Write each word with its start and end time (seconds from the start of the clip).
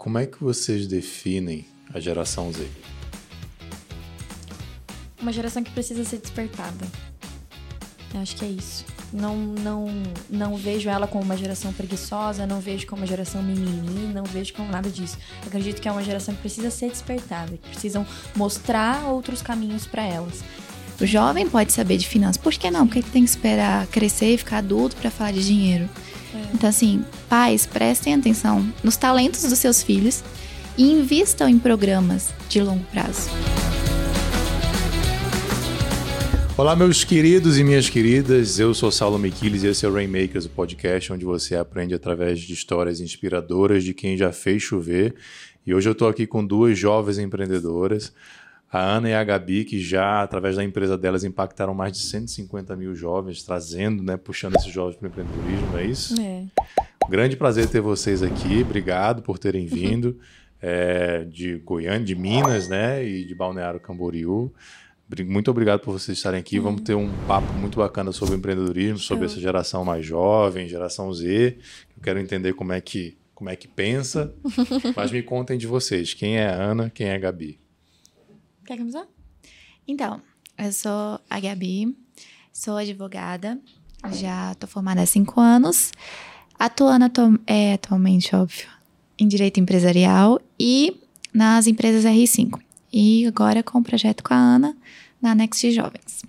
Como 0.00 0.18
é 0.18 0.24
que 0.24 0.42
vocês 0.42 0.86
definem 0.86 1.66
a 1.92 2.00
geração 2.00 2.50
Z? 2.50 2.66
Uma 5.20 5.30
geração 5.30 5.62
que 5.62 5.70
precisa 5.72 6.02
ser 6.04 6.16
despertada. 6.16 6.86
Eu 8.14 8.20
acho 8.22 8.34
que 8.34 8.46
é 8.46 8.48
isso. 8.48 8.82
Não, 9.12 9.36
não, 9.36 9.88
não 10.30 10.56
vejo 10.56 10.88
ela 10.88 11.06
como 11.06 11.22
uma 11.22 11.36
geração 11.36 11.70
preguiçosa, 11.74 12.46
não 12.46 12.60
vejo 12.60 12.86
como 12.86 13.02
uma 13.02 13.06
geração 13.06 13.42
mimimi, 13.42 14.10
não 14.14 14.24
vejo 14.24 14.54
como 14.54 14.72
nada 14.72 14.88
disso. 14.88 15.18
Acredito 15.46 15.82
que 15.82 15.86
é 15.86 15.92
uma 15.92 16.02
geração 16.02 16.34
que 16.34 16.40
precisa 16.40 16.70
ser 16.70 16.88
despertada, 16.88 17.58
que 17.58 17.68
precisam 17.68 18.06
mostrar 18.34 19.04
outros 19.04 19.42
caminhos 19.42 19.86
para 19.86 20.02
elas. 20.02 20.42
O 20.98 21.04
jovem 21.04 21.46
pode 21.46 21.74
saber 21.74 21.98
de 21.98 22.08
finanças, 22.08 22.38
por 22.38 22.54
que 22.54 22.70
não? 22.70 22.86
Porque 22.86 23.00
ele 23.00 23.10
tem 23.10 23.22
que 23.22 23.28
esperar 23.28 23.86
crescer 23.88 24.32
e 24.32 24.38
ficar 24.38 24.58
adulto 24.58 24.96
para 24.96 25.10
falar 25.10 25.32
de 25.32 25.44
dinheiro. 25.44 25.90
É. 26.34 26.42
Então, 26.54 26.68
assim, 26.68 27.04
pais, 27.28 27.66
prestem 27.66 28.14
atenção 28.14 28.66
nos 28.82 28.96
talentos 28.96 29.42
dos 29.42 29.58
seus 29.58 29.82
filhos 29.82 30.22
e 30.76 30.90
invistam 30.92 31.48
em 31.48 31.58
programas 31.58 32.30
de 32.48 32.62
longo 32.62 32.84
prazo. 32.84 33.28
Olá, 36.56 36.76
meus 36.76 37.04
queridos 37.04 37.58
e 37.58 37.64
minhas 37.64 37.88
queridas. 37.88 38.58
Eu 38.58 38.74
sou 38.74 38.90
Saulo 38.90 39.18
Miquiles 39.18 39.62
e 39.62 39.68
esse 39.68 39.86
é 39.86 39.88
o 39.88 39.94
Rainmakers, 39.94 40.44
o 40.44 40.50
podcast 40.50 41.12
onde 41.12 41.24
você 41.24 41.56
aprende 41.56 41.94
através 41.94 42.38
de 42.38 42.52
histórias 42.52 43.00
inspiradoras 43.00 43.82
de 43.82 43.94
quem 43.94 44.16
já 44.16 44.30
fez 44.30 44.62
chover. 44.62 45.14
E 45.66 45.74
hoje 45.74 45.88
eu 45.88 45.92
estou 45.92 46.06
aqui 46.06 46.26
com 46.26 46.44
duas 46.44 46.78
jovens 46.78 47.18
empreendedoras, 47.18 48.12
a 48.72 48.78
Ana 48.78 49.08
e 49.08 49.14
a 49.14 49.24
Gabi, 49.24 49.64
que 49.64 49.80
já, 49.80 50.22
através 50.22 50.56
da 50.56 50.62
empresa 50.62 50.96
delas, 50.96 51.24
impactaram 51.24 51.74
mais 51.74 51.92
de 51.92 51.98
150 51.98 52.76
mil 52.76 52.94
jovens, 52.94 53.42
trazendo, 53.42 54.02
né, 54.02 54.16
puxando 54.16 54.54
esses 54.56 54.72
jovens 54.72 54.96
para 54.96 55.06
o 55.06 55.10
empreendedorismo, 55.10 55.78
é 55.78 55.84
isso? 55.84 56.20
É. 56.20 56.44
Grande 57.08 57.36
prazer 57.36 57.68
ter 57.68 57.80
vocês 57.80 58.22
aqui. 58.22 58.62
Obrigado 58.62 59.22
por 59.22 59.38
terem 59.38 59.66
vindo. 59.68 60.18
É, 60.62 61.24
de 61.24 61.56
Goiânia, 61.56 62.04
de 62.04 62.14
Minas, 62.14 62.68
né? 62.68 63.04
E 63.04 63.24
de 63.24 63.34
Balneário 63.34 63.80
Camboriú. 63.80 64.52
Muito 65.26 65.50
obrigado 65.50 65.80
por 65.80 65.92
vocês 65.92 66.18
estarem 66.18 66.38
aqui. 66.38 66.58
Uhum. 66.58 66.64
Vamos 66.64 66.80
ter 66.82 66.94
um 66.94 67.10
papo 67.26 67.52
muito 67.54 67.78
bacana 67.78 68.12
sobre 68.12 68.36
empreendedorismo, 68.36 68.98
sobre 68.98 69.24
essa 69.24 69.40
geração 69.40 69.84
mais 69.84 70.06
jovem, 70.06 70.68
geração 70.68 71.12
Z. 71.12 71.56
Eu 71.96 72.02
quero 72.02 72.20
entender 72.20 72.52
como 72.52 72.72
é 72.72 72.80
que, 72.80 73.16
como 73.34 73.50
é 73.50 73.56
que 73.56 73.66
pensa. 73.66 74.32
Mas 74.94 75.10
me 75.10 75.22
contem 75.22 75.58
de 75.58 75.66
vocês. 75.66 76.14
Quem 76.14 76.36
é 76.36 76.46
a 76.46 76.54
Ana, 76.54 76.90
quem 76.90 77.08
é 77.08 77.14
a 77.14 77.18
Gabi? 77.18 77.58
Quer 78.70 78.78
começar? 78.78 79.04
Então, 79.84 80.22
eu 80.56 80.72
sou 80.72 81.18
a 81.28 81.40
Gabi, 81.40 81.92
sou 82.52 82.76
advogada, 82.76 83.58
já 84.12 84.52
estou 84.52 84.68
formada 84.70 85.02
há 85.02 85.06
cinco 85.06 85.40
anos, 85.40 85.90
atuando 86.56 87.06
atu 87.06 87.40
é, 87.48 87.72
atualmente, 87.72 88.36
óbvio, 88.36 88.68
em 89.18 89.26
direito 89.26 89.58
empresarial 89.58 90.40
e 90.56 90.96
nas 91.34 91.66
empresas 91.66 92.04
R5. 92.04 92.60
E 92.92 93.26
agora 93.26 93.60
com 93.64 93.80
o 93.80 93.82
projeto 93.82 94.22
com 94.22 94.34
a 94.34 94.36
Ana 94.36 94.76
na 95.20 95.34
Next 95.34 95.68
Jovens. 95.72 96.22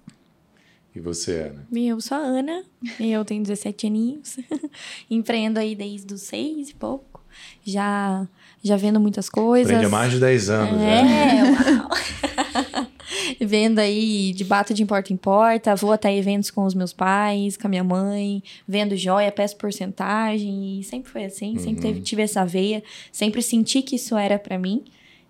E 0.95 0.99
você, 0.99 1.41
Ana? 1.41 1.67
Eu 1.71 2.01
sou 2.01 2.17
a 2.17 2.21
Ana, 2.21 2.63
eu 2.99 3.23
tenho 3.23 3.43
17 3.43 3.85
aninhos, 3.85 4.37
empreendo 5.07 5.59
aí 5.59 5.75
desde 5.75 6.11
os 6.11 6.23
seis 6.23 6.71
e 6.71 6.73
pouco, 6.73 7.23
já, 7.63 8.27
já 8.63 8.77
vendo 8.77 8.99
muitas 8.99 9.29
coisas. 9.29 9.71
Empreende 9.71 9.85
há 9.85 9.89
mais 9.89 10.11
de 10.11 10.19
10 10.19 10.49
anos, 10.49 10.81
é, 10.81 11.03
né? 11.03 11.43
uau! 11.51 11.91
vendo 13.39 13.79
aí 13.79 14.33
de 14.33 14.43
bata 14.43 14.73
de 14.73 14.85
porta 14.85 15.11
em 15.11 15.17
porta, 15.17 15.75
vou 15.75 15.91
até 15.91 16.15
eventos 16.15 16.51
com 16.51 16.63
os 16.63 16.73
meus 16.73 16.93
pais, 16.93 17.57
com 17.57 17.67
a 17.67 17.69
minha 17.69 17.83
mãe, 17.83 18.43
vendo 18.67 18.95
joia, 18.95 19.31
peço 19.31 19.57
porcentagem, 19.57 20.79
e 20.79 20.83
sempre 20.83 21.11
foi 21.11 21.25
assim, 21.25 21.53
uhum. 21.53 21.59
sempre 21.59 21.81
teve, 21.81 22.01
tive 22.01 22.21
essa 22.21 22.45
veia, 22.45 22.83
sempre 23.11 23.41
senti 23.41 23.81
que 23.81 23.95
isso 23.95 24.15
era 24.15 24.37
para 24.37 24.57
mim. 24.57 24.83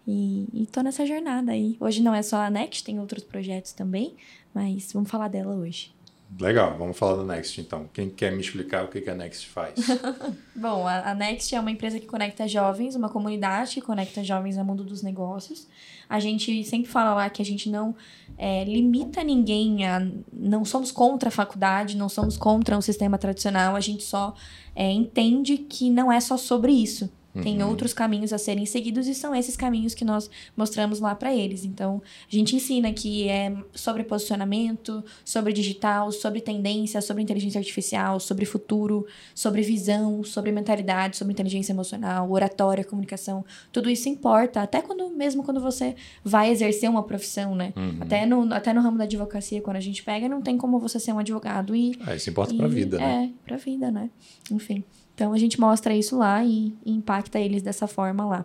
E, 0.08 0.48
e 0.54 0.66
tô 0.66 0.82
nessa 0.82 1.06
jornada 1.06 1.52
aí. 1.52 1.78
Hoje 1.80 2.02
não 2.02 2.14
é 2.14 2.22
só 2.22 2.38
a 2.38 2.50
Next, 2.50 2.84
tem 2.84 3.00
outros 3.00 3.24
projetos 3.24 3.72
também, 3.72 4.16
mas 4.54 4.92
vamos 4.94 5.10
falar 5.10 5.28
dela 5.28 5.56
hoje. 5.56 5.92
Legal, 6.40 6.78
vamos 6.78 6.98
falar 6.98 7.18
da 7.18 7.24
Next 7.24 7.60
então. 7.60 7.90
Quem 7.94 8.10
quer 8.10 8.32
me 8.32 8.40
explicar 8.40 8.86
o 8.86 8.88
que, 8.88 9.10
a 9.10 9.14
Next 9.14 9.48
faz? 9.48 9.76
Bom, 10.56 10.88
a, 10.88 11.12
a, 11.12 11.14
Next 11.14 11.54
é 11.54 11.60
uma 11.60 11.72
empresa 11.72 12.00
que 12.00 12.06
conecta 12.06 12.48
jovens, 12.48 12.96
uma 12.96 13.10
comunidade 13.10 13.76
que 13.76 13.82
conecta 13.82 14.24
jovens 14.24 14.58
ao 14.58 14.64
mundo 14.64 14.84
dos 14.84 15.04
negócios. 15.04 15.68
A 16.10 16.20
gente 16.20 16.64
sempre 16.64 16.90
fala 16.90 17.14
lá 17.14 17.30
que 17.30 17.42
a 17.42 17.46
gente 17.46 17.70
não 17.70 17.94
é, 18.38 18.64
limita 18.64 19.24
ninguém, 19.24 19.86
a, 19.86 20.08
não 20.32 20.64
somos 20.64 20.92
contra 20.92 21.28
a 21.28 21.32
faculdade, 21.32 21.98
não 21.98 22.08
somos 22.08 22.38
contra 22.38 22.78
um 22.78 22.82
sistema 22.82 23.18
tradicional, 23.18 23.76
a 23.76 23.82
gente 23.82 24.04
só 24.04 24.34
é, 24.74 24.90
entende 24.90 25.58
que 25.58 25.90
não 25.90 26.12
é 26.12 26.20
só 26.20 26.38
sobre 26.38 26.72
isso. 26.72 27.12
Tem 27.42 27.62
uhum. 27.62 27.70
outros 27.70 27.94
caminhos 27.94 28.34
a 28.34 28.38
serem 28.38 28.66
seguidos 28.66 29.08
e 29.08 29.16
são 29.16 29.34
esses 29.34 29.56
caminhos 29.56 29.94
que 29.94 30.04
nós 30.04 30.30
mostramos 30.56 31.00
lá 31.00 31.16
para 31.16 31.34
eles. 31.34 31.64
Então, 31.64 32.02
a 32.30 32.36
gente 32.36 32.56
ensina 32.56 32.92
que 32.92 33.30
é 33.30 33.56
sobre 33.74 34.04
posicionamento, 34.04 35.04
sobre 35.24 35.54
digital, 35.54 36.12
sobre 36.12 36.42
tendência, 36.42 37.02
sobre 37.02 37.24
inteligência 37.24 37.60
artificial, 37.60 38.20
sobre 38.20 38.46
futuro, 38.46 39.06
sobre 39.34 39.62
visão, 39.62 40.24
sobre 40.24 40.52
mentalidade, 40.52 41.18
sobre 41.18 41.34
inteligência 41.34 41.72
emocional, 41.72 42.30
oratória, 42.30 42.84
comunicação. 42.84 43.46
Tudo 43.72 43.90
isso 43.90 44.10
importa, 44.10 44.62
até 44.62 44.82
quando 44.82 45.10
mesmo 45.10 45.44
quando 45.44 45.62
você 45.62 45.96
vai 46.24 46.50
exercer 46.50 46.90
uma 46.90 47.04
profissão, 47.04 47.56
né? 47.56 47.74
Uhum. 47.76 47.98
Até, 48.02 48.26
no, 48.26 48.54
até 48.54 48.74
no 48.74 48.82
ramo 48.82 48.98
da 48.98 49.04
advocacia, 49.04 49.62
quando 49.62 49.78
a 49.78 49.82
gente 49.82 50.04
pega, 50.04 50.28
não 50.28 50.42
tem 50.42 50.58
como 50.58 50.80
você 50.80 51.00
ser 51.00 51.14
um 51.14 51.20
advogado 51.20 51.76
e. 51.76 51.96
Ah, 52.02 52.16
isso 52.16 52.30
importa 52.30 52.54
e, 52.54 52.58
pra 52.58 52.68
vida, 52.68 52.98
né? 52.98 53.32
É, 53.32 53.48
pra 53.48 53.58
vida, 53.58 53.92
né? 53.92 54.10
Enfim. 54.52 54.84
Então 55.22 55.34
a 55.34 55.38
gente 55.38 55.60
mostra 55.60 55.96
isso 55.96 56.18
lá 56.18 56.44
e, 56.44 56.74
e 56.84 56.92
impacta 56.92 57.40
eles 57.40 57.62
dessa 57.62 57.86
forma 57.86 58.26
lá. 58.26 58.44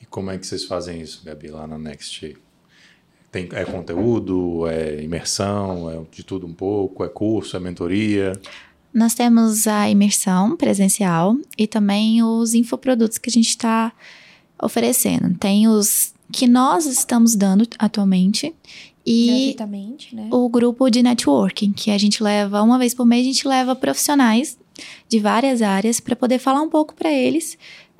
E 0.00 0.06
como 0.06 0.30
é 0.30 0.38
que 0.38 0.46
vocês 0.46 0.64
fazem 0.64 1.02
isso, 1.02 1.22
Gabi, 1.22 1.48
lá 1.48 1.66
na 1.66 1.76
Next? 1.76 2.34
Tem, 3.30 3.46
é 3.52 3.66
conteúdo, 3.66 4.66
é 4.66 5.02
imersão, 5.02 5.90
é 5.90 6.00
de 6.10 6.24
tudo 6.24 6.46
um 6.46 6.54
pouco, 6.54 7.04
é 7.04 7.08
curso, 7.10 7.54
é 7.54 7.60
mentoria? 7.60 8.32
Nós 8.94 9.12
temos 9.12 9.66
a 9.66 9.90
imersão 9.90 10.56
presencial 10.56 11.36
e 11.58 11.66
também 11.66 12.22
os 12.22 12.54
infoprodutos 12.54 13.18
que 13.18 13.28
a 13.28 13.32
gente 13.32 13.50
está 13.50 13.92
oferecendo. 14.58 15.36
Tem 15.36 15.68
os 15.68 16.14
que 16.32 16.46
nós 16.46 16.86
estamos 16.86 17.36
dando 17.36 17.68
atualmente 17.78 18.54
e 19.04 19.54
né? 20.12 20.28
o 20.32 20.48
grupo 20.48 20.88
de 20.88 21.02
networking, 21.02 21.72
que 21.72 21.90
a 21.90 21.98
gente 21.98 22.22
leva 22.22 22.62
uma 22.62 22.78
vez 22.78 22.94
por 22.94 23.04
mês, 23.04 23.20
a 23.20 23.30
gente 23.30 23.46
leva 23.46 23.76
profissionais 23.76 24.56
de 25.08 25.18
várias 25.18 25.62
áreas 25.62 26.00
para 26.00 26.16
poder 26.16 26.38
falar 26.38 26.62
um 26.62 26.68
pouco 26.68 26.94
para 26.94 27.10
eles 27.10 27.56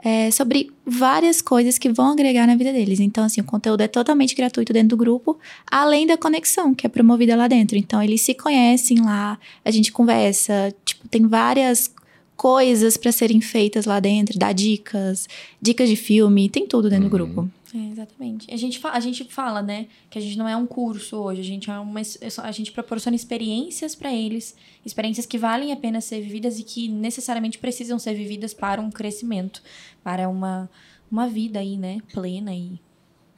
é, 0.07 0.31
sobre 0.31 0.71
várias 0.87 1.43
coisas 1.43 1.79
que 1.79 1.89
vão 1.89 2.13
agregar 2.13 2.47
na 2.47 2.55
vida 2.55 2.73
deles. 2.73 3.01
Então, 3.01 3.25
assim, 3.25 3.41
o 3.41 3.45
conteúdo 3.45 3.81
é 3.81 3.89
totalmente 3.89 4.35
gratuito 4.35 4.73
dentro 4.73 4.91
do 4.91 4.97
grupo, 4.97 5.39
além 5.69 6.07
da 6.07 6.17
conexão 6.17 6.75
que 6.75 6.87
é 6.87 6.89
promovida 6.89 7.35
lá 7.35 7.49
dentro. 7.49 7.77
Então, 7.77 8.03
eles 8.03 8.21
se 8.21 8.35
conhecem 8.35 9.01
lá, 9.03 9.39
a 9.65 9.71
gente 9.71 9.91
conversa, 9.91 10.73
tipo, 10.85 11.09
tem 11.09 11.27
várias 11.27 11.93
coisas 12.37 12.97
para 12.97 13.11
serem 13.11 13.41
feitas 13.41 13.87
lá 13.87 13.99
dentro, 13.99 14.39
dá 14.39 14.53
dicas, 14.53 15.29
dicas 15.61 15.89
de 15.89 15.97
filme, 15.97 16.49
tem 16.49 16.67
tudo 16.67 16.89
dentro 16.91 17.07
uhum. 17.07 17.11
do 17.11 17.17
grupo. 17.17 17.51
É, 17.77 17.91
exatamente. 17.91 18.53
A 18.53 18.57
gente, 18.57 18.81
a 18.83 19.01
gente 19.01 19.25
fala, 19.25 19.63
né, 19.63 19.87
que 20.09 20.19
a 20.19 20.23
gente 20.23 20.39
não 20.39 20.49
é 20.49 20.57
um 20.57 20.67
curso 20.67 21.19
hoje, 21.19 21.43
a 21.43 21.45
gente 21.45 21.71
é 21.71 21.79
uma 21.79 22.01
é 22.01 22.05
a 22.43 22.51
gente 22.51 22.73
proporciona 22.73 23.15
experiências 23.15 23.95
para 23.95 24.11
eles, 24.11 24.57
experiências 24.83 25.27
que 25.27 25.37
valem 25.37 25.73
a 25.73 25.77
pena 25.77 26.01
ser 26.01 26.23
vividas 26.23 26.59
e 26.59 26.63
que 26.63 26.89
necessariamente 26.89 27.59
precisam 27.59 27.99
ser 27.99 28.15
vividas 28.15 28.55
para 28.55 28.81
um 28.81 28.91
crescimento, 28.91 29.63
para 30.03 30.27
uma 30.27 30.71
uma 31.13 31.29
vida 31.29 31.61
aí, 31.61 31.77
né, 31.77 32.01
plena 32.15 32.55
e 32.55 32.81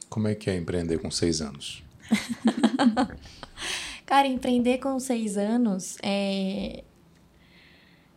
Como 0.09 0.29
é 0.29 0.35
que 0.35 0.49
é 0.49 0.55
empreender 0.55 0.99
com 0.99 1.11
seis 1.11 1.41
anos? 1.41 1.83
Cara, 4.05 4.25
empreender 4.25 4.77
com 4.77 4.97
seis 5.01 5.37
anos 5.37 5.97
é 6.01 6.85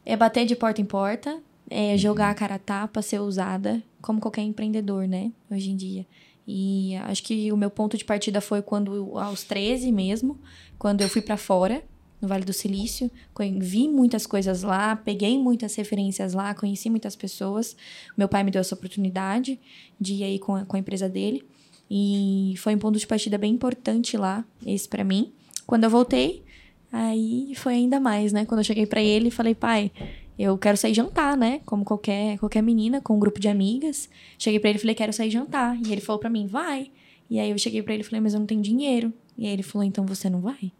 é 0.07 0.17
bater 0.17 0.47
de 0.47 0.55
porta 0.55 0.81
em 0.81 0.85
porta, 0.85 1.43
é 1.69 1.97
jogar 1.99 2.31
a 2.31 2.35
cara 2.35 2.55
a 2.55 2.59
tapa, 2.61 3.03
ser 3.03 3.21
usada, 3.21 3.83
como 4.03 4.21
qualquer 4.21 4.43
empreendedor, 4.43 5.09
né? 5.09 5.33
Hoje 5.51 5.71
em 5.71 5.77
dia. 5.77 6.07
E 6.47 6.97
acho 7.05 7.23
que 7.23 7.53
o 7.53 7.57
meu 7.57 7.71
ponto 7.71 7.97
de 7.97 8.05
partida 8.05 8.41
foi 8.41 8.61
quando, 8.61 9.17
aos 9.19 9.45
13 9.45 9.91
mesmo, 9.93 10.39
quando 10.79 11.01
eu 11.01 11.09
fui 11.09 11.23
para 11.23 11.37
fora, 11.37 11.83
no 12.21 12.29
Vale 12.29 12.45
do 12.45 12.53
Silício, 12.53 13.11
vi 13.59 13.89
muitas 13.89 14.27
coisas 14.27 14.63
lá, 14.63 14.95
peguei 14.95 15.39
muitas 15.39 15.75
referências 15.75 16.35
lá, 16.35 16.55
conheci 16.55 16.89
muitas 16.89 17.17
pessoas. 17.17 17.77
Meu 18.17 18.29
pai 18.29 18.45
me 18.45 18.51
deu 18.51 18.61
essa 18.61 18.75
oportunidade 18.75 19.59
de 20.01 20.15
ir 20.15 20.25
aí 20.25 20.39
com 20.39 20.55
a, 20.55 20.65
com 20.65 20.77
a 20.77 20.79
empresa 20.79 21.09
dele. 21.09 21.45
E 21.91 22.55
foi 22.59 22.75
um 22.75 22.79
ponto 22.79 22.99
de 22.99 23.07
partida 23.07 23.37
bem 23.37 23.53
importante 23.53 24.17
lá, 24.17 24.45
esse 24.65 24.89
para 24.89 25.03
mim. 25.03 25.33
Quando 25.67 25.85
eu 25.85 25.91
voltei, 25.91 26.45
aí 26.93 27.55
foi 27.57 27.75
ainda 27.75 27.99
mais, 27.99 28.33
né? 28.33 28.47
Quando 28.47 28.61
eu 28.61 28.65
cheguei 28.65 28.87
para 28.87 29.03
ele, 29.03 29.31
falei, 29.31 29.55
pai, 29.55 29.91
eu 30.39 30.57
quero 30.57 30.77
sair 30.77 30.95
jantar, 30.95 31.37
né? 31.37 31.61
Como 31.65 31.85
qualquer, 31.85 32.39
qualquer 32.39 32.63
menina, 32.63 33.01
com 33.01 33.17
um 33.17 33.19
grupo 33.19 33.39
de 33.39 33.49
amigas. 33.49 34.09
Cheguei 34.39 34.59
para 34.59 34.71
ele 34.71 34.79
e 34.79 34.81
falei, 34.81 34.95
quero 34.95 35.13
sair 35.13 35.31
jantar. 35.31 35.79
E 35.85 35.93
ele 35.93 36.01
falou 36.01 36.19
para 36.19 36.31
mim, 36.31 36.47
vai. 36.47 36.91
E 37.29 37.39
aí 37.39 37.51
eu 37.51 37.59
cheguei 37.59 37.83
para 37.83 37.95
ele 37.95 38.03
e 38.03 38.05
falei, 38.05 38.21
mas 38.21 38.35
eu 38.35 38.41
não 38.41 38.47
tenho 38.47 38.61
dinheiro. 38.61 39.13
E 39.37 39.47
aí 39.47 39.53
ele 39.53 39.63
falou, 39.63 39.87
então 39.87 40.05
você 40.05 40.29
não 40.29 40.41
vai? 40.41 40.71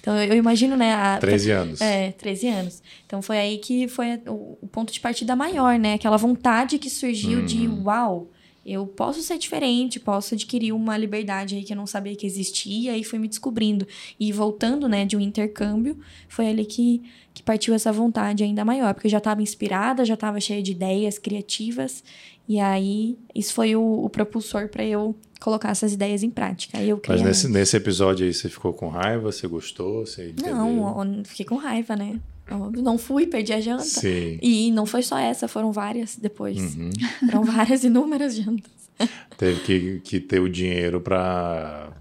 Então 0.00 0.16
eu, 0.16 0.32
eu 0.32 0.36
imagino, 0.36 0.76
né? 0.76 0.92
A, 0.94 1.18
13 1.18 1.50
anos. 1.50 1.80
É, 1.80 2.12
13 2.12 2.48
anos. 2.48 2.82
Então 3.06 3.22
foi 3.22 3.38
aí 3.38 3.58
que 3.58 3.88
foi 3.88 4.20
o, 4.26 4.58
o 4.60 4.68
ponto 4.68 4.92
de 4.92 5.00
partida 5.00 5.34
maior, 5.34 5.78
né? 5.78 5.94
Aquela 5.94 6.16
vontade 6.16 6.78
que 6.78 6.90
surgiu 6.90 7.42
de, 7.44 7.66
uhum. 7.66 7.84
uau, 7.84 8.30
eu 8.64 8.86
posso 8.86 9.20
ser 9.22 9.38
diferente, 9.38 9.98
posso 9.98 10.34
adquirir 10.34 10.72
uma 10.72 10.96
liberdade 10.96 11.56
aí 11.56 11.64
que 11.64 11.72
eu 11.72 11.76
não 11.76 11.86
sabia 11.86 12.14
que 12.14 12.24
existia 12.24 12.96
e 12.96 13.02
fui 13.02 13.18
me 13.18 13.26
descobrindo. 13.26 13.86
E 14.20 14.32
voltando, 14.32 14.88
né, 14.88 15.04
de 15.04 15.16
um 15.16 15.20
intercâmbio, 15.20 15.98
foi 16.28 16.48
ali 16.48 16.64
que, 16.64 17.02
que 17.34 17.42
partiu 17.42 17.74
essa 17.74 17.92
vontade 17.92 18.42
ainda 18.44 18.64
maior, 18.64 18.94
porque 18.94 19.06
eu 19.06 19.10
já 19.10 19.18
estava 19.18 19.42
inspirada, 19.42 20.04
já 20.04 20.14
estava 20.14 20.40
cheia 20.40 20.62
de 20.62 20.72
ideias 20.72 21.18
criativas, 21.18 22.02
e 22.48 22.58
aí 22.58 23.16
isso 23.34 23.54
foi 23.54 23.74
o, 23.76 24.04
o 24.04 24.10
propulsor 24.10 24.68
para 24.68 24.84
eu 24.84 25.14
colocar 25.40 25.70
essas 25.70 25.92
ideias 25.92 26.22
em 26.22 26.30
prática. 26.30 26.78
Aí 26.78 26.88
eu 26.88 27.00
Mas 27.06 27.22
nesse, 27.22 27.48
nesse 27.48 27.76
episódio 27.76 28.26
aí 28.26 28.32
você 28.32 28.48
ficou 28.48 28.72
com 28.72 28.88
raiva, 28.88 29.32
você 29.32 29.46
gostou, 29.46 30.06
você? 30.06 30.34
Não, 30.42 31.22
fiquei 31.24 31.46
com 31.46 31.56
raiva, 31.56 31.96
né? 31.96 32.20
Não 32.82 32.98
fui, 32.98 33.26
perdi 33.26 33.52
a 33.52 33.60
janta. 33.60 33.84
Sim. 33.84 34.38
E 34.42 34.70
não 34.72 34.84
foi 34.84 35.02
só 35.02 35.18
essa, 35.18 35.48
foram 35.48 35.72
várias 35.72 36.16
depois. 36.16 36.76
Uhum. 36.76 36.90
Foram 37.30 37.44
várias 37.44 37.82
inúmeras 37.82 38.36
jantas. 38.36 38.70
Teve 39.38 39.60
que, 39.60 40.00
que 40.00 40.20
ter 40.20 40.40
o 40.40 40.48
dinheiro 40.48 41.00
para 41.00 41.92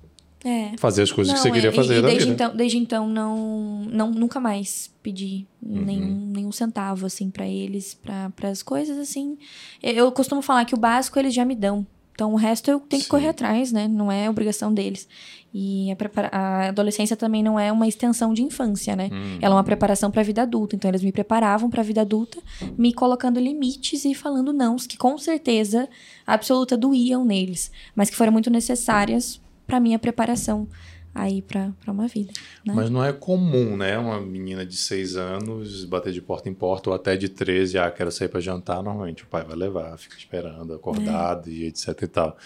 é. 0.43 0.75
fazer 0.77 1.03
as 1.03 1.11
coisas 1.11 1.33
não, 1.33 1.41
que 1.41 1.47
você 1.47 1.51
queria 1.51 1.69
é, 1.69 1.73
fazer 1.73 1.99
e, 1.99 2.01
da 2.01 2.07
desde 2.07 2.29
vida. 2.29 2.33
Então, 2.33 2.55
desde 2.55 2.77
então, 2.77 3.07
não, 3.07 3.85
não, 3.91 4.11
nunca 4.11 4.39
mais 4.39 4.91
pedi 5.03 5.45
uhum. 5.61 5.85
nenhum, 5.85 6.31
nenhum 6.33 6.51
centavo, 6.51 7.05
assim, 7.05 7.29
para 7.29 7.47
eles, 7.47 7.93
para 7.93 8.49
as 8.49 8.63
coisas, 8.63 8.97
assim. 8.97 9.37
Eu 9.81 10.11
costumo 10.11 10.41
falar 10.41 10.65
que 10.65 10.75
o 10.75 10.77
básico 10.77 11.17
eles 11.19 11.33
já 11.33 11.45
me 11.45 11.55
dão. 11.55 11.85
Então, 12.13 12.33
o 12.33 12.35
resto 12.35 12.69
eu 12.69 12.79
tenho 12.79 13.01
Sim. 13.01 13.05
que 13.05 13.09
correr 13.09 13.29
atrás, 13.29 13.71
né? 13.71 13.87
Não 13.87 14.11
é 14.11 14.29
obrigação 14.29 14.71
deles. 14.71 15.07
E 15.51 15.87
a, 15.91 16.37
a, 16.37 16.67
adolescência 16.67 17.17
também 17.17 17.41
não 17.41 17.59
é 17.59 17.71
uma 17.71 17.87
extensão 17.87 18.31
de 18.31 18.43
infância, 18.43 18.95
né? 18.95 19.09
Hum. 19.11 19.39
Ela 19.41 19.55
é 19.55 19.57
uma 19.57 19.63
preparação 19.63 20.11
para 20.11 20.21
a 20.21 20.23
vida 20.23 20.43
adulta. 20.43 20.75
Então, 20.75 20.89
eles 20.91 21.01
me 21.01 21.11
preparavam 21.11 21.67
para 21.67 21.81
a 21.81 21.83
vida 21.83 22.01
adulta, 22.01 22.37
me 22.77 22.93
colocando 22.93 23.39
limites 23.39 24.05
e 24.05 24.13
falando 24.13 24.53
não, 24.53 24.75
que 24.75 24.97
com 24.97 25.17
certeza 25.17 25.89
absoluta 26.27 26.77
doíam 26.77 27.25
neles, 27.25 27.71
mas 27.95 28.09
que 28.09 28.15
foram 28.15 28.31
muito 28.31 28.51
necessárias 28.51 29.40
para 29.71 29.79
minha 29.79 29.97
preparação 29.97 30.67
aí 31.15 31.41
para 31.41 31.71
uma 31.87 32.09
vida. 32.09 32.33
Né? 32.65 32.73
Mas 32.75 32.89
não 32.89 33.01
é 33.03 33.13
comum, 33.13 33.77
né? 33.77 33.97
Uma 33.97 34.19
menina 34.19 34.65
de 34.65 34.75
seis 34.75 35.15
anos 35.15 35.85
bater 35.85 36.11
de 36.11 36.21
porta 36.21 36.49
em 36.49 36.53
porta 36.53 36.89
ou 36.89 36.95
até 36.95 37.15
de 37.15 37.29
13, 37.29 37.77
ah, 37.77 37.89
quero 37.89 38.11
sair 38.11 38.27
para 38.27 38.41
jantar. 38.41 38.83
Normalmente 38.83 39.23
o 39.23 39.27
pai 39.27 39.45
vai 39.45 39.55
levar, 39.55 39.97
fica 39.97 40.17
esperando, 40.17 40.73
acordado 40.73 41.49
é. 41.49 41.53
e 41.53 41.65
etc 41.67 42.01
e 42.01 42.07
tal. 42.07 42.37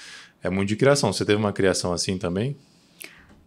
É 0.44 0.52
muito 0.52 0.70
de 0.70 0.76
criação. 0.76 1.12
Você 1.12 1.26
teve 1.26 1.40
uma 1.40 1.52
criação 1.52 1.94
assim 1.94 2.16
também? 2.20 2.56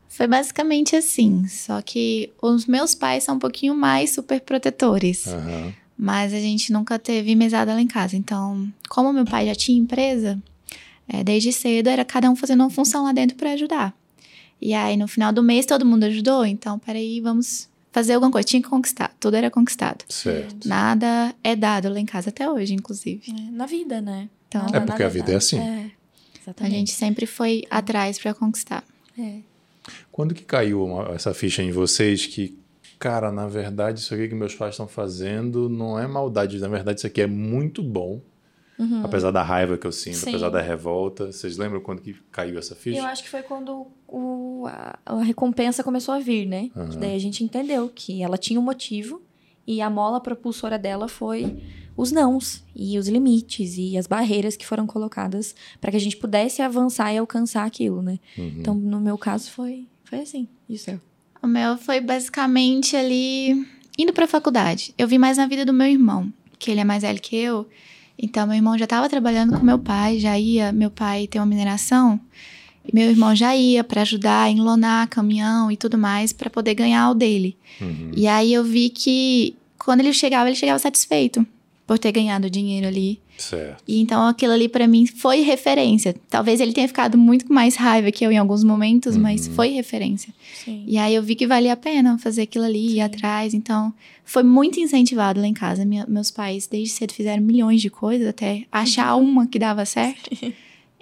Foi 0.08 0.26
basicamente 0.26 0.96
assim, 0.96 1.46
só 1.46 1.80
que 1.80 2.32
os 2.42 2.66
meus 2.66 2.96
pais 2.96 3.22
são 3.22 3.36
um 3.36 3.38
pouquinho 3.38 3.76
mais 3.76 4.10
super 4.10 4.40
protetores. 4.40 5.26
Uhum. 5.26 5.72
Mas 5.96 6.34
a 6.34 6.40
gente 6.40 6.72
nunca 6.72 6.98
teve 6.98 7.36
mesada 7.36 7.74
lá 7.74 7.80
em 7.80 7.86
casa. 7.86 8.16
Então, 8.16 8.68
como 8.88 9.12
meu 9.12 9.24
pai 9.24 9.46
já 9.46 9.54
tinha 9.54 9.78
empresa, 9.78 10.42
é, 11.08 11.24
desde 11.24 11.52
cedo 11.52 11.88
era 11.88 12.04
cada 12.04 12.30
um 12.30 12.36
fazendo 12.36 12.60
uma 12.60 12.70
função 12.70 13.04
lá 13.04 13.12
dentro 13.12 13.36
para 13.36 13.52
ajudar. 13.52 13.96
E 14.60 14.74
aí, 14.74 14.96
no 14.96 15.08
final 15.08 15.32
do 15.32 15.42
mês, 15.42 15.64
todo 15.64 15.86
mundo 15.86 16.04
ajudou. 16.04 16.44
Então, 16.44 16.78
peraí, 16.78 17.20
vamos 17.20 17.68
fazer 17.92 18.14
alguma 18.14 18.30
coisa. 18.30 18.46
Tinha 18.46 18.62
que 18.62 18.68
conquistar. 18.68 19.14
Tudo 19.18 19.36
era 19.36 19.50
conquistado. 19.50 20.04
Certo. 20.08 20.68
Nada 20.68 21.34
é 21.42 21.54
dado 21.54 21.88
lá 21.88 21.98
em 21.98 22.06
casa 22.06 22.30
até 22.30 22.50
hoje, 22.50 22.74
inclusive. 22.74 23.22
É, 23.30 23.50
na 23.50 23.66
vida, 23.66 24.00
né? 24.00 24.28
Então, 24.48 24.66
é 24.72 24.80
porque 24.80 25.02
a 25.02 25.08
vida 25.08 25.32
é 25.32 25.36
assim. 25.36 25.58
É, 25.58 25.90
exatamente. 26.40 26.74
A 26.74 26.78
gente 26.78 26.92
sempre 26.92 27.26
foi 27.26 27.64
atrás 27.70 28.18
para 28.18 28.34
conquistar. 28.34 28.84
É. 29.18 29.38
Quando 30.10 30.34
que 30.34 30.44
caiu 30.44 30.84
uma, 30.84 31.14
essa 31.14 31.32
ficha 31.32 31.62
em 31.62 31.70
vocês 31.70 32.26
que, 32.26 32.58
cara, 32.98 33.30
na 33.30 33.46
verdade, 33.46 34.00
isso 34.00 34.12
aqui 34.12 34.28
que 34.28 34.34
meus 34.34 34.54
pais 34.54 34.74
estão 34.74 34.88
fazendo 34.88 35.68
não 35.68 35.98
é 35.98 36.06
maldade, 36.06 36.58
na 36.58 36.68
verdade, 36.68 37.00
isso 37.00 37.06
aqui 37.06 37.22
é 37.22 37.26
muito 37.26 37.82
bom. 37.82 38.20
Uhum. 38.78 39.04
Apesar 39.04 39.30
da 39.30 39.42
raiva 39.42 39.76
que 39.76 39.86
eu 39.86 39.92
sinto, 39.92 40.16
Sim. 40.16 40.30
apesar 40.30 40.50
da 40.50 40.60
revolta. 40.60 41.32
Vocês 41.32 41.56
lembram 41.56 41.80
quando 41.80 42.00
que 42.00 42.14
caiu 42.30 42.58
essa 42.58 42.76
ficha? 42.76 42.98
Eu 42.98 43.04
acho 43.06 43.24
que 43.24 43.28
foi 43.28 43.42
quando 43.42 43.88
o, 44.06 44.66
a, 44.66 44.98
a 45.04 45.22
recompensa 45.22 45.82
começou 45.82 46.14
a 46.14 46.20
vir, 46.20 46.46
né? 46.46 46.70
Uhum. 46.76 47.00
Daí 47.00 47.14
a 47.14 47.18
gente 47.18 47.42
entendeu 47.42 47.90
que 47.92 48.22
ela 48.22 48.38
tinha 48.38 48.58
um 48.60 48.62
motivo 48.62 49.20
e 49.66 49.80
a 49.80 49.90
mola 49.90 50.20
propulsora 50.20 50.78
dela 50.78 51.08
foi 51.08 51.58
os 51.96 52.12
nãos 52.12 52.64
e 52.76 52.96
os 52.96 53.08
limites 53.08 53.76
e 53.76 53.98
as 53.98 54.06
barreiras 54.06 54.56
que 54.56 54.64
foram 54.64 54.86
colocadas 54.86 55.54
para 55.80 55.90
que 55.90 55.96
a 55.96 56.00
gente 56.00 56.16
pudesse 56.16 56.62
avançar 56.62 57.12
e 57.12 57.18
alcançar 57.18 57.66
aquilo, 57.66 58.00
né? 58.00 58.20
Uhum. 58.38 58.54
Então, 58.58 58.74
no 58.74 59.00
meu 59.00 59.18
caso, 59.18 59.50
foi, 59.50 59.88
foi 60.04 60.20
assim. 60.20 60.48
E 60.68 60.76
o 60.76 60.78
seu? 60.78 61.00
O 61.42 61.46
meu 61.48 61.76
foi 61.76 62.00
basicamente 62.00 62.94
ali 62.94 63.66
indo 63.98 64.12
para 64.12 64.26
a 64.26 64.28
faculdade. 64.28 64.94
Eu 64.96 65.08
vi 65.08 65.18
mais 65.18 65.36
na 65.36 65.46
vida 65.48 65.64
do 65.64 65.72
meu 65.72 65.88
irmão, 65.88 66.32
que 66.56 66.70
ele 66.70 66.80
é 66.80 66.84
mais 66.84 67.02
velho 67.02 67.20
que 67.20 67.36
eu. 67.36 67.66
Então, 68.18 68.46
meu 68.46 68.56
irmão 68.56 68.76
já 68.76 68.84
estava 68.84 69.08
trabalhando 69.08 69.56
com 69.56 69.64
meu 69.64 69.78
pai, 69.78 70.18
já 70.18 70.38
ia. 70.38 70.72
Meu 70.72 70.90
pai 70.90 71.26
tem 71.26 71.40
uma 71.40 71.46
mineração. 71.46 72.18
E 72.84 72.94
meu 72.94 73.10
irmão 73.10 73.34
já 73.36 73.54
ia 73.54 73.84
para 73.84 74.02
ajudar 74.02 74.44
a 74.44 74.50
enlonar 74.50 75.08
caminhão 75.08 75.70
e 75.70 75.76
tudo 75.76 75.96
mais 75.96 76.32
para 76.32 76.50
poder 76.50 76.74
ganhar 76.74 77.10
o 77.10 77.14
dele. 77.14 77.56
Uhum. 77.80 78.10
E 78.16 78.26
aí 78.26 78.52
eu 78.52 78.64
vi 78.64 78.88
que 78.88 79.54
quando 79.78 80.00
ele 80.00 80.12
chegava, 80.12 80.48
ele 80.48 80.56
chegava 80.56 80.78
satisfeito 80.78 81.46
por 81.88 81.98
ter 81.98 82.12
ganhado 82.12 82.50
dinheiro 82.50 82.86
ali. 82.86 83.18
Certo. 83.38 83.82
E 83.88 83.98
então 83.98 84.26
aquilo 84.26 84.52
ali 84.52 84.68
para 84.68 84.86
mim 84.86 85.06
foi 85.06 85.40
referência. 85.40 86.14
Talvez 86.28 86.60
ele 86.60 86.74
tenha 86.74 86.86
ficado 86.86 87.16
muito 87.16 87.46
com 87.46 87.54
mais 87.54 87.76
raiva 87.76 88.12
que 88.12 88.26
eu 88.26 88.30
em 88.30 88.36
alguns 88.36 88.62
momentos, 88.62 89.16
uhum. 89.16 89.22
mas 89.22 89.48
foi 89.48 89.68
referência. 89.68 90.34
Sim. 90.62 90.84
E 90.86 90.98
aí 90.98 91.14
eu 91.14 91.22
vi 91.22 91.34
que 91.34 91.46
valia 91.46 91.72
a 91.72 91.76
pena 91.76 92.18
fazer 92.18 92.42
aquilo 92.42 92.66
ali, 92.66 92.90
Sim. 92.90 92.96
ir 92.96 93.00
atrás. 93.00 93.54
Então 93.54 93.94
foi 94.22 94.42
muito 94.42 94.78
incentivado 94.78 95.40
lá 95.40 95.46
em 95.46 95.54
casa. 95.54 95.86
Minha, 95.86 96.04
meus 96.06 96.30
pais 96.30 96.66
desde 96.66 96.90
cedo 96.90 97.14
fizeram 97.14 97.42
milhões 97.42 97.80
de 97.80 97.88
coisas 97.88 98.28
até 98.28 98.66
achar 98.70 99.14
uhum. 99.14 99.22
uma 99.22 99.46
que 99.46 99.58
dava 99.58 99.86
certo. 99.86 100.28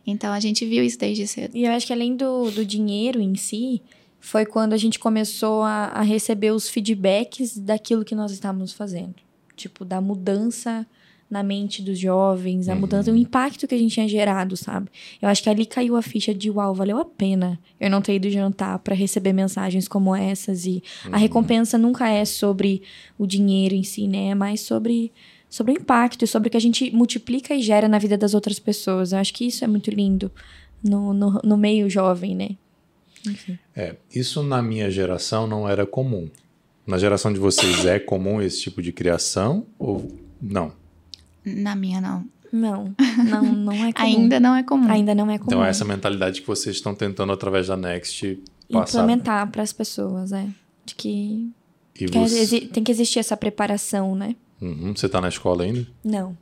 então 0.06 0.32
a 0.32 0.39
gente 0.39 0.65
viu 0.65 0.85
isso 0.85 1.00
desde 1.00 1.27
cedo. 1.27 1.56
E 1.56 1.65
eu 1.65 1.73
acho 1.73 1.85
que 1.85 1.93
além 1.93 2.15
do, 2.15 2.49
do 2.53 2.65
dinheiro 2.65 3.21
em 3.21 3.35
si, 3.35 3.82
foi 4.21 4.47
quando 4.47 4.73
a 4.73 4.77
gente 4.77 5.00
começou 5.00 5.62
a, 5.62 5.87
a 5.87 6.03
receber 6.03 6.53
os 6.53 6.69
feedbacks 6.69 7.59
daquilo 7.59 8.05
que 8.05 8.15
nós 8.15 8.31
estávamos 8.31 8.73
fazendo 8.73 9.25
tipo, 9.56 9.85
da 9.85 10.00
mudança 10.00 10.87
na 11.29 11.43
mente 11.43 11.82
dos 11.82 11.99
jovens, 11.99 12.69
a 12.69 12.75
uhum. 12.75 12.81
mudança, 12.81 13.11
o 13.11 13.17
impacto 13.17 13.67
que 13.67 13.75
a 13.75 13.79
gente 13.79 13.94
tinha 13.94 14.08
gerado, 14.08 14.56
sabe? 14.56 14.88
Eu 15.20 15.29
acho 15.29 15.43
que 15.43 15.50
ali 15.50 15.67
caiu 15.67 15.97
a 15.97 16.03
ficha 16.03 16.32
de 16.32 16.49
uau, 16.50 16.73
valeu 16.73 16.99
a 16.99 17.05
pena 17.05 17.58
eu 17.81 17.91
não 17.91 18.00
ter 18.00 18.14
ido 18.14 18.31
jantar 18.31 18.79
para 18.79 18.94
receber 18.94 19.32
mensagens 19.32 19.88
como 19.88 20.14
essas 20.14 20.67
e 20.67 20.82
uhum. 21.05 21.14
a 21.14 21.17
recompensa 21.17 21.76
nunca 21.76 22.08
é 22.08 22.25
sobre 22.25 22.82
o 23.19 23.26
dinheiro 23.26 23.75
em 23.75 23.82
si, 23.82 24.06
né? 24.06 24.29
É 24.29 24.35
mais 24.35 24.61
sobre 24.61 25.12
sobre 25.49 25.73
o 25.73 25.76
impacto 25.76 26.25
e 26.25 26.29
sobre 26.29 26.49
o 26.49 26.50
que 26.50 26.56
a 26.56 26.61
gente 26.61 26.91
multiplica 26.91 27.55
e 27.55 27.62
gera 27.62 27.88
na 27.88 27.99
vida 27.99 28.17
das 28.17 28.35
outras 28.35 28.58
pessoas. 28.58 29.12
Eu 29.12 29.19
acho 29.19 29.32
que 29.32 29.47
isso 29.47 29.64
é 29.64 29.67
muito 29.67 29.91
lindo 29.91 30.31
no, 30.82 31.12
no, 31.12 31.41
no 31.43 31.56
meio 31.56 31.89
jovem, 31.89 32.34
né? 32.34 32.51
Enfim. 33.27 33.58
É, 33.75 33.96
isso 34.15 34.43
na 34.43 34.63
minha 34.63 34.91
geração 34.91 35.46
não 35.46 35.69
era 35.69 35.86
comum. 35.86 36.29
Na 36.86 36.98
geração 36.98 37.32
de 37.32 37.40
vocês 37.40 37.84
é 37.84 37.98
comum 37.98 38.40
esse 38.40 38.60
tipo 38.60 38.81
de 38.81 38.93
criação 38.93 39.66
ou 39.76 40.08
não? 40.40 40.72
Na 41.44 41.74
minha, 41.74 42.00
não. 42.00 42.24
Não, 42.52 42.94
não, 43.28 43.43
não 43.43 43.72
é 43.72 43.93
comum. 43.93 44.06
Ainda 44.06 44.40
não 44.40 44.55
é 44.55 44.62
comum. 44.62 44.90
Ainda 44.90 45.14
não 45.14 45.31
é 45.31 45.38
comum. 45.38 45.48
Então, 45.48 45.64
é 45.64 45.69
essa 45.69 45.84
mentalidade 45.84 46.40
que 46.40 46.46
vocês 46.46 46.76
estão 46.76 46.94
tentando, 46.94 47.32
através 47.32 47.66
da 47.66 47.76
Next, 47.76 48.40
passar. 48.70 49.02
Implementar 49.02 49.50
para 49.50 49.62
as 49.62 49.72
pessoas, 49.72 50.32
é. 50.32 50.46
De 50.84 50.94
que, 50.94 51.50
que 51.93 52.06
você... 52.06 52.60
tem 52.60 52.84
que 52.84 52.93
existir 52.93 53.19
essa 53.19 53.36
preparação, 53.36 54.14
né? 54.14 54.36
Uhum. 54.60 54.94
Você 54.94 55.06
está 55.06 55.20
na 55.20 55.28
escola 55.28 55.64
ainda? 55.64 55.86
Não. 56.05 56.36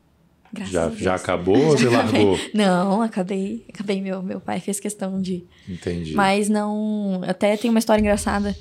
Graças 0.52 0.72
já, 0.72 0.84
a 0.84 0.88
Deus. 0.88 1.00
já 1.00 1.14
acabou 1.14 1.56
ou 1.56 1.76
você 1.76 1.88
largou? 1.88 2.38
não, 2.52 3.02
acabei. 3.02 3.64
Acabei. 3.72 4.00
Meu, 4.00 4.22
meu 4.22 4.40
pai 4.40 4.60
fez 4.60 4.78
questão 4.78 5.20
de. 5.20 5.44
Entendi. 5.68 6.14
Mas 6.14 6.48
não. 6.48 7.22
Até 7.26 7.56
tem 7.56 7.70
uma 7.70 7.78
história 7.78 8.00
engraçada 8.00 8.54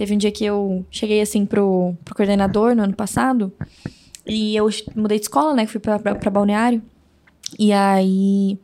Teve 0.00 0.14
um 0.14 0.16
dia 0.16 0.32
que 0.32 0.46
eu 0.46 0.82
cheguei 0.90 1.20
assim 1.20 1.44
pro, 1.44 1.94
pro 2.06 2.14
coordenador 2.14 2.74
no 2.74 2.82
ano 2.84 2.94
passado. 2.94 3.52
E 4.26 4.56
eu 4.56 4.66
mudei 4.96 5.18
de 5.18 5.24
escola, 5.24 5.52
né? 5.52 5.66
Fui 5.66 5.78
pra, 5.78 5.98
pra, 5.98 6.14
pra 6.14 6.30
balneário. 6.30 6.82
E 7.58 7.70
aí 7.70 8.58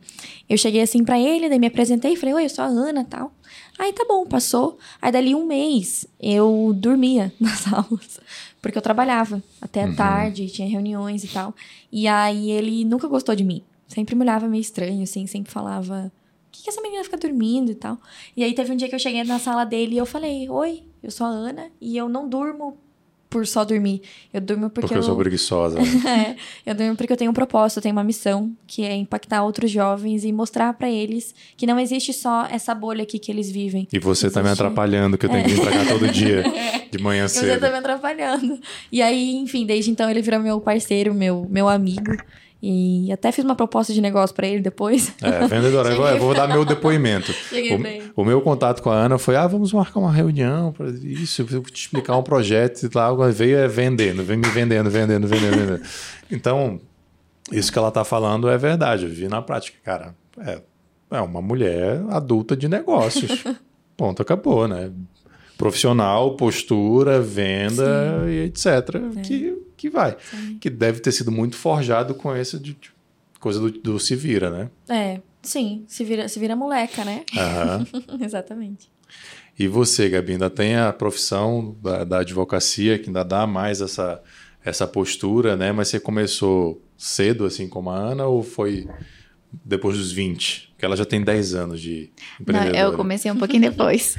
eu 0.49 0.57
cheguei 0.57 0.81
assim 0.81 1.03
para 1.03 1.19
ele, 1.19 1.47
daí 1.47 1.59
me 1.59 1.67
apresentei, 1.67 2.15
falei, 2.15 2.33
oi, 2.33 2.45
eu 2.45 2.49
sou 2.49 2.63
a 2.63 2.67
Ana 2.67 3.05
tal. 3.05 3.31
Aí 3.77 3.93
tá 3.93 4.03
bom, 4.09 4.25
passou. 4.25 4.79
Aí 4.99 5.11
dali 5.11 5.35
um 5.35 5.45
mês 5.45 6.07
eu 6.19 6.73
dormia 6.75 7.31
nas 7.39 7.71
aulas, 7.71 8.19
porque 8.59 8.79
eu 8.79 8.81
trabalhava 8.81 9.43
até 9.61 9.85
uhum. 9.85 9.95
tarde, 9.95 10.49
tinha 10.49 10.67
reuniões 10.67 11.23
e 11.23 11.27
tal. 11.27 11.53
E 11.91 12.07
aí 12.07 12.49
ele 12.49 12.83
nunca 12.83 13.07
gostou 13.07 13.35
de 13.35 13.43
mim. 13.43 13.61
Sempre 13.87 14.15
me 14.15 14.23
olhava 14.23 14.47
meio 14.47 14.61
estranho, 14.61 15.03
assim, 15.03 15.27
sempre 15.27 15.51
falava 15.51 16.11
que, 16.57 16.63
que 16.63 16.69
essa 16.69 16.81
menina 16.81 17.03
fica 17.03 17.17
dormindo 17.17 17.71
e 17.71 17.75
tal? 17.75 17.97
E 18.35 18.43
aí 18.43 18.53
teve 18.53 18.71
um 18.71 18.75
dia 18.75 18.89
que 18.89 18.95
eu 18.95 18.99
cheguei 18.99 19.23
na 19.23 19.39
sala 19.39 19.63
dele 19.63 19.95
e 19.95 19.97
eu 19.97 20.05
falei, 20.05 20.49
oi, 20.49 20.83
eu 21.07 21.11
sou 21.11 21.25
a 21.25 21.29
Ana 21.29 21.67
e 21.79 21.95
eu 21.95 22.09
não 22.09 22.27
durmo 22.27 22.77
por 23.29 23.47
só 23.47 23.63
dormir. 23.63 24.01
Eu 24.33 24.41
durmo 24.41 24.69
porque, 24.69 24.81
porque 24.81 24.93
eu... 24.93 24.97
eu 24.97 25.03
sou 25.03 25.15
preguiçosa. 25.15 25.79
é, 26.05 26.35
eu 26.65 26.75
durmo 26.75 26.97
porque 26.97 27.13
eu 27.13 27.17
tenho 27.17 27.31
um 27.31 27.33
propósito, 27.33 27.77
eu 27.77 27.83
tenho 27.83 27.95
uma 27.95 28.03
missão, 28.03 28.51
que 28.67 28.83
é 28.83 28.93
impactar 28.93 29.41
outros 29.43 29.71
jovens 29.71 30.25
e 30.25 30.33
mostrar 30.33 30.73
para 30.73 30.89
eles 30.89 31.33
que 31.55 31.65
não 31.65 31.79
existe 31.79 32.11
só 32.11 32.45
essa 32.51 32.75
bolha 32.75 33.03
aqui 33.03 33.17
que 33.19 33.31
eles 33.31 33.49
vivem. 33.49 33.87
E 33.91 33.99
você 33.99 34.25
existe... 34.25 34.33
tá 34.33 34.43
me 34.43 34.49
atrapalhando, 34.49 35.17
que 35.17 35.25
eu 35.25 35.29
tenho 35.29 35.45
que 35.45 35.51
vir 35.51 35.61
pra 35.61 35.71
cá 35.71 35.85
todo 35.85 36.09
dia, 36.09 36.43
de 36.91 37.01
manhã 37.01 37.25
cedo. 37.29 37.53
Você 37.53 37.57
tá 37.57 37.69
me 37.69 37.77
atrapalhando. 37.77 38.59
E 38.91 39.01
aí, 39.01 39.35
enfim, 39.35 39.65
desde 39.65 39.89
então 39.91 40.09
ele 40.09 40.21
virou 40.21 40.41
meu 40.41 40.59
parceiro, 40.59 41.13
meu, 41.13 41.47
meu 41.49 41.69
amigo. 41.69 42.17
E 42.61 43.11
até 43.11 43.31
fiz 43.31 43.45
uma 43.45 43.55
proposta 43.55 43.93
de 43.93 44.01
negócio 44.01 44.35
para 44.35 44.47
ele 44.47 44.61
depois. 44.61 45.13
É, 45.21 45.47
vendedora, 45.47 45.89
eu 45.89 46.19
vou 46.19 46.33
dar 46.33 46.47
meu 46.47 46.65
depoimento. 46.65 47.31
Cheguei 47.49 47.77
bem. 47.77 48.01
O, 48.15 48.23
o, 48.23 48.25
meu 48.25 48.41
contato 48.41 48.81
com 48.81 48.89
a 48.89 48.95
Ana 48.95 49.19
foi: 49.19 49.35
ah, 49.35 49.45
vamos 49.45 49.71
marcar 49.71 49.99
uma 49.99 50.11
reunião 50.11 50.71
para 50.71 50.89
isso, 50.89 51.43
eu 51.43 51.45
vou 51.45 51.61
te 51.61 51.81
explicar 51.81 52.17
um 52.17 52.23
projeto 52.23 52.83
e 52.83 52.89
tal. 52.89 53.17
Veio 53.31 53.57
é 53.57 53.67
vendendo, 53.67 54.23
vem 54.23 54.37
me 54.37 54.49
vendendo, 54.49 54.89
vendendo, 54.89 55.27
vendendo, 55.27 55.57
vendendo. 55.57 55.81
Então, 56.31 56.79
isso 57.51 57.71
que 57.71 57.77
ela 57.77 57.91
tá 57.91 58.03
falando 58.03 58.49
é 58.49 58.57
verdade, 58.57 59.05
eu 59.05 59.11
vi 59.11 59.27
na 59.27 59.41
prática, 59.41 59.77
cara. 59.83 60.15
É, 60.39 60.61
é 61.11 61.21
uma 61.21 61.41
mulher 61.41 62.03
adulta 62.09 62.57
de 62.57 62.67
negócios. 62.67 63.43
Ponto, 63.95 64.21
acabou, 64.21 64.67
né? 64.67 64.91
Profissional, 65.57 66.35
postura, 66.35 67.19
venda 67.19 68.19
Sim. 68.19 68.29
e 68.29 68.39
etc. 68.45 68.67
É. 69.17 69.21
Que 69.21 69.66
que 69.77 69.89
vai. 69.89 70.17
Sim. 70.29 70.57
Que 70.59 70.69
deve 70.69 70.99
ter 70.99 71.11
sido 71.11 71.31
muito 71.31 71.55
forjado 71.55 72.15
com 72.15 72.33
essa 72.33 72.59
de, 72.59 72.73
de, 72.73 72.91
coisa 73.39 73.59
do, 73.59 73.71
do, 73.71 73.99
se 73.99 74.15
vira, 74.15 74.49
né? 74.49 74.69
É, 74.89 75.21
sim. 75.41 75.85
Se 75.87 76.03
vira, 76.03 76.27
se 76.27 76.39
vira 76.39 76.55
moleca, 76.55 77.05
né? 77.05 77.23
Uhum. 77.33 78.19
Exatamente. 78.25 78.89
E 79.57 79.67
você, 79.67 80.09
Gabi, 80.09 80.33
ainda 80.33 80.49
tem 80.49 80.75
a 80.75 80.91
profissão 80.91 81.75
da, 81.81 82.03
da, 82.03 82.19
advocacia 82.19 82.99
que 82.99 83.07
ainda 83.07 83.23
dá 83.23 83.47
mais 83.47 83.81
essa, 83.81 84.21
essa 84.63 84.85
postura, 84.85 85.55
né? 85.55 85.71
Mas 85.71 85.87
você 85.87 85.99
começou 85.99 86.81
cedo, 86.97 87.45
assim 87.45 87.67
como 87.67 87.89
a 87.89 87.95
Ana, 87.95 88.25
ou 88.25 88.43
foi 88.43 88.87
depois 89.63 89.97
dos 89.97 90.11
20? 90.11 90.67
Porque 90.73 90.85
ela 90.85 90.95
já 90.95 91.05
tem 91.05 91.23
10 91.23 91.55
anos 91.55 91.81
de 91.81 92.11
empreendedora. 92.39 92.83
Não, 92.83 92.91
eu 92.91 92.97
comecei 92.97 93.31
um 93.31 93.37
pouquinho 93.37 93.63
depois. 93.63 94.15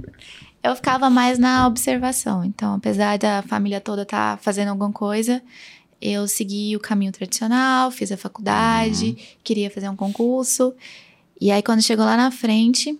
eu 0.62 0.76
ficava 0.76 1.10
mais 1.10 1.38
na 1.38 1.66
observação. 1.66 2.44
Então, 2.44 2.74
apesar 2.74 3.18
da 3.18 3.42
família 3.42 3.80
toda 3.80 4.02
estar 4.02 4.36
tá 4.36 4.42
fazendo 4.42 4.68
alguma 4.68 4.92
coisa, 4.92 5.42
eu 6.00 6.26
segui 6.28 6.76
o 6.76 6.80
caminho 6.80 7.12
tradicional, 7.12 7.90
fiz 7.90 8.12
a 8.12 8.16
faculdade, 8.16 9.06
uhum. 9.06 9.16
queria 9.42 9.70
fazer 9.70 9.88
um 9.88 9.96
concurso. 9.96 10.74
E 11.40 11.50
aí, 11.50 11.62
quando 11.62 11.82
chegou 11.82 12.04
lá 12.04 12.16
na 12.16 12.30
frente, 12.30 12.98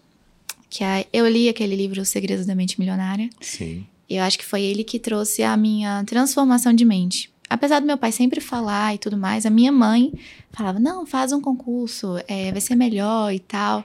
que 0.69 0.83
eu 1.13 1.29
li 1.29 1.49
aquele 1.49 1.77
livro 1.77 2.01
Os 2.01 2.09
Segredos 2.09 2.47
da 2.47 2.55
Mente 2.55 2.81
Milionária. 2.81 3.29
Sim. 3.41 3.87
Eu 4.09 4.23
acho 4.23 4.39
que 4.39 4.45
foi 4.45 4.63
ele 4.63 4.85
que 4.85 4.99
trouxe 4.99 5.43
a 5.43 5.57
minha 5.57 6.03
transformação 6.05 6.73
de 6.73 6.85
mente. 6.85 7.31
Apesar 7.49 7.81
do 7.81 7.87
meu 7.87 7.99
pai 7.99 8.11
sempre 8.11 8.41
falar 8.41 8.95
e 8.95 8.99
tudo 8.99 9.17
mais, 9.17 9.45
a 9.45 9.51
minha 9.51 9.71
mãe 9.71 10.13
falava: 10.51 10.81
não, 10.81 11.05
faz 11.05 11.33
um 11.33 11.41
concurso, 11.41 12.17
é, 12.27 12.51
vai 12.51 12.61
ser 12.61 12.75
melhor 12.75 13.33
e 13.33 13.39
tal. 13.39 13.85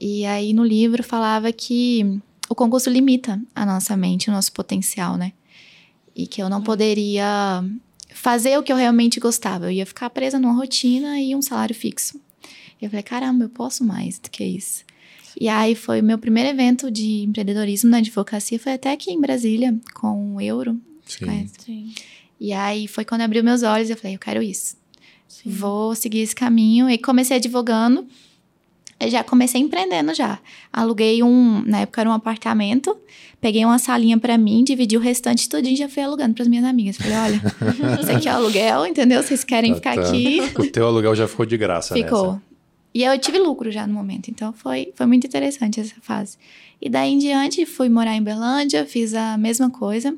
E 0.00 0.24
aí 0.26 0.52
no 0.52 0.64
livro 0.64 1.02
falava 1.04 1.52
que 1.52 2.20
o 2.50 2.54
concurso 2.54 2.90
limita 2.90 3.40
a 3.54 3.64
nossa 3.64 3.96
mente, 3.96 4.28
o 4.28 4.32
nosso 4.32 4.52
potencial, 4.52 5.16
né? 5.16 5.32
E 6.16 6.26
que 6.26 6.42
eu 6.42 6.50
não 6.50 6.60
poderia 6.60 7.64
fazer 8.12 8.58
o 8.58 8.62
que 8.62 8.72
eu 8.72 8.76
realmente 8.76 9.20
gostava. 9.20 9.66
Eu 9.66 9.70
ia 9.70 9.86
ficar 9.86 10.10
presa 10.10 10.36
numa 10.36 10.52
rotina 10.52 11.20
e 11.20 11.36
um 11.36 11.40
salário 11.40 11.76
fixo. 11.76 12.20
E 12.82 12.84
eu 12.84 12.90
falei, 12.90 13.04
caramba, 13.04 13.44
eu 13.44 13.48
posso 13.48 13.84
mais 13.84 14.18
do 14.18 14.28
que 14.28 14.42
isso. 14.42 14.84
E 15.40 15.48
aí 15.48 15.76
foi 15.76 16.00
o 16.00 16.04
meu 16.04 16.18
primeiro 16.18 16.50
evento 16.50 16.90
de 16.90 17.22
empreendedorismo 17.22 17.88
na 17.88 17.98
advocacia, 17.98 18.58
foi 18.58 18.72
até 18.72 18.90
aqui 18.90 19.12
em 19.12 19.20
Brasília, 19.20 19.78
com 19.94 20.34
o 20.34 20.40
Euro. 20.40 20.76
Sim. 21.06 21.48
Sim. 21.56 21.94
E 22.40 22.52
aí 22.52 22.88
foi 22.88 23.04
quando 23.04 23.20
abriu 23.20 23.44
meus 23.44 23.62
olhos 23.62 23.88
e 23.88 23.92
eu 23.92 23.96
falei, 23.96 24.16
eu 24.16 24.18
quero 24.18 24.42
isso. 24.42 24.76
Sim. 25.28 25.50
Vou 25.50 25.94
seguir 25.94 26.18
esse 26.18 26.34
caminho. 26.34 26.90
E 26.90 26.98
comecei 26.98 27.36
advogando 27.36 28.08
já 29.08 29.24
comecei 29.24 29.60
empreendendo 29.60 30.12
já. 30.14 30.38
Aluguei 30.72 31.22
um, 31.22 31.62
na 31.66 31.80
época 31.80 32.00
era 32.00 32.10
um 32.10 32.12
apartamento, 32.12 32.96
peguei 33.40 33.64
uma 33.64 33.78
salinha 33.78 34.18
para 34.18 34.36
mim, 34.36 34.62
dividi 34.62 34.96
o 34.96 35.00
restante 35.00 35.48
tudinho 35.48 35.74
e 35.74 35.76
já 35.76 35.88
fui 35.88 36.02
alugando 36.02 36.34
para 36.34 36.42
as 36.42 36.48
minhas 36.48 36.64
amigas. 36.64 36.96
Falei, 36.96 37.16
olha, 37.16 37.42
isso 38.00 38.12
aqui 38.12 38.28
é 38.28 38.32
aluguel, 38.32 38.86
entendeu? 38.86 39.22
Vocês 39.22 39.44
querem 39.44 39.70
tá, 39.70 39.76
ficar 39.76 39.94
tá. 39.94 40.08
aqui. 40.08 40.40
O 40.58 40.70
teu 40.70 40.86
aluguel 40.86 41.14
já 41.14 41.26
ficou 41.26 41.46
de 41.46 41.56
graça, 41.56 41.94
Ficou. 41.94 42.32
Nessa. 42.32 42.50
E 42.92 43.04
eu 43.04 43.16
tive 43.18 43.38
lucro 43.38 43.70
já 43.70 43.86
no 43.86 43.94
momento, 43.94 44.30
então 44.30 44.52
foi, 44.52 44.92
foi 44.96 45.06
muito 45.06 45.26
interessante 45.26 45.80
essa 45.80 45.94
fase. 46.02 46.36
E 46.82 46.88
daí 46.88 47.12
em 47.12 47.18
diante 47.18 47.64
fui 47.64 47.88
morar 47.88 48.16
em 48.16 48.22
Berlândia, 48.22 48.84
fiz 48.84 49.14
a 49.14 49.38
mesma 49.38 49.70
coisa. 49.70 50.16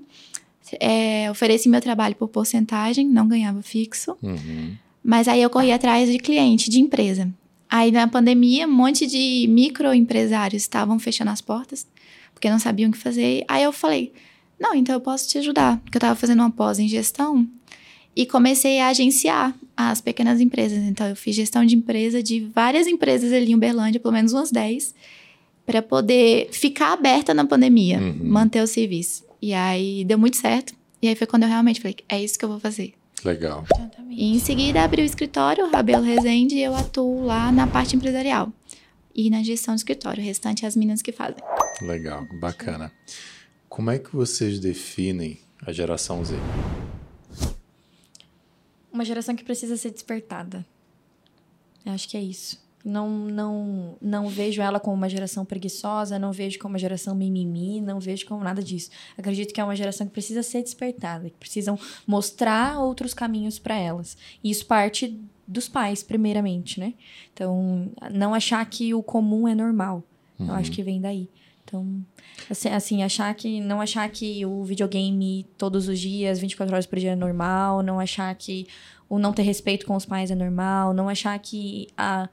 É, 0.80 1.30
ofereci 1.30 1.68
meu 1.68 1.80
trabalho 1.82 2.16
por 2.16 2.28
porcentagem, 2.28 3.06
não 3.06 3.28
ganhava 3.28 3.60
fixo. 3.60 4.16
Uhum. 4.22 4.74
Mas 5.04 5.28
aí 5.28 5.42
eu 5.42 5.50
corri 5.50 5.70
atrás 5.70 6.10
de 6.10 6.18
cliente, 6.18 6.70
de 6.70 6.80
empresa. 6.80 7.28
Aí 7.72 7.90
na 7.90 8.06
pandemia, 8.06 8.68
um 8.68 8.70
monte 8.70 9.06
de 9.06 9.46
microempresários 9.48 10.62
estavam 10.62 10.98
fechando 10.98 11.30
as 11.30 11.40
portas, 11.40 11.86
porque 12.34 12.50
não 12.50 12.58
sabiam 12.58 12.90
o 12.90 12.92
que 12.92 12.98
fazer. 12.98 13.46
Aí 13.48 13.62
eu 13.62 13.72
falei: 13.72 14.12
"Não, 14.60 14.74
então 14.74 14.94
eu 14.94 15.00
posso 15.00 15.26
te 15.26 15.38
ajudar", 15.38 15.78
porque 15.78 15.96
eu 15.96 15.98
estava 15.98 16.14
fazendo 16.14 16.40
uma 16.40 16.50
pós 16.50 16.78
em 16.78 16.86
gestão 16.86 17.48
e 18.14 18.26
comecei 18.26 18.78
a 18.78 18.88
agenciar 18.88 19.54
as 19.74 20.02
pequenas 20.02 20.38
empresas. 20.38 20.80
Então 20.80 21.06
eu 21.06 21.16
fiz 21.16 21.34
gestão 21.34 21.64
de 21.64 21.74
empresa 21.74 22.22
de 22.22 22.40
várias 22.40 22.86
empresas 22.86 23.32
ali 23.32 23.52
em 23.52 23.54
Uberlândia, 23.54 23.98
pelo 23.98 24.12
menos 24.12 24.34
umas 24.34 24.52
10, 24.52 24.94
para 25.64 25.80
poder 25.80 26.50
ficar 26.52 26.92
aberta 26.92 27.32
na 27.32 27.46
pandemia, 27.46 27.98
uhum. 27.98 28.18
manter 28.22 28.60
o 28.60 28.66
serviço. 28.66 29.24
E 29.40 29.54
aí 29.54 30.04
deu 30.04 30.18
muito 30.18 30.36
certo. 30.36 30.74
E 31.00 31.08
aí 31.08 31.16
foi 31.16 31.26
quando 31.26 31.44
eu 31.44 31.48
realmente 31.48 31.80
falei: 31.80 31.96
"É 32.06 32.22
isso 32.22 32.38
que 32.38 32.44
eu 32.44 32.50
vou 32.50 32.60
fazer". 32.60 32.92
Legal. 33.24 33.64
E 34.10 34.34
em 34.34 34.38
seguida 34.38 34.82
abri 34.82 35.02
o 35.02 35.04
escritório, 35.04 35.70
Rabelo 35.70 36.04
Rezende, 36.04 36.56
e 36.56 36.62
eu 36.62 36.74
atuo 36.74 37.24
lá 37.24 37.50
na 37.52 37.66
parte 37.66 37.96
empresarial 37.96 38.52
e 39.14 39.30
na 39.30 39.42
gestão 39.42 39.74
do 39.74 39.78
escritório. 39.78 40.22
O 40.22 40.26
restante 40.26 40.64
é 40.64 40.68
as 40.68 40.76
meninas 40.76 41.02
que 41.02 41.12
fazem. 41.12 41.42
Legal, 41.80 42.26
bacana. 42.40 42.92
Como 43.68 43.90
é 43.90 43.98
que 43.98 44.14
vocês 44.14 44.58
definem 44.58 45.40
a 45.64 45.72
geração 45.72 46.24
Z? 46.24 46.34
Uma 48.92 49.04
geração 49.04 49.34
que 49.34 49.44
precisa 49.44 49.76
ser 49.76 49.90
despertada. 49.90 50.66
Eu 51.84 51.92
acho 51.92 52.08
que 52.08 52.16
é 52.16 52.22
isso. 52.22 52.61
Não, 52.84 53.08
não, 53.08 53.96
não 54.00 54.28
vejo 54.28 54.60
ela 54.60 54.80
como 54.80 54.96
uma 54.96 55.08
geração 55.08 55.44
preguiçosa, 55.44 56.18
não 56.18 56.32
vejo 56.32 56.58
como 56.58 56.72
uma 56.72 56.78
geração 56.78 57.14
mimimi, 57.14 57.80
não 57.80 58.00
vejo 58.00 58.26
como 58.26 58.42
nada 58.42 58.62
disso. 58.62 58.90
Acredito 59.16 59.54
que 59.54 59.60
é 59.60 59.64
uma 59.64 59.76
geração 59.76 60.06
que 60.06 60.12
precisa 60.12 60.42
ser 60.42 60.62
despertada, 60.62 61.30
que 61.30 61.36
precisam 61.36 61.78
mostrar 62.06 62.80
outros 62.80 63.14
caminhos 63.14 63.58
para 63.58 63.76
elas. 63.76 64.16
E 64.42 64.50
isso 64.50 64.66
parte 64.66 65.20
dos 65.46 65.68
pais, 65.68 66.02
primeiramente, 66.02 66.80
né? 66.80 66.94
Então, 67.32 67.90
não 68.10 68.34
achar 68.34 68.64
que 68.66 68.94
o 68.94 69.02
comum 69.02 69.46
é 69.46 69.54
normal. 69.54 70.02
Uhum. 70.38 70.48
Eu 70.48 70.54
acho 70.54 70.70
que 70.70 70.82
vem 70.82 71.00
daí. 71.00 71.28
Então, 71.64 72.04
assim, 72.50 72.68
assim, 72.68 73.02
achar 73.02 73.32
que. 73.34 73.60
Não 73.60 73.80
achar 73.80 74.08
que 74.10 74.44
o 74.44 74.64
videogame 74.64 75.46
todos 75.56 75.88
os 75.88 75.98
dias, 75.98 76.38
24 76.38 76.74
horas 76.74 76.86
por 76.86 76.98
dia 76.98 77.12
é 77.12 77.16
normal, 77.16 77.82
não 77.82 78.00
achar 78.00 78.34
que 78.34 78.66
o 79.08 79.18
não 79.18 79.32
ter 79.32 79.42
respeito 79.42 79.86
com 79.86 79.94
os 79.94 80.04
pais 80.04 80.30
é 80.30 80.34
normal, 80.34 80.92
não 80.92 81.08
achar 81.08 81.38
que 81.38 81.88
a 81.96 82.28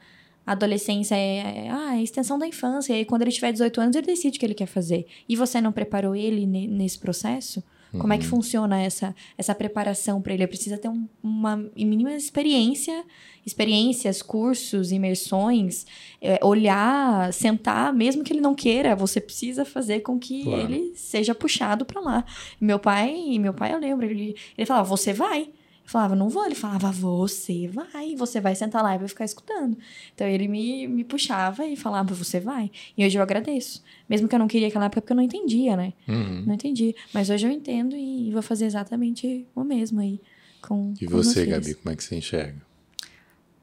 a 0.49 0.53
adolescência 0.53 1.13
é, 1.13 1.67
é, 1.67 1.69
ah, 1.69 1.93
é 1.93 1.99
a 1.99 2.01
extensão 2.01 2.39
da 2.39 2.47
infância. 2.47 2.91
E 2.91 2.95
aí, 2.95 3.05
quando 3.05 3.21
ele 3.21 3.29
tiver 3.29 3.51
18 3.51 3.81
anos, 3.81 3.95
ele 3.95 4.07
decide 4.07 4.35
o 4.35 4.39
que 4.39 4.45
ele 4.47 4.55
quer 4.55 4.65
fazer. 4.65 5.05
E 5.29 5.35
você 5.35 5.61
não 5.61 5.71
preparou 5.71 6.15
ele 6.15 6.47
nesse 6.47 6.97
processo? 6.97 7.63
Uhum. 7.93 7.99
Como 7.99 8.13
é 8.13 8.17
que 8.17 8.23
uhum. 8.23 8.31
funciona 8.31 8.81
essa, 8.81 9.15
essa 9.37 9.53
preparação 9.53 10.19
para 10.19 10.33
ele? 10.33 10.41
Ele 10.41 10.47
precisa 10.47 10.75
ter 10.79 10.89
um, 10.89 11.07
uma 11.21 11.55
mínima 11.77 12.11
experiência, 12.13 13.03
experiências, 13.45 14.23
cursos, 14.23 14.91
imersões, 14.91 15.85
é, 16.19 16.39
olhar, 16.43 17.31
sentar, 17.31 17.93
mesmo 17.93 18.23
que 18.23 18.33
ele 18.33 18.41
não 18.41 18.55
queira, 18.55 18.95
você 18.95 19.21
precisa 19.21 19.63
fazer 19.63 19.99
com 19.99 20.17
que 20.17 20.45
claro. 20.45 20.63
ele 20.63 20.93
seja 20.95 21.35
puxado 21.35 21.85
para 21.85 22.01
lá. 22.01 22.25
Meu 22.59 22.79
pai, 22.79 23.37
meu 23.37 23.53
pai 23.53 23.71
eu 23.75 23.77
lembro, 23.77 24.07
ele, 24.07 24.35
ele 24.57 24.65
falava, 24.65 24.89
você 24.89 25.13
vai 25.13 25.51
falava, 25.89 26.15
não 26.15 26.29
vou. 26.29 26.45
Ele 26.45 26.55
falava, 26.55 26.91
você 26.91 27.67
vai, 27.67 28.15
você 28.15 28.39
vai 28.39 28.53
sentar 28.55 28.83
lá 28.83 28.95
e 28.95 28.99
vai 28.99 29.07
ficar 29.07 29.25
escutando. 29.25 29.77
Então 30.13 30.27
ele 30.27 30.47
me, 30.47 30.87
me 30.87 31.03
puxava 31.03 31.65
e 31.65 31.75
falava, 31.75 32.13
você 32.13 32.39
vai. 32.39 32.69
E 32.95 33.05
hoje 33.05 33.17
eu 33.17 33.23
agradeço. 33.23 33.83
Mesmo 34.07 34.27
que 34.27 34.35
eu 34.35 34.39
não 34.39 34.47
queria 34.47 34.67
aquela 34.67 34.85
época, 34.85 35.01
porque 35.01 35.13
eu 35.13 35.17
não 35.17 35.23
entendia, 35.23 35.75
né? 35.75 35.93
Uhum. 36.07 36.43
Não 36.45 36.53
entendi. 36.53 36.95
Mas 37.13 37.29
hoje 37.29 37.47
eu 37.47 37.51
entendo 37.51 37.95
e 37.95 38.29
vou 38.31 38.41
fazer 38.41 38.65
exatamente 38.65 39.47
o 39.55 39.63
mesmo 39.63 39.99
aí. 39.99 40.21
Com, 40.61 40.93
e 41.01 41.05
com 41.05 41.11
você, 41.11 41.45
Gabi, 41.45 41.73
como 41.73 41.91
é 41.91 41.95
que 41.95 42.03
você 42.03 42.15
enxerga? 42.15 42.61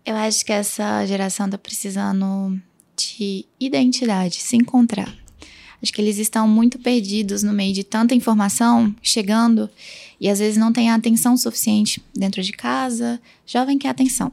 Eu 0.04 0.16
acho 0.16 0.44
que 0.44 0.52
essa 0.52 1.04
geração 1.06 1.48
tá 1.48 1.58
precisando 1.58 2.60
de 2.96 3.44
identidade, 3.60 4.36
se 4.36 4.56
encontrar. 4.56 5.14
Acho 5.82 5.92
que 5.92 6.00
eles 6.00 6.18
estão 6.18 6.48
muito 6.48 6.78
perdidos 6.78 7.42
no 7.42 7.52
meio 7.52 7.72
de 7.72 7.84
tanta 7.84 8.14
informação 8.14 8.94
chegando 9.02 9.70
e 10.20 10.28
às 10.28 10.38
vezes 10.38 10.56
não 10.56 10.72
tem 10.72 10.90
a 10.90 10.94
atenção 10.94 11.36
suficiente 11.36 12.02
dentro 12.14 12.42
de 12.42 12.52
casa. 12.52 13.20
Jovem 13.46 13.78
quer 13.78 13.88
atenção. 13.88 14.32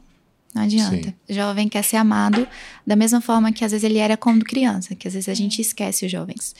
Não 0.54 0.62
adianta. 0.62 1.08
Sim. 1.08 1.34
Jovem 1.34 1.68
quer 1.68 1.82
ser 1.82 1.96
amado 1.96 2.46
da 2.86 2.94
mesma 2.94 3.20
forma 3.20 3.52
que 3.52 3.64
às 3.64 3.72
vezes 3.72 3.84
ele 3.84 3.98
era 3.98 4.16
quando 4.16 4.44
criança, 4.44 4.94
que 4.94 5.08
às 5.08 5.14
vezes 5.14 5.28
a 5.28 5.34
gente 5.34 5.60
esquece 5.60 6.06
os 6.06 6.12
jovens. 6.12 6.54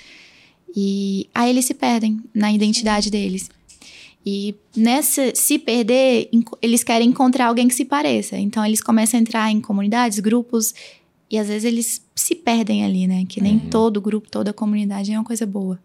E 0.77 1.29
aí 1.33 1.51
eles 1.51 1.65
se 1.65 1.75
perdem 1.75 2.21
na 2.35 2.53
identidade 2.53 3.11
deles. 3.11 3.49
E 4.27 4.55
nessa 4.75 5.33
se 5.35 5.59
perder, 5.59 6.29
eles 6.61 6.83
querem 6.83 7.11
encontrar 7.11 7.47
alguém 7.47 7.69
que 7.69 7.75
se 7.75 7.85
pareça. 7.85 8.37
Então 8.37 8.65
eles 8.65 8.81
começam 8.81 9.19
a 9.19 9.21
entrar 9.21 9.51
em 9.51 9.61
comunidades, 9.61 10.19
grupos, 10.19 10.75
e 11.31 11.39
às 11.39 11.49
vezes 11.49 11.65
eles 11.65 12.03
se 12.15 12.35
perdem 12.35 12.85
ali, 12.85 13.07
né? 13.07 13.25
Que 13.29 13.41
nem 13.41 13.55
uhum. 13.55 13.71
todo 13.71 14.01
grupo, 14.01 14.29
toda 14.29 14.53
comunidade 14.53 15.13
é 15.13 15.19
uma 15.19 15.25
coisa 15.25 15.47
boa. 15.47 15.79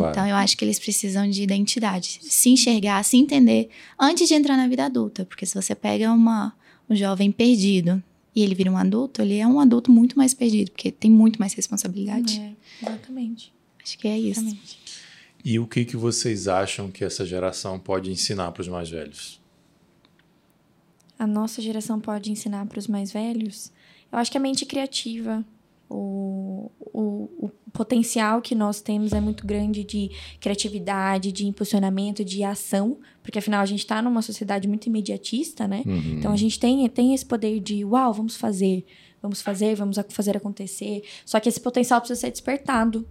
Claro. 0.00 0.12
Então, 0.12 0.26
eu 0.26 0.36
acho 0.36 0.56
que 0.56 0.64
eles 0.64 0.78
precisam 0.78 1.28
de 1.28 1.42
identidade, 1.42 2.20
se 2.22 2.50
enxergar, 2.50 3.02
se 3.04 3.16
entender 3.16 3.68
antes 3.98 4.28
de 4.28 4.34
entrar 4.34 4.56
na 4.56 4.66
vida 4.66 4.84
adulta. 4.84 5.24
Porque 5.24 5.46
se 5.46 5.54
você 5.54 5.74
pega 5.74 6.12
uma, 6.12 6.54
um 6.88 6.94
jovem 6.94 7.30
perdido 7.30 8.02
e 8.34 8.42
ele 8.42 8.54
vira 8.54 8.70
um 8.70 8.76
adulto, 8.76 9.22
ele 9.22 9.38
é 9.38 9.46
um 9.46 9.60
adulto 9.60 9.90
muito 9.90 10.16
mais 10.18 10.34
perdido, 10.34 10.70
porque 10.70 10.90
tem 10.90 11.10
muito 11.10 11.38
mais 11.38 11.54
responsabilidade. 11.54 12.40
É, 12.40 12.86
exatamente. 12.86 13.52
Acho 13.82 13.98
que 13.98 14.08
é 14.08 14.18
isso. 14.18 14.40
exatamente. 14.40 14.78
E 15.44 15.58
o 15.58 15.66
que, 15.66 15.84
que 15.84 15.96
vocês 15.96 16.48
acham 16.48 16.90
que 16.90 17.04
essa 17.04 17.24
geração 17.26 17.78
pode 17.78 18.10
ensinar 18.10 18.50
para 18.52 18.62
os 18.62 18.68
mais 18.68 18.88
velhos? 18.88 19.40
A 21.18 21.26
nossa 21.26 21.60
geração 21.60 22.00
pode 22.00 22.32
ensinar 22.32 22.66
para 22.66 22.78
os 22.78 22.88
mais 22.88 23.12
velhos? 23.12 23.70
Eu 24.10 24.18
acho 24.18 24.30
que 24.30 24.38
a 24.38 24.40
mente 24.40 24.64
criativa, 24.64 25.44
o, 25.88 26.70
o, 26.80 27.28
o 27.38 27.50
potencial 27.74 28.40
que 28.40 28.54
nós 28.54 28.80
temos 28.80 29.12
é 29.12 29.20
muito 29.20 29.44
grande 29.44 29.82
de 29.82 30.08
criatividade, 30.40 31.32
de 31.32 31.44
impulsionamento, 31.44 32.24
de 32.24 32.44
ação, 32.44 32.98
porque 33.20 33.40
afinal 33.40 33.60
a 33.60 33.66
gente 33.66 33.80
está 33.80 34.00
numa 34.00 34.22
sociedade 34.22 34.68
muito 34.68 34.86
imediatista, 34.86 35.66
né? 35.66 35.82
Uhum. 35.84 36.18
Então 36.18 36.32
a 36.32 36.36
gente 36.36 36.58
tem, 36.58 36.88
tem 36.88 37.12
esse 37.12 37.26
poder 37.26 37.58
de, 37.58 37.84
uau, 37.84 38.12
vamos 38.14 38.36
fazer, 38.36 38.86
vamos 39.20 39.42
fazer, 39.42 39.74
vamos 39.74 39.98
fazer 40.08 40.36
acontecer. 40.36 41.02
Só 41.26 41.40
que 41.40 41.48
esse 41.48 41.60
potencial 41.60 42.00
precisa 42.00 42.20
ser 42.20 42.30
despertado 42.30 43.04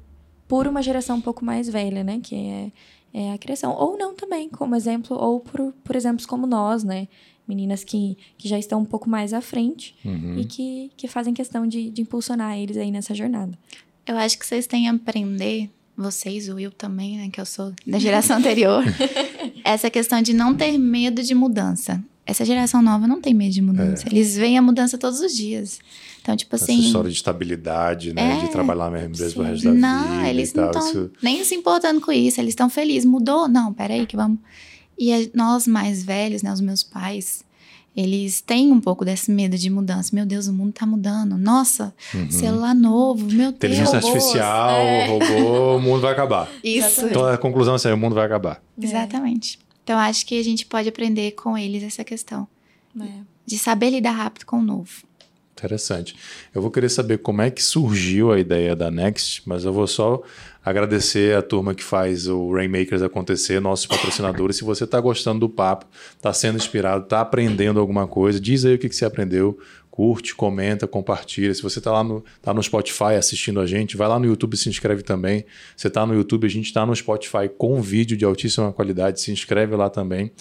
por 0.48 0.65
uma 0.65 0.82
geração 0.82 1.17
um 1.17 1.22
pouco 1.22 1.43
mais 1.43 1.67
velha, 1.67 2.01
né? 2.01 2.22
Que 2.24 2.34
é, 2.34 2.72
é 3.13 3.34
a 3.34 3.38
criação. 3.38 3.75
Ou 3.77 3.98
não 3.98 4.15
também, 4.15 4.48
como 4.48 4.75
exemplo, 4.75 5.17
ou 5.17 5.41
por, 5.41 5.74
por 5.84 5.96
exemplos 5.96 6.25
como 6.25 6.48
nós, 6.48 6.86
né? 6.86 7.10
Meninas 7.46 7.84
que, 7.84 8.17
que 8.38 8.48
já 8.48 8.58
estão 8.58 8.79
um 8.79 8.86
pouco 8.86 9.10
mais 9.10 9.34
à 9.34 9.41
frente 9.41 9.93
Uhum. 10.05 10.39
e 10.39 10.46
que, 10.46 10.91
que 10.96 11.05
fazem 11.10 11.34
questão 11.34 11.67
de, 11.67 11.89
de 11.89 12.01
impulsionar 12.01 12.58
eles 12.58 12.77
aí 12.77 12.91
nessa 12.91 13.13
jornada. 13.13 13.60
Eu 14.05 14.17
acho 14.17 14.38
que 14.38 14.45
vocês 14.45 14.67
têm 14.67 14.89
a 14.89 14.93
aprender, 14.93 15.69
vocês, 15.95 16.50
o 16.50 16.55
Will 16.55 16.72
também, 16.72 17.17
né, 17.17 17.29
que 17.31 17.39
eu 17.39 17.45
sou 17.45 17.74
da 17.88 18.00
geração 18.00 18.38
anterior, 18.38 18.83
essa 19.63 19.89
questão 19.89 20.22
de 20.22 20.33
não 20.33 20.53
ter 20.55 20.77
medo 20.77 21.22
de 21.24 21.33
mudança. 21.33 22.03
Essa 22.25 22.45
geração 22.45 22.81
nova 22.81 23.05
não 23.05 23.19
tem 23.19 23.33
medo 23.33 23.51
de 23.53 23.62
mudança. 23.62 24.07
Eles 24.07 24.36
veem 24.38 24.57
a 24.57 24.62
mudança 24.62 24.98
todos 24.98 25.19
os 25.19 25.36
dias. 25.36 25.79
Então, 26.22 26.38
tipo 26.38 26.55
Essa 26.55 26.63
assim. 26.65 26.79
história 26.79 27.10
de 27.10 27.17
estabilidade, 27.17 28.13
né? 28.13 28.38
É, 28.38 28.45
de 28.45 28.50
trabalhar 28.50 28.86
na 28.86 28.91
mesma 28.91 29.10
empresa 29.10 29.33
pro 29.33 29.43
resto 29.43 29.65
da 29.65 29.74
não, 29.74 30.07
vida 30.19 30.29
eles 30.29 30.50
e 30.50 30.53
tal. 30.53 30.63
não 30.63 30.72
estão 30.72 30.88
Isso- 30.89 31.12
nem 31.22 31.43
se 31.43 31.53
importando 31.53 32.00
com 32.00 32.13
isso. 32.13 32.39
Eles 32.39 32.51
estão 32.51 32.69
felizes. 32.69 33.03
Mudou? 33.03 33.50
Não, 33.50 33.74
peraí, 33.74 34.05
que 34.05 34.15
vamos. 34.15 34.39
E 34.98 35.29
nós 35.33 35.67
mais 35.67 36.01
velhos, 36.01 36.41
né, 36.41 36.53
os 36.53 36.62
meus 36.62 36.81
pais, 36.81 37.43
eles 37.95 38.41
têm 38.41 38.71
um 38.71 38.79
pouco 38.81 39.05
desse 39.05 39.29
medo 39.31 39.57
de 39.57 39.69
mudança. 39.69 40.15
Meu 40.15 40.25
Deus, 40.25 40.47
o 40.47 40.53
mundo 40.53 40.73
tá 40.73 40.85
mudando. 40.85 41.38
Nossa, 41.38 41.93
celular 42.29 42.73
novo, 42.73 43.25
meu 43.25 43.51
Deus. 43.51 43.55
Inteligência 43.55 44.00
robôs, 44.00 44.05
artificial, 44.15 44.75
é. 44.81 45.07
robô, 45.07 45.75
o 45.77 45.81
mundo 45.81 46.01
vai 46.01 46.12
acabar. 46.12 46.50
Isso. 46.63 47.05
Então 47.05 47.25
a 47.25 47.38
conclusão 47.38 47.73
é 47.73 47.75
essa, 47.75 47.93
o 47.93 47.97
mundo 47.97 48.15
vai 48.15 48.25
acabar. 48.25 48.62
Exatamente. 48.79 49.59
Então, 49.83 50.00
acho 50.00 50.25
que 50.25 50.39
a 50.39 50.43
gente 50.43 50.65
pode 50.65 50.88
aprender 50.88 51.31
com 51.31 51.57
eles 51.57 51.83
essa 51.83 52.03
questão 52.03 52.47
É. 53.00 53.05
de 53.45 53.57
saber 53.57 53.89
lidar 53.89 54.12
rápido 54.12 54.45
com 54.45 54.59
o 54.59 54.62
novo. 54.63 54.89
Interessante. 55.51 56.15
Eu 56.53 56.62
vou 56.62 56.71
querer 56.71 56.89
saber 56.89 57.19
como 57.19 57.41
é 57.41 57.51
que 57.51 57.62
surgiu 57.62 58.31
a 58.31 58.39
ideia 58.39 58.75
da 58.75 58.89
Next, 58.89 59.43
mas 59.45 59.65
eu 59.65 59.71
vou 59.73 59.85
só 59.85 60.21
agradecer 60.63 61.36
a 61.36 61.41
turma 61.41 61.75
que 61.75 61.84
faz 61.84 62.27
o 62.27 62.53
Rainmakers 62.53 63.01
acontecer, 63.01 63.60
nossos 63.60 63.86
patrocinadores. 63.86 64.55
Se 64.55 64.63
você 64.63 64.86
está 64.86 65.00
gostando 65.00 65.41
do 65.41 65.50
papo, 65.50 65.86
está 66.15 66.32
sendo 66.34 66.58
inspirado, 66.58 67.03
está 67.03 67.22
aprendendo 67.22 67.79
alguma 67.79 68.08
coisa, 68.08 68.39
diz 68.39 68.63
aí 68.63 68.75
o 68.75 68.79
que, 68.79 68.88
que 68.88 68.96
você 68.96 69.05
aprendeu, 69.05 69.58
curte, 69.93 70.33
comenta, 70.33 70.88
compartilha. 70.88 71.53
Se 71.53 71.62
você 71.62 71.77
está 71.77 71.91
lá 71.91 72.03
no, 72.03 72.25
tá 72.41 72.51
no 72.51 72.63
Spotify 72.63 73.13
assistindo 73.15 73.59
a 73.59 73.67
gente, 73.67 73.95
vai 73.95 74.07
lá 74.07 74.17
no 74.17 74.25
YouTube 74.25 74.55
e 74.55 74.57
se 74.57 74.67
inscreve 74.67 75.03
também. 75.03 75.45
Você 75.77 75.88
está 75.88 76.03
no 76.03 76.15
YouTube, 76.15 76.47
a 76.47 76.50
gente 76.50 76.65
está 76.65 76.83
no 76.83 76.95
Spotify 76.95 77.47
com 77.55 77.79
vídeo 77.79 78.17
de 78.17 78.25
altíssima 78.25 78.73
qualidade, 78.73 79.21
se 79.21 79.31
inscreve 79.31 79.75
lá 79.75 79.91
também 79.91 80.31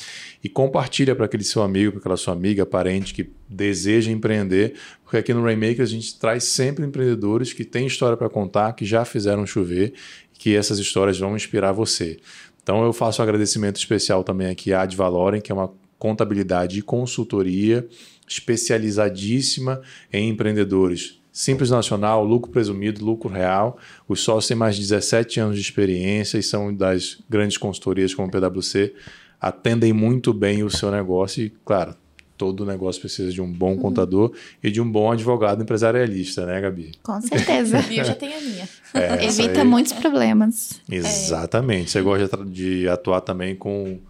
e 0.43 0.49
compartilha 0.49 1.15
para 1.15 1.27
aquele 1.27 1.45
seu 1.45 1.63
amigo, 1.63 1.93
para 1.93 2.01
aquela 2.01 2.17
sua 2.17 2.33
amiga, 2.33 2.65
parente 2.65 3.13
que 3.13 3.31
deseja 3.47 4.11
empreender, 4.11 4.73
porque 5.05 5.19
aqui 5.19 5.35
no 5.35 5.43
Rainmakers 5.43 5.91
a 5.91 5.93
gente 5.93 6.19
traz 6.19 6.45
sempre 6.45 6.87
empreendedores 6.87 7.53
que 7.53 7.63
têm 7.63 7.87
história 7.87 8.17
para 8.17 8.31
contar, 8.31 8.73
que 8.73 8.87
já 8.87 9.05
fizeram 9.05 9.45
chover, 9.45 9.93
que 10.33 10.57
essas 10.57 10.79
histórias 10.79 11.19
vão 11.19 11.37
inspirar 11.37 11.73
você. 11.73 12.19
Então 12.63 12.83
eu 12.85 12.93
faço 12.95 13.21
um 13.21 13.25
agradecimento 13.25 13.77
especial 13.77 14.25
também 14.25 14.49
aqui 14.49 14.73
à 14.73 14.81
Ad 14.81 14.97
Valorem, 14.97 15.43
que 15.43 15.53
é 15.53 15.55
uma 15.55 15.71
contabilidade 16.03 16.81
e 16.81 16.83
consultoria 16.83 17.87
especializadíssima 18.27 19.81
em 20.13 20.31
empreendedores. 20.31 21.21
Simples 21.33 21.71
Nacional, 21.71 22.25
lucro 22.25 22.51
presumido, 22.51 23.05
lucro 23.05 23.31
real. 23.31 23.79
Os 24.09 24.21
sócios 24.21 24.49
têm 24.49 24.57
mais 24.57 24.75
de 24.75 24.83
17 24.83 25.39
anos 25.39 25.55
de 25.55 25.63
experiência 25.63 26.39
e 26.39 26.43
são 26.43 26.75
das 26.75 27.19
grandes 27.31 27.57
consultorias 27.57 28.13
como 28.13 28.27
o 28.27 28.31
PwC. 28.33 28.93
Atendem 29.41 29.93
muito 29.93 30.33
bem 30.35 30.65
o 30.65 30.71
seu 30.71 30.91
negócio 30.91 31.45
e, 31.45 31.51
claro, 31.65 31.95
todo 32.37 32.67
negócio 32.67 33.01
precisa 33.01 33.31
de 33.31 33.41
um 33.41 33.51
bom 33.53 33.77
contador 33.77 34.33
e 34.61 34.73
de 34.73 34.81
um 34.81 34.91
bom 34.91 35.13
advogado 35.13 35.63
empresarialista, 35.63 36.45
né, 36.45 36.61
Gabi? 36.61 36.91
Com 37.01 37.21
certeza. 37.23 37.79
E 37.89 37.99
eu 37.99 38.05
já 38.05 38.15
tenho 38.17 38.37
a 38.37 38.41
minha. 38.41 38.69
É, 38.93 39.25
Evita 39.25 39.61
aí- 39.61 39.67
muitos 39.67 39.93
problemas. 39.93 40.81
Exatamente. 40.91 41.93
Você 41.93 42.03
gosta 42.03 42.45
de 42.45 42.89
atuar 42.89 43.21
também 43.21 43.55
com 43.55 44.01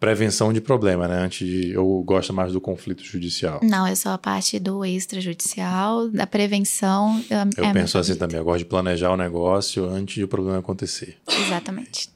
prevenção 0.00 0.50
de 0.50 0.60
problema, 0.62 1.06
né? 1.06 1.18
Antes 1.18 1.46
de. 1.46 1.70
Eu 1.72 2.02
gosto 2.04 2.32
mais 2.32 2.52
do 2.52 2.60
conflito 2.60 3.04
judicial. 3.04 3.60
Não, 3.62 3.86
eu 3.86 3.94
sou 3.94 4.10
a 4.10 4.18
parte 4.18 4.58
do 4.58 4.84
extrajudicial, 4.84 6.08
da 6.08 6.26
prevenção. 6.26 7.22
Eu, 7.28 7.38
Eu 7.62 7.64
é 7.66 7.72
penso 7.72 7.98
assim 7.98 8.16
também. 8.16 8.38
Eu 8.38 8.44
gosto 8.44 8.60
de 8.60 8.64
planejar 8.64 9.10
o 9.12 9.16
negócio 9.16 9.84
antes 9.84 10.14
de 10.14 10.24
o 10.24 10.28
problema 10.28 10.58
acontecer. 10.58 11.18
Exatamente. 11.46 12.08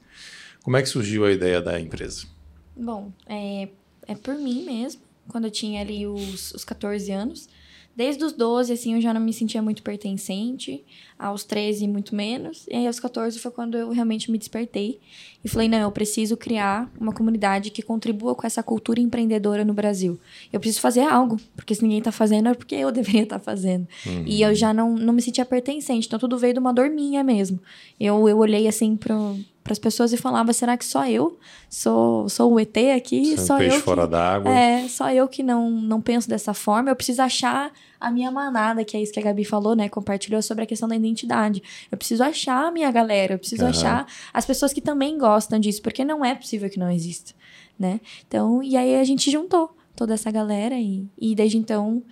Como 0.63 0.75
é 0.75 0.81
que 0.81 0.89
surgiu 0.89 1.25
a 1.25 1.31
ideia 1.31 1.61
da 1.61 1.79
empresa? 1.79 2.25
Bom, 2.75 3.11
é, 3.27 3.69
é 4.07 4.15
por 4.15 4.33
mim 4.33 4.65
mesmo, 4.65 5.01
quando 5.27 5.45
eu 5.45 5.51
tinha 5.51 5.79
ali 5.79 6.07
os, 6.07 6.51
os 6.53 6.65
14 6.65 7.11
anos. 7.11 7.47
Desde 7.95 8.25
os 8.25 8.33
12, 8.33 8.73
assim, 8.73 8.95
eu 8.95 9.01
já 9.01 9.13
não 9.13 9.21
me 9.21 9.31
sentia 9.31 9.61
muito 9.61 9.81
pertencente. 9.81 10.83
Aos 11.17 11.45
13, 11.45 11.87
muito 11.87 12.13
menos. 12.13 12.67
E 12.67 12.75
aí, 12.75 12.85
aos 12.85 12.99
14, 12.99 13.39
foi 13.39 13.51
quando 13.51 13.77
eu 13.77 13.89
realmente 13.89 14.29
me 14.29 14.37
despertei. 14.37 14.99
E 15.43 15.47
falei, 15.47 15.69
não, 15.69 15.79
eu 15.79 15.91
preciso 15.91 16.35
criar 16.35 16.91
uma 16.99 17.13
comunidade 17.13 17.71
que 17.71 17.81
contribua 17.81 18.35
com 18.35 18.45
essa 18.45 18.61
cultura 18.61 18.99
empreendedora 18.99 19.63
no 19.63 19.73
Brasil. 19.73 20.19
Eu 20.51 20.59
preciso 20.59 20.81
fazer 20.81 21.01
algo. 21.01 21.39
Porque 21.55 21.73
se 21.73 21.83
ninguém 21.83 22.01
tá 22.01 22.11
fazendo, 22.11 22.49
é 22.49 22.53
porque 22.53 22.75
eu 22.75 22.91
deveria 22.93 23.23
estar 23.23 23.39
fazendo. 23.39 23.87
E 24.25 24.41
eu 24.41 24.53
já 24.53 24.73
não, 24.73 24.93
não 24.95 25.13
me 25.13 25.21
sentia 25.21 25.45
pertencente. 25.45 26.07
Então, 26.07 26.19
tudo 26.19 26.37
veio 26.37 26.53
de 26.53 26.59
uma 26.59 26.73
dor 26.73 26.89
minha 26.89 27.23
mesmo. 27.23 27.61
Eu, 27.97 28.27
eu 28.27 28.37
olhei, 28.37 28.67
assim, 28.67 28.97
pro, 28.97 29.37
pras 29.65 29.79
pessoas 29.79 30.13
e 30.13 30.17
falava, 30.17 30.53
será 30.53 30.77
que 30.77 30.85
só 30.85 31.07
eu 31.07 31.39
sou, 31.67 32.29
sou 32.29 32.53
o 32.53 32.59
ET 32.59 32.77
aqui? 32.95 33.33
Um 33.33 33.37
só 33.37 33.57
peixe 33.57 33.77
eu 33.77 33.81
fora 33.81 34.03
que... 34.03 34.11
d'água. 34.11 34.51
É, 34.53 34.87
só 34.87 35.11
eu 35.11 35.27
que 35.27 35.41
não, 35.41 35.71
não 35.71 35.99
penso 35.99 36.29
dessa 36.29 36.53
forma. 36.53 36.91
Eu 36.91 36.95
preciso 36.95 37.21
achar 37.23 37.71
a 37.99 38.11
minha 38.11 38.29
manada, 38.29 38.85
que 38.85 38.95
é 38.95 39.01
isso 39.01 39.11
que 39.11 39.19
a 39.19 39.23
Gabi 39.23 39.43
falou, 39.43 39.75
né? 39.75 39.89
Compartilhou 39.89 40.39
sobre 40.43 40.63
a 40.63 40.67
questão 40.67 40.87
da 40.87 40.95
identidade. 40.95 41.63
Eu 41.91 41.97
preciso 41.97 42.23
achar 42.23 42.67
a 42.67 42.71
minha 42.71 42.91
galera, 42.91 43.33
eu 43.33 43.39
preciso 43.39 43.63
Aham. 43.63 43.71
achar 43.71 44.07
as 44.31 44.45
pessoas 44.45 44.71
que 44.71 44.81
também 44.81 45.17
gostam 45.17 45.57
disso, 45.59 45.81
porque 45.81 46.05
não 46.05 46.23
é 46.23 46.35
possível 46.35 46.69
que 46.69 46.77
não 46.77 46.91
exista, 46.91 47.33
né? 47.77 47.99
Então, 48.27 48.61
e 48.61 48.77
aí 48.77 48.95
a 48.95 49.03
gente 49.03 49.31
juntou 49.31 49.75
toda 49.95 50.13
essa 50.13 50.29
galera 50.29 50.75
e, 50.75 51.07
e 51.19 51.33
desde 51.33 51.57
então 51.57 52.03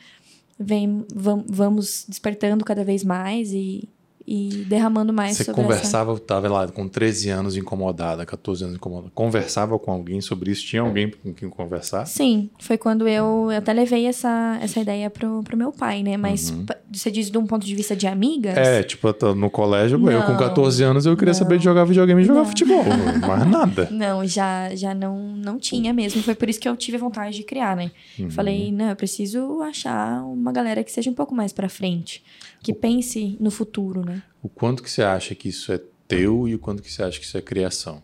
vem, 0.59 1.05
vam- 1.13 1.45
vamos 1.47 2.05
despertando 2.09 2.65
cada 2.65 2.83
vez 2.83 3.03
mais 3.03 3.51
e, 3.53 3.87
e 4.25 4.65
derramando 4.67 5.11
mais 5.11 5.35
Você 5.37 5.43
sobre 5.45 5.61
conversava, 5.61 6.13
estava 6.13 6.47
lá 6.49 6.67
com 6.67 6.87
13 6.87 7.29
anos 7.29 7.57
incomodada, 7.57 8.25
14 8.25 8.63
anos 8.63 8.75
incomodada. 8.77 9.11
Conversava 9.13 9.77
com 9.77 9.91
alguém 9.91 10.21
sobre 10.21 10.51
isso? 10.51 10.65
Tinha 10.65 10.81
alguém 10.81 11.11
com 11.11 11.33
quem 11.33 11.49
conversar? 11.49 11.83
essa... 12.03 12.05
Sim, 12.05 12.49
foi 12.59 12.77
quando 12.77 13.07
eu, 13.07 13.49
eu 13.51 13.57
até 13.57 13.73
levei 13.73 14.05
essa, 14.05 14.57
essa 14.61 14.79
ideia 14.79 15.09
pro, 15.09 15.43
pro 15.43 15.57
meu 15.57 15.71
pai, 15.71 16.01
né? 16.03 16.15
Mas 16.17 16.51
pa- 16.51 16.77
você 16.91 17.11
diz 17.11 17.29
de 17.29 17.37
um 17.37 17.45
ponto 17.45 17.65
de 17.65 17.75
vista 17.75 17.95
de 17.95 18.07
amigas? 18.07 18.55
Uhum. 18.55 18.63
É, 18.63 18.83
tipo, 18.83 19.07
no 19.35 19.49
colégio, 19.49 19.95
eu 20.09 20.23
com 20.23 20.31
Não. 20.31 20.37
14 20.37 20.83
anos 20.83 21.05
eu 21.05 21.17
queria 21.17 21.33
saber 21.33 21.57
de 21.57 21.63
jogar 21.65 21.83
videogame 21.83 22.21
e 22.21 22.25
jogar 22.25 22.45
futebol. 22.45 22.83
Mais 23.27 23.47
nada. 23.49 23.87
Não, 23.91 24.25
já, 24.25 24.73
já 24.75 24.93
não, 24.93 25.17
não 25.35 25.57
tinha 25.59 25.93
mesmo. 25.93 26.21
Foi 26.23 26.35
por 26.35 26.49
isso 26.49 26.59
que 26.59 26.67
eu 26.69 26.75
tive 26.77 26.97
a 26.97 26.99
vontade 26.99 27.35
de 27.35 27.43
criar, 27.43 27.75
né? 27.75 27.91
Uhum. 28.17 28.29
Falei, 28.29 28.71
não, 28.71 28.89
eu 28.89 28.95
preciso 28.95 29.61
achar 29.61 30.23
uma 30.23 30.51
galera 30.51 30.83
que 30.83 30.91
seja 30.91 31.09
um 31.09 31.13
pouco 31.13 31.35
mais 31.35 31.51
pra 31.51 31.67
frente. 31.67 32.23
Que 32.61 32.73
pense 32.73 33.35
no 33.41 33.51
futuro, 33.51 34.05
né? 34.05 34.12
O 34.41 34.49
quanto 34.49 34.83
que 34.83 34.89
você 34.89 35.03
acha 35.03 35.33
que 35.33 35.49
isso 35.49 35.71
é 35.71 35.79
teu 36.07 36.47
e 36.47 36.55
o 36.55 36.59
quanto 36.59 36.81
que 36.83 36.91
você 36.91 37.03
acha 37.03 37.19
que 37.19 37.25
isso 37.25 37.37
é 37.37 37.41
criação? 37.41 38.01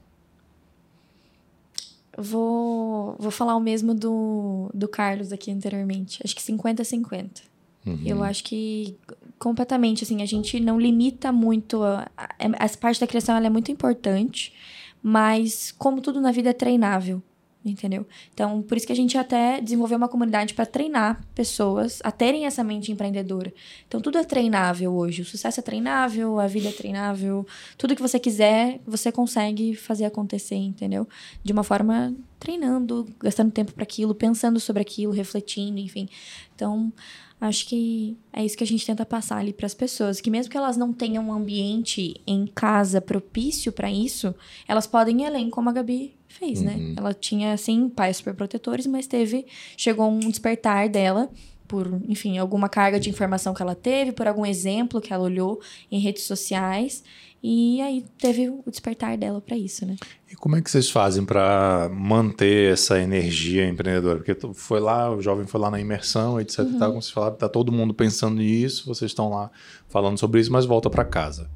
Vou, 2.18 3.16
vou 3.18 3.32
falar 3.32 3.56
o 3.56 3.60
mesmo 3.60 3.94
do, 3.94 4.70
do 4.74 4.88
Carlos 4.88 5.32
aqui 5.32 5.52
anteriormente. 5.52 6.22
Acho 6.24 6.36
que 6.36 6.42
50-50. 6.42 7.42
Uhum. 7.86 8.02
Eu 8.06 8.24
acho 8.24 8.44
que 8.44 8.96
completamente, 9.38 10.04
assim, 10.04 10.22
a 10.22 10.26
gente 10.26 10.60
não 10.60 10.80
limita 10.80 11.32
muito. 11.32 11.82
A, 11.82 12.10
a, 12.18 12.30
essa 12.60 12.78
parte 12.78 13.00
da 13.00 13.08
criação 13.08 13.36
ela 13.36 13.48
é 13.48 13.50
muito 13.50 13.72
importante, 13.72 14.54
mas 15.02 15.74
como 15.78 16.02
tudo 16.02 16.20
na 16.20 16.32
vida 16.32 16.50
é 16.50 16.54
treinável. 16.54 17.24
Entendeu? 17.64 18.08
Então, 18.34 18.62
por 18.62 18.78
isso 18.78 18.88
que 18.88 18.94
a 18.94 18.96
gente 18.96 19.18
até 19.18 19.60
desenvolveu 19.60 19.98
uma 19.98 20.08
comunidade 20.08 20.54
para 20.54 20.66
treinar 20.66 21.22
pessoas 21.36 22.00
a 22.04 22.12
terem 22.12 22.46
essa 22.46 22.64
mente 22.64 22.92
empreendedora. 22.92 23.54
Então, 23.88 24.00
tudo 24.00 24.18
é 24.18 24.24
treinável 24.24 24.94
hoje. 24.94 25.22
O 25.22 25.26
sucesso 25.26 25.60
é 25.60 25.64
treinável, 25.64 26.40
a 26.40 26.48
vida 26.48 26.70
é 26.70 26.72
treinável. 26.72 27.46
Tudo 27.78 27.96
que 27.96 28.02
você 28.02 28.20
quiser, 28.20 28.80
você 28.86 29.12
consegue 29.12 29.76
fazer 29.76 30.06
acontecer, 30.06 30.56
entendeu? 30.56 31.08
De 31.44 31.52
uma 31.52 31.64
forma 31.64 32.16
treinando, 32.40 33.08
gastando 33.20 33.52
tempo 33.52 33.74
para 33.74 33.84
aquilo, 33.84 34.16
pensando 34.16 34.60
sobre 34.60 34.82
aquilo, 34.82 35.12
refletindo, 35.12 35.80
enfim. 35.80 36.08
Então, 36.56 36.94
acho 37.42 37.68
que 37.68 38.18
é 38.32 38.44
isso 38.44 38.58
que 38.58 38.64
a 38.64 38.68
gente 38.68 38.86
tenta 38.86 39.06
passar 39.06 39.38
ali 39.38 39.52
para 39.52 39.66
as 39.66 39.74
pessoas, 39.74 40.22
que 40.22 40.32
mesmo 40.32 40.50
que 40.50 40.58
elas 40.58 40.78
não 40.78 40.94
tenham 40.94 41.28
um 41.28 41.34
ambiente 41.34 42.22
em 42.26 42.48
casa 42.48 43.02
propício 43.02 43.72
para 43.74 43.92
isso, 43.92 44.34
elas 44.68 44.88
podem 44.88 45.24
ir 45.24 45.26
além, 45.26 45.50
como 45.50 45.70
a 45.70 45.74
Gabi 45.74 46.19
fez, 46.30 46.62
né? 46.62 46.76
Uhum. 46.76 46.94
Ela 46.98 47.14
tinha, 47.14 47.52
assim, 47.54 47.90
pais 47.90 48.18
super 48.18 48.34
protetores, 48.34 48.88
mas 48.88 49.08
teve. 49.08 49.46
Chegou 49.76 50.10
um 50.10 50.20
despertar 50.20 50.88
dela 50.88 51.30
por, 51.68 51.88
enfim, 52.08 52.38
alguma 52.38 52.70
carga 52.70 53.00
de 53.00 53.10
informação 53.10 53.54
que 53.54 53.62
ela 53.62 53.76
teve, 53.76 54.12
por 54.12 54.28
algum 54.28 54.46
exemplo 54.46 55.02
que 55.02 55.14
ela 55.14 55.24
olhou 55.24 55.60
em 55.92 56.00
redes 56.00 56.24
sociais. 56.24 57.04
E 57.42 57.80
aí 57.82 58.04
teve 58.18 58.50
o 58.50 58.64
despertar 58.68 59.18
dela 59.18 59.40
para 59.40 59.56
isso, 59.56 59.86
né? 59.86 59.96
E 60.30 60.36
como 60.36 60.58
é 60.58 60.62
que 60.62 60.70
vocês 60.70 60.90
fazem 60.90 61.24
para 61.24 61.90
manter 61.94 62.74
essa 62.74 63.00
energia 63.00 63.68
empreendedora? 63.68 64.20
Porque 64.20 64.36
foi 64.54 64.80
lá, 64.80 65.10
o 65.10 65.22
jovem 65.22 65.48
foi 65.48 65.60
lá 65.60 65.72
na 65.72 65.80
imersão, 65.80 66.40
etc. 66.40 66.60
Uhum. 66.60 66.80
Tal, 66.80 66.90
como 66.90 67.02
vocês 67.02 67.14
falaram, 67.14 67.36
tá 67.38 67.48
todo 67.48 67.72
mundo 67.72 67.94
pensando 67.94 68.36
nisso, 68.36 68.86
vocês 68.86 69.12
estão 69.12 69.30
lá 69.30 69.50
falando 69.88 70.18
sobre 70.18 70.42
isso, 70.42 70.52
mas 70.52 70.66
volta 70.66 70.90
para 70.90 71.06
casa. 71.06 71.50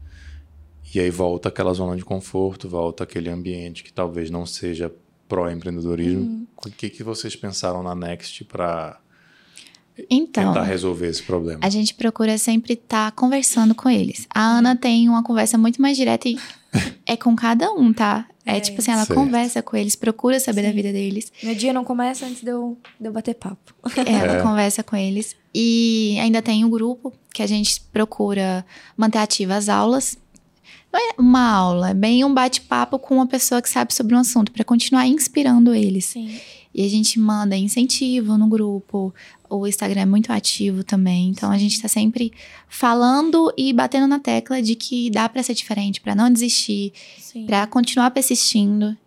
E 0.93 0.99
aí 0.99 1.09
volta 1.09 1.49
aquela 1.49 1.73
zona 1.73 1.95
de 1.95 2.05
conforto, 2.05 2.69
volta 2.69 3.03
aquele 3.03 3.29
ambiente 3.29 3.83
que 3.83 3.91
talvez 3.91 4.29
não 4.29 4.45
seja 4.45 4.93
pró-empreendedorismo. 5.27 6.21
Uhum. 6.21 6.47
O 6.57 6.69
que, 6.69 6.89
que 6.89 7.03
vocês 7.03 7.35
pensaram 7.35 7.81
na 7.81 7.95
Next 7.95 8.43
para 8.45 8.99
Então, 10.09 10.53
tentar 10.53 10.63
resolver 10.63 11.07
esse 11.07 11.23
problema? 11.23 11.59
a 11.63 11.69
gente 11.69 11.93
procura 11.95 12.37
sempre 12.37 12.73
estar 12.73 13.11
conversando 13.13 13.73
com 13.73 13.89
eles. 13.89 14.27
A 14.33 14.41
Ana 14.57 14.75
tem 14.75 15.09
uma 15.09 15.23
conversa 15.23 15.57
muito 15.57 15.81
mais 15.81 15.97
direta 15.97 16.27
e 16.29 16.37
é 17.05 17.15
com 17.17 17.35
cada 17.35 17.71
um, 17.71 17.91
tá? 17.93 18.27
É, 18.45 18.57
É, 18.57 18.59
tipo 18.59 18.81
assim, 18.81 18.91
ela 18.91 19.05
certo. 19.05 19.17
conversa 19.17 19.61
com 19.61 19.77
eles, 19.77 19.95
procura 19.95 20.39
saber 20.39 20.63
da 20.63 20.69
Sim. 20.69 20.75
vida 20.75 20.91
deles. 20.91 21.31
Meu 21.41 21.55
dia 21.55 21.71
não 21.73 21.83
começa 21.85 22.25
antes 22.25 22.41
de 22.43 22.49
eu, 22.49 22.77
de 22.99 23.07
eu 23.07 23.11
bater 23.13 23.35
papo. 23.35 23.73
Ela 24.05 24.33
É. 24.39 24.41
conversa 24.41 24.83
com 24.83 24.95
eles. 24.95 25.35
E 25.55 26.17
ainda 26.19 26.41
tem 26.41 26.65
um 26.65 26.69
grupo 26.69 27.13
que 27.33 27.41
a 27.41 27.47
gente 27.47 27.79
procura 27.93 28.65
manter 28.97 29.19
ativa 29.19 29.55
as 29.55 29.69
aulas. 29.69 30.17
Não 30.91 30.99
é 30.99 31.13
uma 31.17 31.49
aula, 31.49 31.89
é 31.89 31.93
bem 31.93 32.23
um 32.23 32.33
bate-papo 32.33 32.99
com 32.99 33.15
uma 33.15 33.27
pessoa 33.27 33.61
que 33.61 33.69
sabe 33.69 33.93
sobre 33.93 34.15
um 34.15 34.19
assunto, 34.19 34.51
para 34.51 34.63
continuar 34.63 35.07
inspirando 35.07 35.73
eles. 35.73 36.05
Sim. 36.05 36.39
E 36.73 36.83
a 36.83 36.89
gente 36.89 37.19
manda 37.19 37.55
incentivo 37.55 38.37
no 38.37 38.47
grupo. 38.47 39.13
O 39.47 39.67
Instagram 39.67 40.01
é 40.01 40.05
muito 40.05 40.31
ativo 40.31 40.83
também. 40.83 41.29
Então 41.29 41.51
a 41.51 41.57
gente 41.57 41.79
tá 41.79 41.87
sempre 41.87 42.33
falando 42.67 43.53
e 43.55 43.71
batendo 43.71 44.07
na 44.07 44.17
tecla 44.19 44.61
de 44.61 44.73
que 44.73 45.11
dá 45.11 45.29
para 45.29 45.43
ser 45.43 45.53
diferente, 45.53 46.01
para 46.01 46.15
não 46.15 46.31
desistir, 46.31 46.91
para 47.45 47.67
continuar 47.67 48.09
persistindo. 48.09 48.97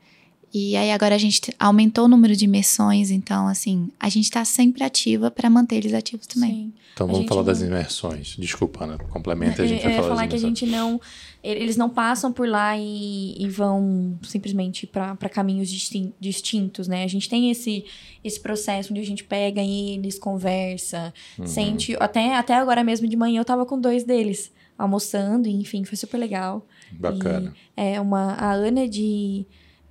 E 0.58 0.74
aí 0.74 0.90
agora 0.90 1.14
a 1.14 1.18
gente 1.18 1.38
te- 1.38 1.54
aumentou 1.58 2.06
o 2.06 2.08
número 2.08 2.34
de 2.34 2.46
imersões, 2.46 3.10
então 3.10 3.46
assim, 3.46 3.90
a 4.00 4.08
gente 4.08 4.30
tá 4.30 4.42
sempre 4.42 4.82
ativa 4.82 5.30
para 5.30 5.50
manter 5.50 5.76
eles 5.76 5.92
ativos 5.92 6.26
também. 6.26 6.50
Sim. 6.50 6.72
Então 6.94 7.06
A 7.08 7.12
vamos 7.12 7.26
falar 7.28 7.42
das 7.42 7.60
não- 7.60 7.66
imersões. 7.66 8.36
Desculpa, 8.38 8.84
Ana, 8.84 8.96
complementa 8.96 9.60
e 9.60 9.60
a 9.60 9.64
Eu 9.64 9.68
gente 9.68 9.82
vai 9.82 9.90
ia 9.92 9.96
falar, 9.98 10.08
falar 10.08 10.20
das 10.22 10.30
que 10.30 10.34
a 10.36 10.48
gente 10.48 10.64
não. 10.64 10.98
Eles 11.44 11.76
não 11.76 11.90
passam 11.90 12.32
por 12.32 12.48
lá 12.48 12.74
e, 12.78 13.36
e 13.38 13.46
vão 13.50 14.18
simplesmente 14.22 14.86
para 14.86 15.14
caminhos 15.28 15.68
distin- 15.68 16.14
distintos, 16.18 16.88
né? 16.88 17.04
A 17.04 17.06
gente 17.06 17.28
tem 17.28 17.50
esse, 17.50 17.84
esse 18.24 18.40
processo 18.40 18.92
onde 18.92 19.00
a 19.02 19.04
gente 19.04 19.24
pega 19.24 19.60
eles, 19.62 20.18
conversa, 20.18 21.12
Uhum. 21.38 21.46
sente. 21.46 21.94
Até, 22.00 22.34
até 22.34 22.54
agora 22.54 22.82
mesmo 22.82 23.06
de 23.06 23.16
manhã 23.16 23.40
eu 23.40 23.44
tava 23.44 23.66
com 23.66 23.78
dois 23.78 24.04
deles, 24.04 24.50
almoçando, 24.78 25.48
e, 25.48 25.52
enfim, 25.52 25.84
foi 25.84 25.98
super 25.98 26.16
legal. 26.16 26.66
Bacana. 26.92 27.54
É 27.76 28.00
uma. 28.00 28.32
A 28.34 28.52
Ana 28.52 28.84
é 28.84 28.86
de 28.88 29.44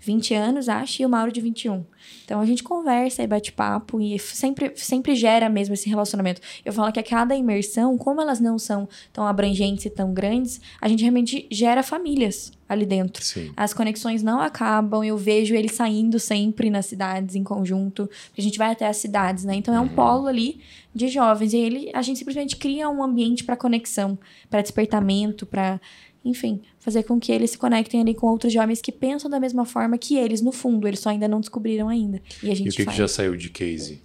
20 0.06 0.36
anos, 0.36 0.70
acho, 0.70 1.02
e 1.02 1.06
o 1.06 1.10
Mauro 1.10 1.32
de 1.32 1.42
21. 1.42 1.84
Então 2.24 2.40
a 2.40 2.46
gente 2.46 2.62
conversa 2.62 3.24
e 3.24 3.28
bate 3.28 3.52
papo 3.52 4.00
e 4.00 4.20
sempre, 4.20 4.72
sempre 4.76 5.16
gera 5.16 5.50
mesmo 5.50 5.74
esse 5.74 5.90
relacionamento. 5.90 6.42
Eu 6.64 6.72
falo 6.72 6.92
que 6.92 7.00
a 7.00 7.04
cada 7.04 7.36
imersão, 7.36 7.98
como 7.98 8.22
elas 8.22 8.40
não 8.40 8.60
são 8.60 8.88
tão 9.12 9.26
abrangentes 9.26 9.86
e 9.86 9.90
tão 9.90 10.14
grandes, 10.14 10.62
a 10.80 10.88
gente 10.88 11.02
realmente 11.02 11.48
gera 11.52 11.82
famílias 11.82 12.52
ali 12.70 12.86
dentro. 12.86 13.24
Sim. 13.24 13.52
As 13.58 13.74
conexões 13.74 14.22
não 14.22 14.40
acabam, 14.40 15.04
eu 15.04 15.18
vejo 15.18 15.56
eles 15.56 15.72
saindo 15.72 16.20
sempre 16.20 16.70
nas 16.70 16.86
cidades 16.86 17.36
em 17.36 17.44
conjunto, 17.44 18.08
porque 18.28 18.42
a 18.42 18.44
gente 18.44 18.58
vai 18.58 18.72
até 18.72 18.88
as 18.88 18.98
cidades, 18.98 19.44
né? 19.44 19.56
Então 19.56 19.74
é 19.74 19.80
um 19.80 19.88
polo 19.88 20.28
ali 20.28 20.62
de 20.94 21.08
jovens 21.08 21.54
e 21.54 21.58
ele, 21.58 21.92
a 21.94 22.02
gente 22.02 22.20
simplesmente 22.20 22.56
cria 22.56 22.90
um 22.90 23.04
ambiente 23.04 23.44
para 23.44 23.58
conexão, 23.58 24.18
para 24.50 24.62
despertamento, 24.62 25.46
para 25.46 25.80
enfim, 26.26 26.62
fazer 26.86 27.02
com 27.04 27.20
que 27.20 27.32
eles 27.32 27.50
se 27.50 27.58
conectem 27.58 28.00
ali 28.00 28.14
com 28.14 28.28
outros 28.28 28.54
jovens 28.54 28.80
que 28.80 28.92
pensam 28.92 29.28
da 29.30 29.40
mesma 29.40 29.66
forma 29.66 29.98
que 29.98 30.16
eles, 30.16 30.40
no 30.40 30.52
fundo, 30.52 30.88
eles 30.88 31.00
só 31.00 31.10
ainda 31.10 31.28
não 31.28 31.40
descobriram 31.40 31.90
ainda. 31.90 32.22
E 32.44 32.50
a 32.50 32.54
E 32.54 32.56
gente 32.56 32.70
o 32.70 32.72
que, 32.72 32.78
que 32.78 32.86
faz. 32.86 32.98
já 32.98 33.08
saiu 33.08 33.36
de 33.36 33.50
case? 33.50 34.04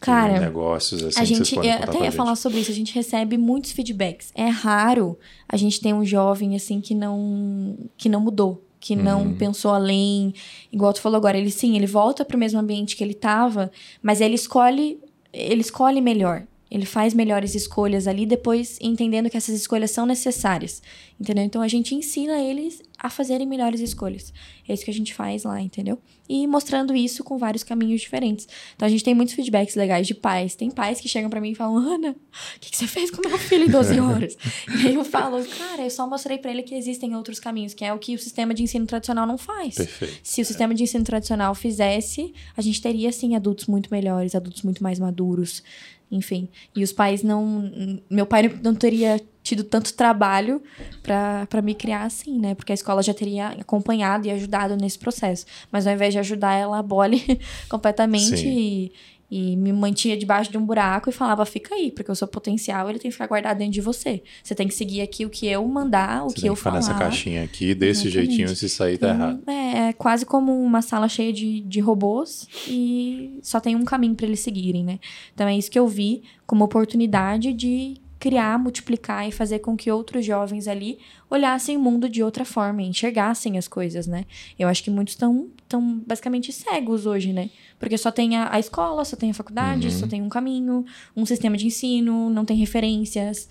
Cara, 0.00 0.38
negócios 0.40 1.02
assim 1.04 1.18
a 1.18 1.22
que 1.24 1.34
vocês 1.34 1.48
gente, 1.48 1.58
até 1.68 1.98
ia 1.98 2.04
gente? 2.04 2.16
falar 2.16 2.36
sobre 2.36 2.60
isso, 2.60 2.70
a 2.70 2.74
gente 2.74 2.94
recebe 2.94 3.36
muitos 3.36 3.72
feedbacks. 3.72 4.30
É 4.34 4.46
raro 4.46 5.18
a 5.48 5.56
gente 5.56 5.80
ter 5.80 5.92
um 5.92 6.04
jovem 6.04 6.54
assim 6.54 6.80
que 6.80 6.94
não 6.94 7.76
que 7.96 8.08
não 8.08 8.20
mudou, 8.20 8.64
que 8.78 8.94
não 8.94 9.22
Uhum. 9.24 9.34
pensou 9.36 9.72
além, 9.74 10.32
igual 10.72 10.92
tu 10.92 11.00
falou 11.00 11.16
agora, 11.18 11.36
ele 11.36 11.50
sim, 11.50 11.76
ele 11.76 11.86
volta 11.86 12.24
pro 12.24 12.38
mesmo 12.38 12.60
ambiente 12.60 12.96
que 12.96 13.02
ele 13.02 13.12
tava, 13.14 13.72
mas 14.00 14.20
ele 14.20 14.36
escolhe, 14.36 15.00
ele 15.32 15.60
escolhe 15.62 16.00
melhor. 16.00 16.44
Ele 16.70 16.84
faz 16.84 17.14
melhores 17.14 17.54
escolhas 17.54 18.06
ali, 18.06 18.26
depois 18.26 18.78
entendendo 18.80 19.30
que 19.30 19.36
essas 19.36 19.54
escolhas 19.54 19.90
são 19.90 20.04
necessárias. 20.04 20.82
Entendeu? 21.18 21.44
Então 21.44 21.62
a 21.62 21.68
gente 21.68 21.94
ensina 21.94 22.38
eles 22.40 22.80
a 22.98 23.08
fazerem 23.08 23.46
melhores 23.46 23.80
escolhas. 23.80 24.32
É 24.68 24.74
isso 24.74 24.84
que 24.84 24.90
a 24.90 24.94
gente 24.94 25.14
faz 25.14 25.44
lá, 25.44 25.60
entendeu? 25.60 25.98
E 26.28 26.46
mostrando 26.46 26.94
isso 26.94 27.24
com 27.24 27.38
vários 27.38 27.64
caminhos 27.64 28.00
diferentes. 28.00 28.46
Então 28.76 28.86
a 28.86 28.88
gente 28.90 29.02
tem 29.02 29.14
muitos 29.14 29.34
feedbacks 29.34 29.74
legais 29.74 30.06
de 30.06 30.14
pais. 30.14 30.54
Tem 30.54 30.70
pais 30.70 31.00
que 31.00 31.08
chegam 31.08 31.30
pra 31.30 31.40
mim 31.40 31.52
e 31.52 31.54
falam: 31.54 31.76
Ana, 31.78 32.10
o 32.10 32.60
que, 32.60 32.70
que 32.70 32.76
você 32.76 32.86
fez 32.86 33.10
com 33.10 33.26
meu 33.26 33.38
filho 33.38 33.64
em 33.64 33.70
12 33.70 33.98
horas? 33.98 34.36
e 34.82 34.88
aí 34.88 34.94
eu 34.94 35.04
falo: 35.04 35.42
Cara, 35.44 35.82
eu 35.82 35.90
só 35.90 36.06
mostrei 36.08 36.38
pra 36.38 36.50
ele 36.50 36.62
que 36.62 36.74
existem 36.74 37.16
outros 37.16 37.40
caminhos, 37.40 37.72
que 37.72 37.84
é 37.84 37.92
o 37.92 37.98
que 37.98 38.14
o 38.14 38.18
sistema 38.18 38.52
de 38.52 38.62
ensino 38.62 38.84
tradicional 38.84 39.26
não 39.26 39.38
faz. 39.38 39.76
Perfeito. 39.76 40.20
Se 40.22 40.42
o 40.42 40.44
sistema 40.44 40.74
de 40.74 40.82
ensino 40.82 41.04
tradicional 41.04 41.54
fizesse, 41.54 42.34
a 42.56 42.60
gente 42.60 42.82
teria, 42.82 43.10
sim, 43.10 43.34
adultos 43.34 43.66
muito 43.66 43.88
melhores, 43.90 44.34
adultos 44.34 44.62
muito 44.62 44.82
mais 44.82 44.98
maduros, 44.98 45.62
enfim. 46.10 46.48
E 46.74 46.82
os 46.82 46.92
pais 46.92 47.22
não. 47.22 48.00
Meu 48.10 48.26
pai 48.26 48.48
não 48.62 48.74
teria 48.74 49.20
tido 49.42 49.64
tanto 49.64 49.94
trabalho 49.94 50.62
pra 51.02 51.62
me 51.62 51.74
criar 51.74 52.02
assim, 52.02 52.38
né? 52.38 52.54
Porque 52.54 52.72
a 52.72 52.74
escola 52.74 53.02
já 53.02 53.14
teria 53.14 53.48
acompanhado 53.48 54.26
e 54.26 54.30
ajudado 54.30 54.76
nesse 54.76 54.98
processo. 54.98 55.46
Mas 55.72 55.86
ao 55.86 55.94
invés 55.94 56.12
de 56.12 56.18
ajudar, 56.18 56.54
ela 56.54 56.78
abole 56.78 57.40
completamente 57.68 58.46
e, 58.46 58.92
e 59.30 59.56
me 59.56 59.72
mantinha 59.72 60.16
debaixo 60.16 60.50
de 60.50 60.56
um 60.58 60.64
buraco 60.64 61.08
e 61.10 61.12
falava: 61.12 61.44
fica 61.44 61.74
aí, 61.74 61.90
porque 61.90 62.10
o 62.10 62.14
seu 62.14 62.26
potencial 62.26 62.88
ele 62.88 62.98
tem 62.98 63.10
que 63.10 63.12
ficar 63.12 63.26
guardado 63.26 63.58
dentro 63.58 63.72
de 63.74 63.80
você. 63.80 64.22
Você 64.42 64.54
tem 64.54 64.66
que 64.66 64.74
seguir 64.74 65.00
aqui 65.02 65.26
o 65.26 65.30
que 65.30 65.46
eu 65.46 65.66
mandar, 65.68 66.24
o 66.24 66.30
Você 66.30 66.34
que 66.36 66.40
tem 66.42 66.48
eu 66.48 66.54
que 66.54 66.58
ficar 66.60 66.70
falar. 66.70 66.80
nessa 66.80 66.94
caixinha 66.94 67.44
aqui, 67.44 67.74
desse 67.74 68.08
Exatamente. 68.08 68.36
jeitinho, 68.36 68.56
se 68.56 68.68
sair 68.68 68.96
tá 68.98 69.08
errado. 69.10 69.38
Então, 69.42 69.54
É, 69.54 69.88
é 69.88 69.92
quase 69.92 70.24
como 70.24 70.52
uma 70.62 70.80
sala 70.82 71.08
cheia 71.08 71.32
de, 71.32 71.60
de 71.60 71.80
robôs 71.80 72.46
e 72.66 73.38
só 73.42 73.60
tem 73.60 73.76
um 73.76 73.84
caminho 73.84 74.14
para 74.14 74.26
eles 74.26 74.40
seguirem, 74.40 74.82
né? 74.84 74.98
Então 75.34 75.46
é 75.46 75.56
isso 75.56 75.70
que 75.70 75.78
eu 75.78 75.86
vi 75.86 76.22
como 76.46 76.64
oportunidade 76.64 77.52
de 77.52 77.96
criar, 78.18 78.58
multiplicar 78.58 79.28
e 79.28 79.32
fazer 79.32 79.60
com 79.60 79.76
que 79.76 79.90
outros 79.90 80.24
jovens 80.24 80.66
ali 80.66 80.98
olhassem 81.30 81.76
o 81.76 81.80
mundo 81.80 82.08
de 82.08 82.22
outra 82.22 82.44
forma, 82.44 82.82
enxergassem 82.82 83.56
as 83.56 83.68
coisas, 83.68 84.06
né? 84.06 84.24
Eu 84.58 84.66
acho 84.68 84.82
que 84.82 84.90
muitos 84.90 85.14
estão 85.14 85.48
tão 85.68 86.00
basicamente 86.06 86.52
cegos 86.52 87.06
hoje, 87.06 87.32
né? 87.32 87.50
Porque 87.78 87.96
só 87.96 88.10
tem 88.10 88.36
a, 88.36 88.52
a 88.52 88.58
escola, 88.58 89.04
só 89.04 89.16
tem 89.16 89.30
a 89.30 89.34
faculdade, 89.34 89.86
Uhum. 89.86 89.92
só 89.92 90.06
tem 90.06 90.20
um 90.22 90.28
caminho, 90.28 90.84
um 91.16 91.24
sistema 91.24 91.56
de 91.56 91.66
ensino, 91.66 92.28
não 92.30 92.44
tem 92.44 92.56
referências. 92.56 93.48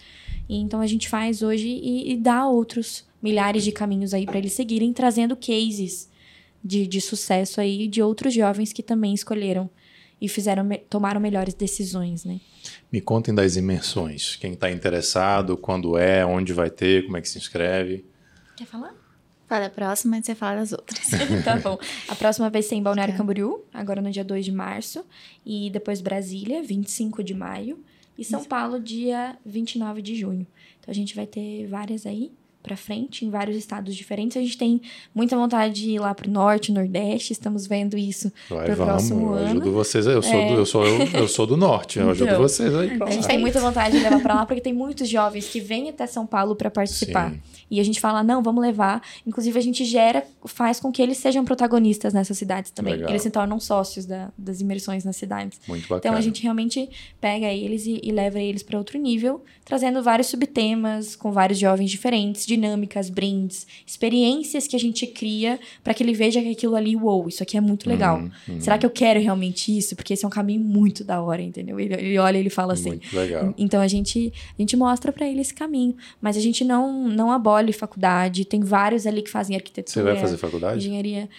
E 0.50 0.58
então 0.58 0.82
a 0.82 0.88
gente 0.88 1.08
faz 1.08 1.42
hoje 1.42 1.68
e, 1.68 2.12
e 2.12 2.18
dá 2.18 2.48
outros 2.48 3.06
milhares 3.22 3.64
de 3.64 3.72
caminhos 3.72 4.14
aí 4.14 4.26
para 4.26 4.38
eles 4.38 4.54
seguirem, 4.54 4.92
trazendo 4.94 5.36
cases 5.36 6.10
de, 6.64 6.86
de 6.88 7.00
sucesso 7.00 7.62
aí 7.62 7.88
de 7.88 8.02
outros 8.02 8.34
jovens 8.34 8.74
que 8.74 8.84
também 8.84 9.14
escolheram 9.14 9.70
e 10.20 10.28
fizeram 10.28 10.68
tomaram 10.90 11.20
melhores 11.20 11.54
decisões, 11.54 12.26
né? 12.26 12.40
Me 12.92 13.00
contem 13.02 13.34
das 13.34 13.56
imersões. 13.56 14.36
Quem 14.36 14.54
está 14.54 14.70
interessado, 14.72 15.56
quando 15.56 15.98
é, 15.98 16.26
onde 16.26 16.54
vai 16.54 16.70
ter, 16.70 17.06
como 17.06 17.18
é 17.18 17.22
que 17.22 17.30
se 17.30 17.38
inscreve. 17.38 18.06
Quer 18.56 18.66
falar? 18.66 18.94
Fala 19.48 19.68
a 19.68 19.70
próxima 19.70 20.18
e 20.18 20.24
você 20.24 20.36
fala 20.36 20.58
das 20.58 20.74
outras. 20.74 21.08
tá 21.46 21.56
bom. 21.58 21.78
A 22.10 22.16
próxima 22.16 22.50
vai 22.50 22.62
ser 22.62 22.76
em 22.76 22.84
Balneário 22.84 23.14
Tá. 23.14 23.18
Camboriú, 23.20 23.64
agora 23.74 24.02
no 24.02 24.12
dia 24.12 24.24
2 24.24 24.44
de 24.44 24.52
março. 24.52 25.06
E 25.46 25.70
depois 25.70 26.02
Brasília, 26.02 26.62
25 26.62 27.24
de 27.24 27.34
maio. 27.34 27.80
E 28.18 28.26
São 28.26 28.44
Paulo, 28.44 28.80
dia 28.80 29.38
29 29.46 30.02
de 30.02 30.16
junho. 30.16 30.46
Então 30.80 30.92
a 30.92 30.94
gente 30.94 31.16
vai 31.16 31.26
ter 31.26 31.68
várias 31.68 32.06
aí. 32.06 32.32
Para 32.62 32.76
frente 32.76 33.26
em 33.26 33.30
vários 33.30 33.56
estados 33.56 33.96
diferentes. 33.96 34.36
A 34.38 34.42
gente 34.42 34.58
tem 34.58 34.82
muita 35.16 35.36
vontade 35.38 35.74
de 35.74 35.92
ir 35.92 36.00
lá 36.00 36.14
pro 36.14 36.30
norte, 36.30 36.72
nordeste, 36.72 37.32
estamos 37.32 37.66
vendo 37.66 37.98
isso 37.98 38.32
pro 38.48 38.58
vamos, 38.58 38.76
próximo 38.76 39.22
eu 39.28 39.34
ano. 39.34 39.46
ajudo 39.52 39.72
vocês. 39.72 40.08
aí. 40.08 40.14
Eu 40.16 40.22
sou, 40.22 40.34
É. 40.34 40.48
do, 40.48 40.54
eu, 40.56 40.66
sou, 40.66 40.86
eu, 40.86 41.08
eu 41.14 41.28
sou 41.28 41.48
do 41.48 41.56
norte, 41.58 42.00
eu 42.00 42.10
ajudo 42.10 42.30
Então, 42.30 42.42
vocês 42.42 42.76
aí. 42.76 42.98
A 43.02 43.12
gente 43.12 43.28
tem 43.28 43.40
muita 43.40 43.60
vontade 43.62 43.98
de 43.98 44.04
levar 44.04 44.22
pra 44.22 44.34
lá 44.36 44.46
porque 44.46 44.62
tem 44.62 44.74
muitos 44.74 45.08
jovens 45.08 45.48
que 45.48 45.60
vêm 45.62 45.90
até 45.90 46.06
São 46.08 46.26
Paulo 46.26 46.56
para 46.56 46.70
participar. 46.70 47.32
Sim. 47.32 47.40
E 47.70 47.80
a 47.80 47.84
gente 47.84 48.00
fala, 48.00 48.24
não, 48.24 48.42
vamos 48.42 48.62
levar. 48.62 49.02
Inclusive, 49.26 49.58
a 49.58 49.62
gente 49.62 49.84
gera, 49.86 50.24
faz 50.46 50.80
com 50.80 50.92
que 50.92 51.02
eles 51.02 51.18
sejam 51.18 51.44
protagonistas 51.44 52.14
nessas 52.14 52.38
cidades 52.38 52.72
também. 52.72 52.94
Legal. 52.96 53.10
Eles 53.10 53.22
se 53.22 53.30
tornam 53.30 53.60
sócios 53.60 54.06
da- 54.06 54.32
das 54.38 54.62
imersões 54.62 55.04
nas 55.04 55.16
cidades. 55.18 55.60
Muito 55.68 55.82
bacana. 55.84 56.00
Então 56.00 56.14
a 56.16 56.22
gente 56.22 56.42
realmente 56.42 56.90
pega 57.20 57.48
eles 57.48 57.86
e, 57.86 58.00
e 58.04 58.12
leva 58.12 58.40
eles 58.40 58.64
para 58.64 58.78
outro 58.78 58.98
nível, 58.98 59.44
trazendo 59.66 60.02
vários 60.02 60.28
subtemas 60.28 61.16
com 61.16 61.32
vários 61.32 61.60
jovens 61.60 61.92
diferentes, 61.92 62.46
dinâmicas, 62.46 63.10
brindes, 63.10 63.68
experiências 63.86 64.68
que 64.68 64.76
a 64.76 64.80
gente 64.80 65.06
cria 65.08 65.60
para 65.84 65.94
que 65.94 66.02
ele 66.04 66.14
veja 66.14 66.42
que 66.42 66.50
aquilo 66.52 66.76
ali, 66.76 66.96
uou, 66.96 67.28
isso 67.28 67.44
aqui 67.44 67.58
é 67.58 67.62
muito 67.62 67.90
legal. 67.90 68.20
Uhum, 68.20 68.32
uhum. 68.50 68.62
Será 68.62 68.78
que 68.78 68.86
eu 68.86 68.90
quero 68.90 69.20
realmente 69.20 69.76
isso? 69.78 69.96
Porque 69.96 70.14
esse 70.14 70.24
é 70.24 70.28
um 70.28 70.32
caminho 70.32 70.62
muito 70.62 71.04
da 71.04 71.22
hora, 71.22 71.42
entendeu? 71.42 71.80
Ele, 71.80 71.94
ele 71.94 72.18
olha 72.18 72.38
e 72.38 72.40
ele 72.40 72.50
fala 72.50 72.74
assim. 72.74 72.90
Muito 72.92 73.14
legal. 73.16 73.54
Então 73.58 73.82
a 73.82 73.88
gente, 73.88 74.32
a 74.58 74.62
gente 74.62 74.78
mostra 74.78 75.12
para 75.12 75.28
ele 75.28 75.42
esse 75.42 75.54
caminho, 75.54 75.96
mas 76.22 76.38
a 76.38 76.40
gente 76.40 76.64
não 76.64 77.08
não 77.08 77.32
abole 77.58 77.74
faculdade. 77.74 78.46
Tem 78.46 78.62
vários 78.62 79.06
ali 79.08 79.22
que 79.22 79.30
fazem 79.30 79.56
arquitetura, 79.56 79.94
Você 79.94 80.02
vai 80.04 80.18
fazer 80.20 80.38
faculdade? 80.38 80.78
engenharia. 80.78 81.30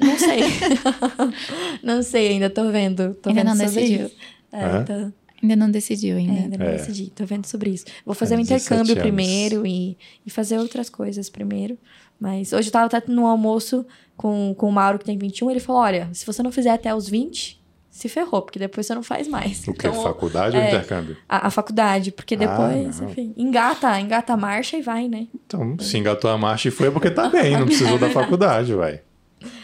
Não 0.00 0.18
sei. 0.18 0.40
não 1.82 2.02
sei, 2.02 2.28
ainda 2.28 2.50
tô 2.50 2.70
vendo. 2.70 3.14
Tô 3.14 3.28
Ainda 3.30 3.42
vendo 3.44 3.56
não 3.58 3.66
sobre 3.68 3.80
decidiu. 3.82 4.06
isso. 4.06 4.16
É, 4.52 4.64
É? 4.64 4.82
tô- 4.82 5.12
Ainda 5.42 5.56
não 5.56 5.70
decidiu 5.70 6.16
é, 6.16 6.20
ainda. 6.20 6.32
ainda 6.32 6.58
não 6.58 6.66
É. 6.66 6.72
decidi. 6.76 7.10
Tô 7.10 7.26
vendo 7.26 7.46
sobre 7.46 7.70
isso. 7.70 7.84
Vou 8.06 8.14
fazer 8.14 8.34
É, 8.34 8.38
um 8.38 8.40
17 8.40 8.64
intercâmbio 8.64 8.92
anos. 8.94 9.02
primeiro 9.02 9.66
e, 9.66 9.96
e 10.24 10.30
fazer 10.30 10.58
outras 10.58 10.88
coisas 10.88 11.28
primeiro. 11.28 11.76
Mas 12.18 12.52
hoje 12.52 12.68
eu 12.68 12.72
tava 12.72 12.86
até 12.86 13.02
no 13.12 13.26
almoço 13.26 13.84
com, 14.16 14.54
com 14.56 14.68
o 14.68 14.72
Mauro, 14.72 14.98
que 14.98 15.04
tem 15.04 15.18
21, 15.18 15.50
ele 15.50 15.60
falou: 15.60 15.82
olha, 15.82 16.08
se 16.14 16.24
você 16.24 16.42
não 16.42 16.50
fizer 16.50 16.70
até 16.70 16.94
os 16.94 17.08
20, 17.08 17.60
se 17.94 18.08
ferrou, 18.08 18.42
porque 18.42 18.58
depois 18.58 18.84
você 18.84 18.92
não 18.92 19.04
faz 19.04 19.28
mais. 19.28 19.60
O 19.68 19.72
que? 19.72 19.86
Então, 19.86 20.02
faculdade 20.02 20.56
ou 20.56 20.62
é. 20.62 20.66
intercâmbio? 20.66 21.16
a, 21.28 21.46
a 21.46 21.50
faculdade, 21.50 22.10
porque 22.10 22.34
Ah, 22.34 22.38
depois, 22.38 22.98
não. 22.98 23.08
enfim, 23.08 23.32
engata, 23.36 24.00
engata 24.00 24.32
a 24.32 24.36
marcha 24.36 24.76
e 24.76 24.82
vai, 24.82 25.06
né? 25.06 25.28
Então, 25.32 25.78
se 25.78 25.96
engatou 25.96 26.28
a 26.28 26.36
marcha 26.36 26.66
e 26.66 26.70
foi 26.72 26.88
é 26.88 26.90
porque 26.90 27.08
tá 27.08 27.28
bem, 27.30 27.52
não 27.56 27.66
precisou 27.66 27.96
da 27.96 28.10
faculdade, 28.10 28.74
vai. 28.74 29.00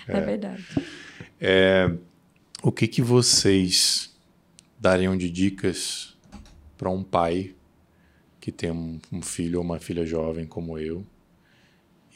É, 0.07 0.21
verdade. 0.21 0.65
O 2.63 2.71
que 2.71 2.87
que 2.87 3.03
vocês 3.03 4.15
dariam 4.79 5.17
de 5.17 5.29
dicas 5.29 6.17
para 6.79 6.89
um 6.89 7.03
pai 7.03 7.53
que 8.41 8.53
tem 8.53 8.71
um, 8.71 9.01
um 9.11 9.23
filho 9.23 9.59
ou 9.59 9.65
uma 9.65 9.81
filha 9.81 10.07
jovem 10.07 10.47
como 10.47 10.79
eu 10.79 11.05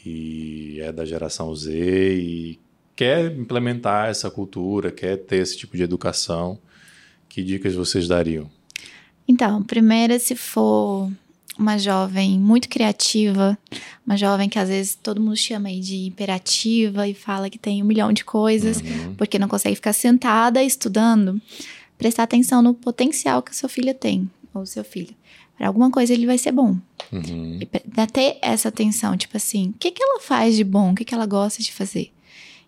e 0.07 0.79
é 0.81 0.93
da 0.93 1.05
geração 1.05 1.53
Z 1.57 1.73
e 1.73 2.61
quer 2.97 3.33
implementar 3.37 4.09
essa 4.09 4.31
cultura, 4.31 4.91
quer 4.91 5.17
ter 5.19 5.37
esse 5.37 5.57
tipo 5.57 5.77
de 5.77 5.83
educação? 5.83 6.59
Que 7.29 7.43
dicas 7.43 7.75
vocês 7.75 8.07
dariam? 8.09 8.49
Então, 9.27 9.63
primeiro, 9.63 10.19
se 10.21 10.37
for 10.37 11.11
uma 11.59 11.79
jovem 11.79 12.39
muito 12.39 12.69
criativa, 12.69 13.57
uma 14.07 14.17
jovem 14.17 14.49
que 14.49 14.59
às 14.59 14.69
vezes 14.69 14.95
todo 15.01 15.21
mundo 15.21 15.37
chama 15.37 15.71
de 15.71 16.07
imperativa 16.07 17.09
e 17.09 17.15
fala 17.15 17.49
que 17.49 17.59
tem 17.59 17.83
um 17.83 17.87
milhão 17.87 18.13
de 18.13 18.25
coisas, 18.25 18.81
Uhum. 18.81 19.15
porque 19.15 19.39
não 19.39 19.49
consegue 19.49 19.77
ficar 19.77 19.93
sentada 19.93 20.63
estudando, 20.63 21.41
prestar 21.97 22.25
atenção 22.25 22.61
no 22.61 22.75
potencial 22.75 23.43
que 23.43 23.51
a 23.53 23.55
sua 23.55 23.69
filha 23.69 23.95
tem, 23.95 24.29
ou 24.53 24.67
seu 24.67 24.85
filho. 24.85 25.15
Para 25.57 25.69
alguma 25.69 25.91
coisa 25.91 26.13
ele 26.13 26.27
vai 26.27 26.37
ser 26.39 26.51
bom. 26.51 26.77
Uhum. 27.13 27.61
E 27.61 27.67
ter 28.09 28.39
essa 28.43 28.69
atenção, 28.69 29.17
tipo 29.17 29.37
assim, 29.37 29.69
o 29.69 29.75
que, 29.79 29.93
que 29.93 30.03
ela 30.03 30.21
faz 30.21 30.57
de 30.57 30.65
bom? 30.65 30.91
O 30.91 30.95
que, 30.95 31.05
que 31.05 31.15
ela 31.15 31.27
gosta 31.27 31.63
de 31.63 31.73
fazer? 31.73 32.13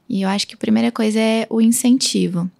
E 0.09 0.23
eu 0.23 0.29
acho 0.29 0.47
que 0.47 0.55
a 0.55 0.59
primeira 0.59 0.92
coisa 0.92 1.19
é 1.19 1.47
o 1.51 1.61
incentivo. 1.61 2.51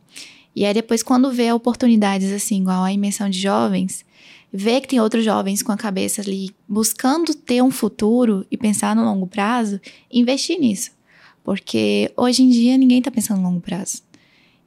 E 0.55 0.65
aí 0.65 0.73
depois, 0.73 1.03
quando 1.03 1.31
vê 1.31 1.53
oportunidades 1.53 2.33
assim, 2.33 2.63
igual 2.63 2.83
a 2.83 2.93
imersão 2.93 3.29
de 3.29 3.39
jovens, 3.39 4.05
vê 4.53 4.81
que 4.81 4.89
tem 4.89 5.01
outros 5.01 5.25
jovens 5.25 5.63
com 5.63 5.71
a 5.71 5.77
cabeça 5.77 6.23
ali 6.23 6.51
buscando 6.67 7.35
ter 7.35 7.63
um 7.63 7.71
futuro 7.71 8.47
e 8.51 8.57
pensar 8.57 8.97
no 8.97 9.05
longo 9.05 9.27
prazo, 9.27 9.81
investir 10.11 10.59
nisso. 10.59 10.91
Porque 11.45 12.11
hoje 12.17 12.43
em 12.43 12.49
dia 12.49 12.77
ninguém 12.77 13.03
tá 13.03 13.11
pensando 13.11 13.41
no 13.41 13.49
longo 13.49 13.61
prazo. 13.61 14.03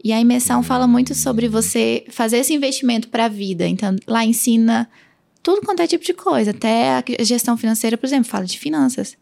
E 0.02 0.14
a 0.14 0.22
imersão 0.22 0.64
fala 0.64 0.88
muito 0.88 1.14
sobre 1.14 1.48
você 1.48 2.06
fazer 2.10 2.38
esse 2.38 2.54
investimento 2.54 3.10
para 3.10 3.26
a 3.26 3.30
vida. 3.30 3.68
Então, 3.68 3.96
lá 4.08 4.24
ensina 4.24 4.90
tudo 5.44 5.62
quanto 5.62 5.82
é 5.82 5.88
tipo 5.88 6.06
de 6.06 6.14
coisa. 6.14 6.52
Até 6.52 7.04
a 7.20 7.24
gestão 7.24 7.58
financeira, 7.58 7.98
por 7.98 8.06
exemplo, 8.06 8.30
fala 8.30 8.46
de 8.46 8.58
finanças. 8.58 9.18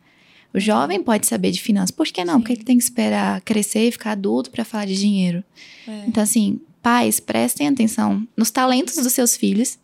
O 0.53 0.60
jovem 0.60 1.01
pode 1.03 1.27
saber 1.27 1.51
de 1.51 1.62
finanças. 1.62 1.91
Por 1.91 2.07
que 2.07 2.23
não? 2.23 2.36
Sim. 2.36 2.39
Porque 2.39 2.53
ele 2.53 2.63
tem 2.63 2.77
que 2.77 2.83
esperar 2.83 3.41
crescer 3.41 3.88
e 3.88 3.91
ficar 3.91 4.12
adulto 4.12 4.49
para 4.49 4.65
falar 4.65 4.86
de 4.86 4.95
dinheiro. 4.95 5.43
É. 5.88 6.05
Então, 6.07 6.23
assim, 6.23 6.60
pais, 6.81 7.19
prestem 7.19 7.67
atenção 7.67 8.27
nos 8.36 8.49
talentos 8.49 8.95
dos 8.95 9.13
seus 9.13 9.36
filhos 9.36 9.77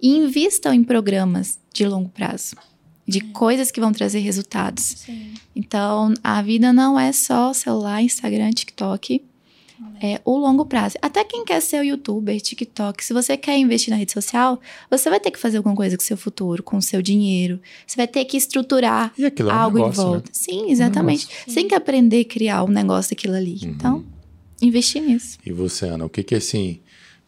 e 0.00 0.08
invistam 0.16 0.72
em 0.72 0.84
programas 0.84 1.58
de 1.72 1.86
longo 1.86 2.08
prazo, 2.08 2.56
de 3.06 3.20
coisas 3.20 3.70
que 3.70 3.80
vão 3.80 3.92
trazer 3.92 4.18
resultados. 4.20 4.84
Sim. 5.06 5.34
Então, 5.54 6.12
a 6.22 6.42
vida 6.42 6.72
não 6.72 6.98
é 6.98 7.12
só 7.12 7.52
celular, 7.52 8.02
Instagram, 8.02 8.50
TikTok. 8.50 9.22
É 10.02 10.20
o 10.24 10.36
longo 10.36 10.64
prazo. 10.64 10.96
Até 11.02 11.24
quem 11.24 11.44
quer 11.44 11.60
ser 11.60 11.84
youtuber, 11.84 12.40
TikTok, 12.40 13.04
se 13.04 13.12
você 13.12 13.36
quer 13.36 13.56
investir 13.58 13.90
na 13.90 13.96
rede 13.96 14.12
social, 14.12 14.60
você 14.90 15.08
vai 15.10 15.20
ter 15.20 15.30
que 15.30 15.38
fazer 15.38 15.56
alguma 15.58 15.74
coisa 15.74 15.96
com 15.96 16.02
o 16.02 16.06
seu 16.06 16.16
futuro, 16.16 16.62
com 16.62 16.76
o 16.76 16.82
seu 16.82 17.00
dinheiro. 17.02 17.60
Você 17.86 17.96
vai 17.96 18.06
ter 18.08 18.24
que 18.24 18.36
estruturar 18.36 19.12
E 19.18 19.24
é 19.24 19.32
um 19.44 19.50
algo 19.50 19.78
negócio, 19.78 20.00
em 20.02 20.04
né? 20.06 20.10
volta. 20.12 20.30
Sim, 20.32 20.70
exatamente. 20.70 21.28
Você 21.46 21.54
tem 21.54 21.68
que 21.68 21.74
aprender 21.74 22.20
a 22.20 22.24
criar 22.24 22.64
um 22.64 22.68
negócio 22.68 23.10
daquilo 23.10 23.34
ali. 23.34 23.58
Uhum. 23.62 23.68
Então, 23.70 24.04
investir 24.62 25.02
nisso. 25.02 25.38
E 25.44 25.52
você, 25.52 25.86
Ana, 25.86 26.04
o 26.04 26.08
que 26.08 26.22
que 26.22 26.34
assim, 26.34 26.80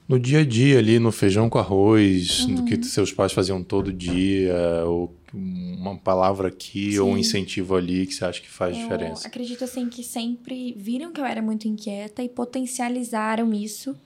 no 0.08 0.18
dia 0.18 0.40
a 0.40 0.44
dia 0.44 0.78
ali, 0.78 0.98
no 0.98 1.12
feijão 1.12 1.48
com 1.48 1.58
arroz, 1.58 2.44
do 2.46 2.60
Uhum. 2.60 2.64
que 2.64 2.82
seus 2.84 3.12
pais 3.12 3.32
faziam 3.32 3.62
todo 3.62 3.92
dia, 3.92 4.54
ou 4.86 5.14
uma 5.32 5.96
palavra 5.96 6.48
aqui, 6.48 6.98
ou 6.98 7.10
um 7.10 7.14
Sim. 7.14 7.20
incentivo 7.20 7.76
ali 7.76 8.06
que 8.06 8.14
você 8.14 8.24
acha 8.24 8.40
que 8.40 8.48
faz 8.50 8.76
Eu 8.76 8.82
diferença? 8.82 9.26
acredito 9.26 9.64
assim 9.64 9.88
que 9.88 10.02
sempre 10.02 10.74
viram 10.76 11.12
que 11.12 11.20
eu 11.20 11.24
era 11.24 11.40
muito 11.40 11.68
inquieta 11.68 12.22
e 12.22 12.28
potencializaram 12.28 13.52
isso. 13.52 13.96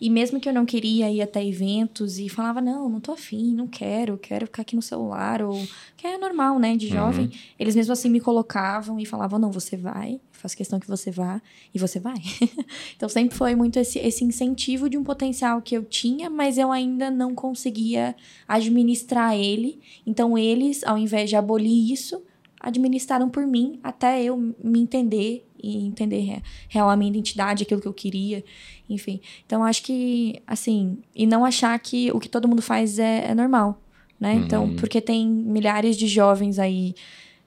E 0.00 0.10
mesmo 0.10 0.40
que 0.40 0.48
eu 0.48 0.52
não 0.52 0.66
queria 0.66 1.10
ir 1.10 1.22
até 1.22 1.44
eventos 1.44 2.18
e 2.18 2.28
falava, 2.28 2.60
não, 2.60 2.88
não 2.88 3.00
tô 3.00 3.12
afim, 3.12 3.54
não 3.54 3.66
quero, 3.66 4.18
quero 4.18 4.46
ficar 4.46 4.62
aqui 4.62 4.76
no 4.76 4.82
celular, 4.82 5.40
ou 5.40 5.66
que 5.96 6.06
é 6.06 6.18
normal, 6.18 6.58
né, 6.58 6.76
de 6.76 6.88
jovem, 6.88 7.30
eles 7.58 7.74
mesmo 7.74 7.92
assim 7.92 8.10
me 8.10 8.20
colocavam 8.20 8.98
e 9.00 9.06
falavam, 9.06 9.38
não, 9.38 9.50
você 9.52 9.76
vai, 9.76 10.20
faço 10.44 10.56
questão 10.56 10.78
que 10.78 10.86
você 10.86 11.10
vá, 11.10 11.40
e 11.74 11.78
você 11.78 11.98
vai. 11.98 12.16
então 12.96 13.08
sempre 13.08 13.34
foi 13.36 13.54
muito 13.54 13.78
esse, 13.78 13.98
esse 13.98 14.22
incentivo 14.24 14.88
de 14.90 14.98
um 14.98 15.02
potencial 15.02 15.60
que 15.62 15.74
eu 15.74 15.82
tinha, 15.84 16.28
mas 16.28 16.58
eu 16.58 16.70
ainda 16.70 17.10
não 17.10 17.34
conseguia 17.34 18.14
administrar 18.46 19.34
ele. 19.34 19.80
Então 20.06 20.36
eles, 20.36 20.84
ao 20.84 20.98
invés 20.98 21.30
de 21.30 21.36
abolir 21.36 21.90
isso, 21.92 22.22
administraram 22.60 23.28
por 23.28 23.46
mim 23.46 23.78
até 23.82 24.22
eu 24.22 24.36
me 24.62 24.80
entender 24.80 25.46
e 25.62 25.86
entender 25.86 26.20
re- 26.20 26.42
real 26.68 26.90
a 26.90 26.96
minha 26.96 27.10
identidade, 27.10 27.62
aquilo 27.62 27.80
que 27.80 27.88
eu 27.88 27.92
queria, 27.94 28.44
enfim. 28.88 29.20
Então 29.46 29.64
acho 29.64 29.82
que, 29.82 30.42
assim, 30.46 30.98
e 31.14 31.26
não 31.26 31.42
achar 31.44 31.78
que 31.78 32.10
o 32.12 32.20
que 32.20 32.28
todo 32.28 32.46
mundo 32.48 32.60
faz 32.62 32.98
é, 32.98 33.30
é 33.30 33.34
normal, 33.34 33.80
né? 34.20 34.34
Então, 34.34 34.64
Uhum. 34.64 34.76
porque 34.76 35.00
tem 35.00 35.26
milhares 35.26 35.96
de 35.96 36.06
jovens 36.06 36.58
aí 36.58 36.94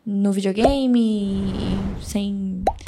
no 0.06 0.32
videogame, 0.32 1.44
sem, 2.02 2.47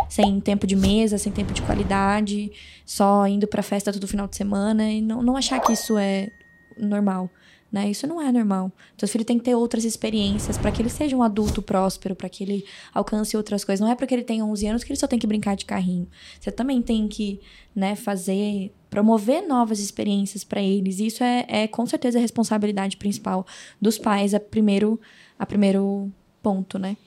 sem 0.10 0.40
tempo 0.42 0.66
de 0.66 0.76
mesa, 0.76 1.18
sem 1.18 1.32
tempo 1.32 1.54
de 1.54 1.62
qualidade, 1.62 2.52
só 2.86 3.28
indo 3.28 3.48
pra 3.48 3.62
festa 3.62 3.94
todo 3.94 4.08
final 4.08 4.28
de 4.28 4.36
semana, 4.36 4.92
e 4.92 5.02
não, 5.02 5.22
não 5.22 5.38
achar 5.38 5.60
que 5.62 5.72
isso 5.72 5.98
é 5.98 6.32
normal. 6.78 7.30
Né? 7.72 7.92
Isso 7.92 8.08
não 8.08 8.20
é 8.20 8.32
normal. 8.32 8.72
O 9.02 9.08
filho 9.08 9.24
tem 9.24 9.38
que 9.38 9.46
ter 9.46 9.54
outras 9.54 9.86
experiências 9.86 10.58
para 10.58 10.72
que 10.72 10.82
ele 10.82 10.90
seja 10.90 11.16
um 11.16 11.22
adulto 11.22 11.62
próspero, 11.62 12.16
para 12.16 12.28
que 12.28 12.44
ele 12.44 12.66
alcance 12.92 13.38
outras 13.38 13.64
coisas. 13.64 13.80
Não 13.80 13.92
é 13.92 13.96
porque 13.96 14.12
ele 14.12 14.24
tem 14.24 14.42
11 14.42 14.66
anos 14.66 14.84
que 14.84 14.92
ele 14.92 15.00
só 15.00 15.06
tem 15.06 15.20
que 15.20 15.28
brincar 15.28 15.56
de 15.56 15.66
carrinho. 15.66 16.08
Você 16.40 16.52
também 16.52 16.82
tem 16.82 17.08
que 17.08 17.40
né, 17.76 17.96
fazer, 17.96 18.74
promover 18.90 19.48
novas 19.48 19.80
experiências 19.80 20.44
para 20.44 20.60
eles. 20.60 21.00
E 21.00 21.06
isso 21.06 21.24
é, 21.24 21.46
é 21.48 21.68
com 21.68 21.86
certeza 21.86 22.18
a 22.18 22.22
responsabilidade 22.22 22.98
principal 22.98 23.46
dos 23.80 24.00
pais, 24.00 24.34
a 24.34 24.40
primeiro, 24.40 25.00
a 25.38 25.46
primeiro 25.46 26.12
ponto, 26.42 26.80
né? 26.80 26.98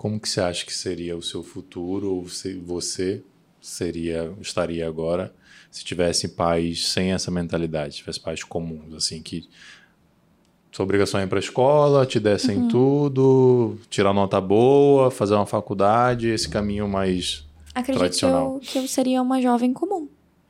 Como 0.00 0.18
que 0.18 0.26
você 0.30 0.40
acha 0.40 0.64
que 0.64 0.72
seria 0.72 1.14
o 1.14 1.20
seu 1.20 1.42
futuro, 1.42 2.10
ou 2.14 2.26
se 2.26 2.54
você 2.54 3.22
seria, 3.60 4.32
estaria 4.40 4.88
agora, 4.88 5.30
se 5.70 5.84
tivesse 5.84 6.28
pais 6.28 6.88
sem 6.88 7.12
essa 7.12 7.30
mentalidade, 7.30 7.96
tivesse 7.96 8.18
pais 8.18 8.42
comuns, 8.42 8.94
assim, 8.94 9.20
que 9.20 9.46
sua 10.72 10.84
obrigação 10.84 11.20
é 11.20 11.24
ir 11.24 11.26
para 11.26 11.38
a 11.38 11.40
escola, 11.40 12.06
te 12.06 12.18
dessem 12.18 12.60
Uhum. 12.60 12.68
tudo, 12.68 13.78
tirar 13.90 14.14
nota 14.14 14.40
boa, 14.40 15.10
fazer 15.10 15.34
uma 15.34 15.44
faculdade, 15.44 16.28
esse 16.28 16.48
caminho 16.48 16.88
mais 16.88 17.44
Acredito 17.74 17.98
Tradicional. 18.00 18.54
eu, 18.54 18.60
que 18.60 18.78
eu 18.78 18.88
seria 18.88 19.20
uma 19.20 19.38
jovem 19.42 19.70
comum, 19.74 20.08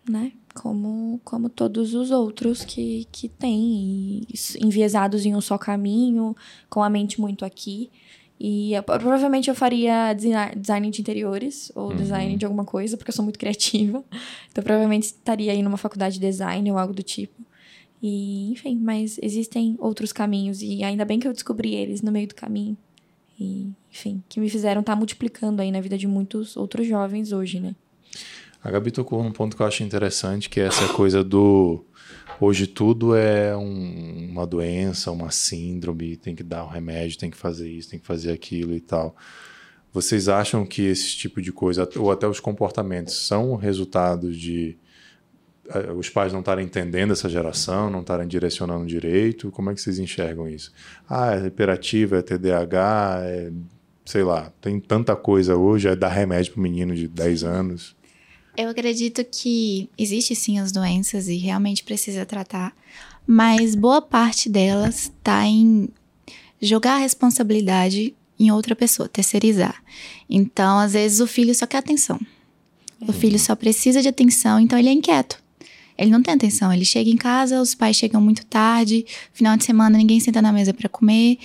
né? 0.08 0.30
Como, 0.54 1.20
como 1.24 1.48
todos 1.48 1.92
os 1.92 2.12
outros 2.12 2.64
que, 2.64 3.08
que 3.10 3.28
têm, 3.28 4.22
e 4.28 4.34
enviesados 4.64 5.26
em 5.26 5.34
um 5.34 5.40
só 5.40 5.58
caminho, 5.58 6.36
com 6.68 6.84
a 6.84 6.88
mente 6.88 7.20
muito 7.20 7.44
aqui. 7.44 7.90
E 8.42 8.72
eu- 8.72 8.82
provavelmente 8.82 9.50
eu 9.50 9.54
faria 9.54 10.14
design 10.14 10.90
de 10.90 11.00
interiores 11.02 11.70
ou 11.74 11.92
design 11.94 12.36
de 12.38 12.44
alguma 12.46 12.64
coisa, 12.64 12.96
porque 12.96 13.10
eu 13.10 13.14
sou 13.14 13.22
muito 13.24 13.38
criativa. 13.38 14.02
Então 14.50 14.64
provavelmente 14.64 15.04
estaria 15.04 15.52
aí 15.52 15.62
numa 15.62 15.76
faculdade 15.76 16.14
de 16.14 16.20
design 16.26 16.70
ou 16.72 16.78
algo 16.78 16.94
do 16.94 17.02
tipo. 17.02 17.40
E, 18.02 18.50
enfim, 18.50 18.78
mas 18.80 19.18
existem 19.22 19.76
outros 19.78 20.10
caminhos 20.12 20.62
e 20.62 20.82
ainda 20.82 21.04
bem 21.04 21.20
que 21.20 21.28
eu 21.28 21.32
descobri 21.34 21.74
eles 21.74 22.00
no 22.00 22.10
meio 22.10 22.26
do 22.26 22.34
caminho. 22.34 22.76
E, 23.38 23.68
enfim, 23.92 24.22
que 24.28 24.40
me 24.40 24.48
fizeram 24.48 24.80
estar 24.80 24.96
multiplicando 24.96 25.60
aí 25.62 25.70
na 25.70 25.80
vida 25.80 25.96
de 25.98 26.06
muitos 26.06 26.56
outros 26.56 26.86
jovens 26.86 27.30
hoje, 27.30 27.60
né? 27.60 27.76
A 28.62 28.70
Gabi 28.70 28.90
tocou 28.90 29.22
num 29.22 29.32
ponto 29.32 29.54
que 29.56 29.62
eu 29.62 29.66
acho 29.66 29.82
interessante, 29.82 30.48
que 30.50 30.60
é 30.60 30.64
essa 30.64 30.88
coisa 30.94 31.22
do. 31.22 31.84
Hoje 32.40 32.66
tudo 32.66 33.14
é 33.14 33.54
um- 33.56 34.28
uma 34.30 34.46
doença, 34.46 35.10
uma 35.10 35.30
síndrome, 35.30 36.16
tem 36.16 36.34
que 36.34 36.42
dar 36.42 36.64
um 36.64 36.68
remédio, 36.68 37.18
tem 37.18 37.30
que 37.30 37.36
fazer 37.36 37.70
isso, 37.70 37.90
tem 37.90 37.98
que 37.98 38.06
fazer 38.06 38.32
aquilo 38.32 38.72
e 38.74 38.80
tal. 38.80 39.14
Vocês 39.92 40.28
acham 40.28 40.64
que 40.64 40.82
esse 40.82 41.16
tipo 41.16 41.42
de 41.42 41.52
coisa, 41.52 41.88
ou 41.96 42.10
até 42.10 42.26
os 42.26 42.40
comportamentos, 42.40 43.26
são 43.26 43.56
resultados 43.56 44.36
de 44.38 44.78
eh, 45.72 45.92
os 45.92 46.08
pais 46.08 46.32
não 46.32 46.40
estarem 46.40 46.64
entendendo 46.64 47.12
essa 47.12 47.28
geração, 47.28 47.90
não 47.90 48.00
estarem 48.00 48.26
direcionando 48.26 48.86
direito? 48.86 49.50
Como 49.52 49.70
é 49.70 49.74
que 49.74 49.80
vocês 49.80 49.98
enxergam 49.98 50.48
isso? 50.48 50.72
Ah, 51.08 51.36
é 51.36 51.46
hiperativa, 51.46 52.18
é 52.18 52.22
TDAH, 52.22 53.20
é, 53.22 53.52
sei 54.04 54.24
lá, 54.24 54.52
tem 54.60 54.80
tanta 54.80 55.14
coisa 55.14 55.56
hoje, 55.56 55.86
é 55.88 55.94
dar 55.94 56.08
remédio 56.08 56.54
para 56.54 56.62
menino 56.62 56.94
de 56.94 57.06
10 57.06 57.44
anos. 57.44 57.94
Eu 58.56 58.68
acredito 58.68 59.24
que 59.24 59.88
existe 59.96 60.34
sim 60.34 60.58
as 60.58 60.72
doenças 60.72 61.28
e 61.28 61.36
realmente 61.36 61.84
precisa 61.84 62.26
tratar, 62.26 62.74
mas 63.26 63.74
boa 63.74 64.02
parte 64.02 64.48
delas 64.48 65.04
está 65.04 65.46
em 65.46 65.88
jogar 66.60 66.94
a 66.94 66.98
responsabilidade 66.98 68.14
em 68.38 68.50
outra 68.50 68.74
pessoa, 68.74 69.08
terceirizar. 69.08 69.82
Então, 70.28 70.78
às 70.78 70.94
vezes 70.94 71.20
o 71.20 71.26
filho 71.26 71.54
só 71.54 71.66
quer 71.66 71.78
atenção. 71.78 72.18
O 73.06 73.12
filho 73.12 73.38
só 73.38 73.54
precisa 73.54 74.02
de 74.02 74.08
atenção, 74.08 74.60
então 74.60 74.78
ele 74.78 74.88
é 74.88 74.92
inquieto. 74.92 75.42
Ele 75.96 76.10
não 76.10 76.22
tem 76.22 76.34
atenção, 76.34 76.72
ele 76.72 76.84
chega 76.84 77.10
em 77.10 77.16
casa, 77.16 77.60
os 77.60 77.74
pais 77.74 77.96
chegam 77.96 78.20
muito 78.20 78.44
tarde, 78.46 79.04
final 79.32 79.56
de 79.56 79.64
semana 79.64 79.98
ninguém 79.98 80.18
senta 80.18 80.40
na 80.40 80.52
mesa 80.52 80.72
para 80.72 80.88
comer. 80.88 81.38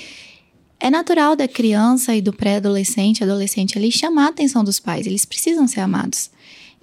É 0.80 0.90
natural 0.90 1.36
da 1.36 1.48
criança 1.48 2.16
e 2.16 2.22
do 2.22 2.32
pré-adolescente, 2.32 3.24
adolescente 3.24 3.78
ali 3.78 3.92
chamar 3.92 4.28
a 4.28 4.30
atenção 4.30 4.64
dos 4.64 4.80
pais, 4.80 5.06
eles 5.06 5.26
precisam 5.26 5.68
ser 5.68 5.82
amados. 5.82 6.30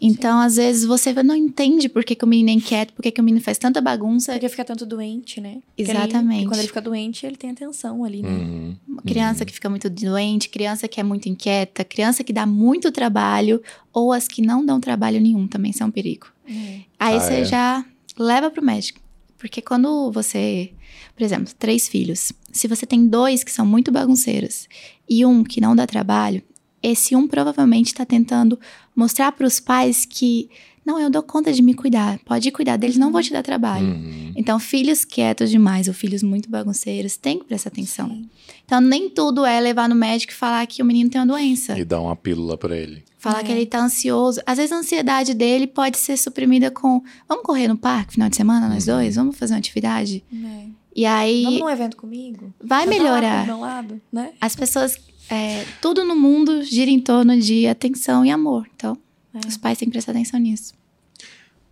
Então, 0.05 0.41
às 0.41 0.57
vezes, 0.57 0.85
você 0.85 1.13
não 1.23 1.37
entende 1.37 1.89
por 1.89 2.03
que, 2.05 2.17
que 2.17 2.25
o 2.25 2.29
menino 2.29 2.51
é 2.51 2.53
inquieto, 2.55 2.93
por 2.93 3.03
que, 3.03 3.13
que 3.13 3.21
o 3.21 3.25
menino 3.25 3.43
faz 3.43 3.57
tanta 3.57 3.81
bagunça. 3.81 4.33
Porque 4.33 4.49
fica 4.49 4.65
tanto 4.65 4.85
doente, 4.85 5.41
né? 5.41 5.59
Porque 5.77 5.83
ele- 5.83 5.93
Exatamente. 5.93 6.43
e 6.43 6.47
quando 6.49 6.59
ele 6.59 6.67
fica 6.67 6.81
doente, 6.81 7.25
ele 7.25 7.37
tem 7.37 7.51
atenção 7.51 8.03
ali, 8.05 8.21
né? 8.21 8.29
Uhum. 8.29 8.77
Uma 8.89 9.03
criança 9.03 9.45
que 9.45 9.53
fica 9.53 9.71
muito 9.71 9.89
doente, 9.89 10.49
criança 10.49 10.89
que 10.89 10.99
é 10.99 11.05
muito 11.05 11.29
inquieta, 11.29 11.85
criança 11.85 12.25
que 12.25 12.33
dá 12.33 12.45
muito 12.45 12.91
trabalho, 12.91 13.63
ou 13.93 14.13
as 14.13 14.27
que 14.27 14.43
não 14.43 14.67
dão 14.67 14.81
trabalho 14.81 15.21
nenhum 15.21 15.47
também 15.47 15.73
são 15.73 15.87
um 15.87 15.91
perigo. 15.93 16.27
É. 16.49 16.81
Aí 16.99 17.17
Ah, 17.17 17.21
você 17.21 17.35
é? 17.35 17.45
já 17.45 17.85
leva 18.19 18.51
pro 18.51 18.65
médico. 18.65 19.01
Porque 19.39 19.63
quando 19.63 20.11
você, 20.11 20.73
por 21.17 21.23
exemplo, 21.23 21.53
três 21.59 21.87
filhos, 21.89 22.33
se 22.53 22.67
você 22.67 22.85
tem 22.87 23.07
dois 23.07 23.45
que 23.45 23.51
são 23.53 23.65
muito 23.65 23.93
bagunceiros 23.93 24.69
e 25.09 25.25
um 25.25 25.45
que 25.45 25.61
não 25.61 25.75
dá 25.77 25.87
trabalho, 25.87 26.43
esse 26.83 27.15
um 27.15 27.29
provavelmente 27.29 27.89
está 27.89 28.05
tentando 28.05 28.59
mostrar 28.95 29.33
para 29.33 29.47
os 29.47 29.59
pais 29.61 30.05
que 30.05 30.49
não, 30.85 30.99
eu 30.99 31.09
dou 31.09 31.23
conta 31.23 31.53
de 31.53 31.63
me 31.63 31.75
cuidar, 31.75 32.19
pode 32.25 32.51
cuidar 32.51 32.77
deles, 32.77 32.97
não 32.97 33.13
vou 33.13 33.23
te 33.23 33.33
dar 33.33 33.41
trabalho. 33.45 33.87
Uhum. 33.87 34.33
Então, 34.35 34.59
filhos 34.59 35.05
quietos 35.05 35.49
demais 35.49 35.87
ou 35.87 35.95
filhos 35.95 36.25
muito 36.25 36.51
bagunceiros 36.51 37.17
têm 37.17 37.39
que 37.39 37.45
prestar 37.45 37.69
atenção. 37.69 38.09
Sim. 38.09 38.29
Então, 38.65 38.81
nem 38.81 39.09
tudo 39.09 39.47
é 39.47 39.61
levar 39.61 39.89
no 39.89 39.95
médico 39.95 40.33
e 40.33 40.37
falar 40.37 40.67
que 40.67 40.83
o 40.83 40.85
menino 40.85 41.09
tem 41.09 41.21
uma 41.21 41.27
doença. 41.29 41.79
E 41.79 41.85
dar 41.85 42.01
uma 42.01 42.17
pílula 42.17 42.59
para 42.59 42.77
ele. 42.77 43.05
Falar 43.17 43.41
É. 43.41 43.45
que 43.45 43.53
ele 43.53 43.65
tá 43.65 43.79
ansioso. 43.81 44.41
Às 44.45 44.57
vezes 44.57 44.73
a 44.73 44.77
ansiedade 44.79 45.35
dele 45.35 45.69
pode 45.69 45.99
ser 45.99 46.17
suprimida 46.17 46.69
com: 46.69 47.01
vamos 47.29 47.45
correr 47.45 47.69
no 47.69 47.77
parque 47.77 48.15
final 48.15 48.29
de 48.29 48.35
semana, 48.35 48.69
nós 48.69 48.89
Uhum. 48.89 48.95
dois? 48.97 49.15
Vamos 49.15 49.39
fazer 49.39 49.53
uma 49.55 49.61
atividade? 49.61 50.25
É. 50.35 50.65
E 50.97 51.07
aí 51.07 51.45
Vamos 51.45 51.61
num 51.61 51.71
evento 51.71 51.97
comigo? 51.97 52.53
vai 52.61 52.87
melhorar. 52.87 53.47
lado, 53.57 54.01
né? 54.13 54.33
As 54.41 54.57
pessoas. 54.57 54.99
É, 55.33 55.65
tudo 55.81 56.05
no 56.05 56.15
mundo 56.15 56.63
gira 56.63 56.91
em 56.91 57.01
torno 57.01 57.41
de 57.41 57.67
atenção 57.67 58.25
e 58.25 58.31
amor. 58.31 58.69
Então, 58.77 58.99
É. 59.35 59.47
os 59.49 59.57
pais 59.57 59.79
têm 59.79 59.89
que 59.89 59.93
prestar 59.93 60.13
atenção 60.13 60.39
nisso. 60.39 60.75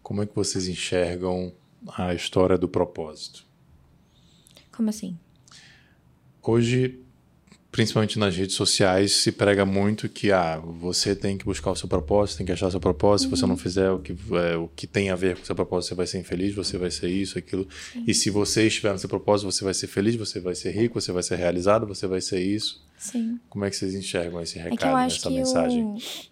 Como 0.03 0.23
é 0.23 0.27
que 0.27 0.35
vocês 0.35 0.67
enxergam 0.67 1.53
a 1.97 2.15
história 2.15 2.57
do 2.57 2.67
propósito? 2.69 3.45
Como 4.73 4.89
assim? 4.89 5.17
Hoje, 6.43 6.99
principalmente 7.71 8.19
nas 8.19 8.35
redes 8.35 8.57
sociais, 8.57 9.13
se 9.13 9.31
prega 9.31 9.65
muito 9.67 10.09
que 10.09 10.33
ah, 10.33 10.57
você 10.59 11.15
tem 11.15 11.37
que 11.37 11.45
buscar 11.45 11.71
o 11.71 11.77
seu 11.77 11.87
propósito, 11.87 12.39
tem 12.39 12.47
que 12.47 12.53
achar 12.53 12.69
o 12.69 12.71
seu 12.71 12.81
propósito. 12.81 13.29
Se 13.29 13.37
você 13.37 13.47
não 13.47 13.57
fizer 13.59 13.91
o 13.91 13.99
que, 13.99 14.13
é, 14.13 14.57
o 14.57 14.69
que 14.69 14.87
tem 14.87 15.11
a 15.11 15.17
ver 15.17 15.37
com 15.37 15.43
o 15.43 15.47
seu 15.47 15.55
propósito, 15.55 15.91
você 15.91 15.95
vai 15.95 16.07
ser 16.07 16.19
infeliz, 16.19 16.55
você 16.55 16.79
vai 16.79 16.91
ser 16.91 17.09
isso, 17.09 17.39
aquilo. 17.39 17.69
E 18.07 18.15
se 18.15 18.31
você 18.31 18.67
estiver 18.67 18.93
no 18.93 18.99
seu 18.99 19.09
propósito, 19.09 19.53
você 19.53 19.63
vai 19.63 19.75
ser 19.75 19.87
feliz, 19.87 20.17
você 20.17 20.41
vai 20.41 20.55
ser 20.55 20.71
rico, 20.73 20.99
você 21.01 21.13
vai 21.13 21.23
ser 21.23 21.37
realizado, 21.37 21.87
você 21.87 22.07
vai 22.07 22.23
ser 22.23 22.41
isso. 22.43 22.83
Sim. 23.01 23.41
Como 23.49 23.65
é 23.65 23.71
que 23.71 23.77
vocês 23.77 23.95
enxergam 23.95 24.43
esse 24.43 24.59
É 24.59 24.63
recado, 24.63 24.95
acho 24.95 25.17
essa 25.17 25.31
mensagem? 25.31 25.83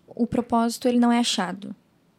o, 0.07 0.25
o 0.25 0.27
propósito, 0.27 0.87
ele 0.87 1.01
não 1.01 1.11
é 1.11 1.19
achado. 1.19 1.75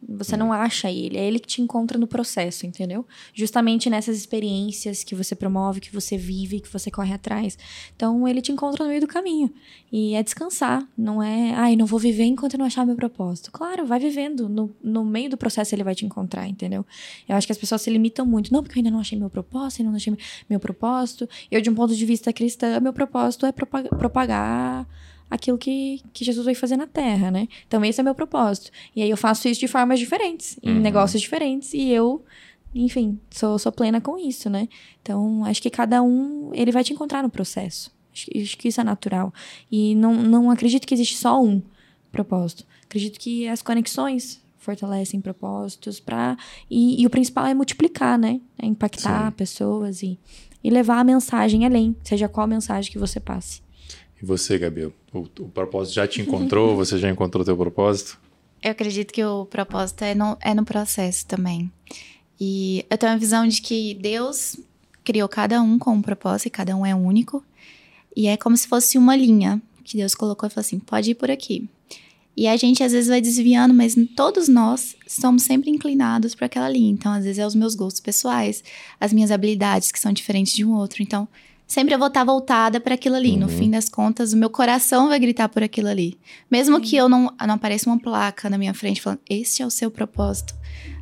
Você 0.08 0.36
não 0.36 0.52
acha 0.52 0.90
ele, 0.90 1.18
é 1.18 1.26
ele 1.26 1.38
que 1.38 1.46
te 1.46 1.60
encontra 1.62 1.98
no 1.98 2.06
processo, 2.06 2.66
entendeu? 2.66 3.06
Justamente 3.34 3.90
nessas 3.90 4.16
experiências 4.16 5.04
que 5.04 5.14
você 5.14 5.34
promove, 5.34 5.80
que 5.80 5.92
você 5.92 6.16
vive, 6.16 6.60
que 6.60 6.72
você 6.72 6.90
corre 6.90 7.12
atrás. 7.12 7.58
Então, 7.94 8.26
ele 8.26 8.40
te 8.40 8.50
encontra 8.50 8.84
no 8.84 8.88
meio 8.88 9.02
do 9.02 9.06
caminho. 9.06 9.52
E 9.92 10.14
é 10.14 10.22
descansar, 10.22 10.86
não 10.96 11.22
é, 11.22 11.52
ai, 11.54 11.76
não 11.76 11.84
vou 11.84 11.98
viver 11.98 12.24
enquanto 12.24 12.54
eu 12.54 12.58
não 12.58 12.66
achar 12.66 12.86
meu 12.86 12.96
propósito. 12.96 13.50
Claro, 13.52 13.84
vai 13.84 13.98
vivendo. 13.98 14.48
No, 14.48 14.74
no 14.82 15.04
meio 15.04 15.28
do 15.28 15.36
processo 15.36 15.74
ele 15.74 15.84
vai 15.84 15.94
te 15.94 16.06
encontrar, 16.06 16.48
entendeu? 16.48 16.84
Eu 17.28 17.36
acho 17.36 17.46
que 17.46 17.52
as 17.52 17.58
pessoas 17.58 17.82
se 17.82 17.90
limitam 17.90 18.24
muito. 18.24 18.52
Não, 18.52 18.62
porque 18.62 18.78
eu 18.78 18.80
ainda 18.80 18.90
não 18.90 19.00
achei 19.00 19.18
meu 19.18 19.28
propósito, 19.28 19.80
ainda 19.80 19.90
não 19.90 19.96
achei 19.96 20.16
meu 20.48 20.60
propósito. 20.60 21.28
Eu, 21.50 21.60
de 21.60 21.68
um 21.68 21.74
ponto 21.74 21.94
de 21.94 22.06
vista 22.06 22.32
cristã, 22.32 22.80
meu 22.80 22.92
propósito 22.92 23.44
é 23.46 23.52
propaga- 23.52 23.90
propagar 23.90 24.86
aquilo 25.30 25.56
que, 25.56 26.02
que 26.12 26.24
Jesus 26.24 26.44
veio 26.44 26.56
fazer 26.56 26.76
na 26.76 26.86
Terra, 26.86 27.30
né? 27.30 27.46
Então, 27.66 27.84
esse 27.84 28.00
é 28.00 28.02
meu 28.04 28.14
propósito. 28.14 28.70
E 28.94 29.02
aí 29.02 29.08
eu 29.10 29.16
faço 29.16 29.46
isso 29.48 29.60
de 29.60 29.68
formas 29.68 29.98
diferentes, 29.98 30.58
em 30.62 30.74
Uhum. 30.74 30.80
negócios 30.80 31.22
diferentes, 31.22 31.72
e 31.72 31.88
eu, 31.88 32.24
enfim, 32.74 33.18
sou, 33.30 33.58
sou 33.58 33.70
plena 33.72 34.00
com 34.00 34.18
isso, 34.18 34.50
né? 34.50 34.68
Então, 35.02 35.44
acho 35.44 35.62
que 35.62 35.70
cada 35.70 36.02
um, 36.02 36.50
ele 36.52 36.72
vai 36.72 36.82
te 36.84 36.92
encontrar 36.92 37.22
no 37.22 37.30
processo. 37.30 37.90
Acho, 38.12 38.26
que- 38.26 38.42
acho 38.42 38.58
que 38.58 38.68
isso 38.68 38.80
é 38.80 38.84
natural. 38.84 39.32
E 39.70 39.94
não, 39.94 40.14
não 40.14 40.50
acredito 40.50 40.86
que 40.86 40.92
existe 40.94 41.16
só 41.16 41.40
um 41.40 41.62
propósito. 42.10 42.66
Acredito 42.84 43.18
que 43.20 43.46
as 43.46 43.62
conexões 43.62 44.40
fortalecem 44.58 45.20
propósitos 45.20 46.00
para 46.00 46.36
e, 46.70 47.00
e 47.00 47.06
o 47.06 47.10
principal 47.10 47.46
é 47.46 47.54
multiplicar, 47.54 48.18
né? 48.18 48.40
É 48.60 48.66
impactar 48.66 49.30
Sim. 49.30 49.36
pessoas 49.36 50.02
e, 50.02 50.18
e 50.62 50.68
levar 50.70 50.98
a 50.98 51.04
mensagem 51.04 51.64
além, 51.64 51.96
seja 52.04 52.28
qual 52.28 52.46
mensagem 52.46 52.90
que 52.92 52.98
você 52.98 53.18
passe. 53.20 53.62
E 54.22 54.26
você, 54.26 54.58
Gabi? 54.58 54.84
O, 54.84 54.92
o 55.12 55.48
propósito 55.48 55.94
já 55.94 56.06
te 56.06 56.20
encontrou? 56.20 56.74
você 56.76 56.98
já 56.98 57.10
encontrou 57.10 57.42
o 57.42 57.44
teu 57.44 57.56
propósito? 57.56 58.18
Eu 58.62 58.72
acredito 58.72 59.12
que 59.12 59.24
o 59.24 59.46
propósito 59.46 60.02
é 60.02 60.14
no, 60.14 60.36
é 60.40 60.54
no 60.54 60.64
processo 60.64 61.26
também. 61.26 61.70
E 62.38 62.84
eu 62.90 62.98
tenho 62.98 63.12
a 63.12 63.16
visão 63.16 63.46
de 63.46 63.60
que 63.62 63.94
Deus 63.94 64.56
criou 65.02 65.28
cada 65.28 65.62
um 65.62 65.78
com 65.78 65.92
um 65.92 66.02
propósito 66.02 66.46
e 66.46 66.50
cada 66.50 66.76
um 66.76 66.84
é 66.84 66.94
único. 66.94 67.44
E 68.14 68.26
é 68.26 68.36
como 68.36 68.56
se 68.56 68.68
fosse 68.68 68.98
uma 68.98 69.16
linha 69.16 69.60
que 69.84 69.96
Deus 69.96 70.14
colocou 70.14 70.46
e 70.46 70.50
falou 70.50 70.60
assim: 70.60 70.78
pode 70.78 71.12
ir 71.12 71.14
por 71.14 71.30
aqui. 71.30 71.68
E 72.36 72.46
a 72.46 72.56
gente 72.56 72.82
às 72.82 72.92
vezes 72.92 73.08
vai 73.08 73.20
desviando, 73.20 73.74
mas 73.74 73.94
todos 74.16 74.48
nós 74.48 74.96
somos 75.06 75.42
sempre 75.42 75.70
inclinados 75.70 76.34
para 76.34 76.46
aquela 76.46 76.68
linha. 76.68 76.90
Então, 76.90 77.12
às 77.12 77.24
vezes, 77.24 77.38
é 77.38 77.46
os 77.46 77.54
meus 77.54 77.74
gostos 77.74 78.00
pessoais, 78.00 78.62
as 78.98 79.12
minhas 79.12 79.30
habilidades 79.30 79.90
que 79.90 79.98
são 79.98 80.12
diferentes 80.12 80.54
de 80.54 80.64
um 80.64 80.72
outro. 80.74 81.02
Então, 81.02 81.28
sempre 81.70 81.94
eu 81.94 81.98
vou 81.98 82.08
estar 82.08 82.24
voltada 82.24 82.80
para 82.80 82.94
aquilo 82.94 83.14
ali. 83.14 83.36
No 83.36 83.46
Uhum. 83.46 83.56
fim 83.58 83.70
das 83.70 83.88
contas, 83.88 84.32
o 84.32 84.36
meu 84.36 84.50
coração 84.50 85.08
vai 85.08 85.18
gritar 85.20 85.48
por 85.48 85.62
aquilo 85.62 85.86
ali. 85.88 86.18
Mesmo 86.50 86.76
Sim. 86.76 86.82
que 86.82 86.96
eu 86.96 87.08
não, 87.08 87.32
não 87.46 87.54
apareça 87.54 87.88
uma 87.88 87.98
placa 87.98 88.50
na 88.50 88.58
minha 88.58 88.74
frente 88.74 89.00
falando, 89.00 89.20
este 89.30 89.62
é 89.62 89.66
o 89.66 89.70
seu 89.70 89.90
propósito. 89.90 90.52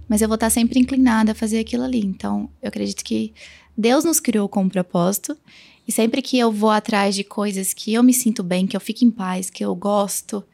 Mas 0.08 0.20
eu 0.20 0.28
vou 0.28 0.34
estar 0.34 0.50
sempre 0.50 0.78
inclinada 0.78 1.32
a 1.32 1.34
fazer 1.34 1.58
aquilo 1.58 1.84
ali. 1.84 2.00
Então, 2.04 2.50
eu 2.62 2.68
acredito 2.68 3.02
que 3.02 3.32
Deus 3.76 4.04
nos 4.04 4.20
criou 4.20 4.48
com 4.48 4.62
um 4.62 4.68
propósito. 4.68 5.36
E 5.86 5.92
sempre 5.92 6.20
que 6.20 6.38
eu 6.38 6.52
vou 6.52 6.70
atrás 6.70 7.14
de 7.14 7.24
coisas 7.24 7.72
que 7.72 7.94
eu 7.94 8.02
me 8.02 8.12
sinto 8.12 8.42
bem, 8.42 8.66
que 8.66 8.76
eu 8.76 8.80
fico 8.80 9.04
em 9.06 9.10
paz, 9.10 9.48
que 9.48 9.64
eu 9.64 9.74
gosto, 9.74 10.44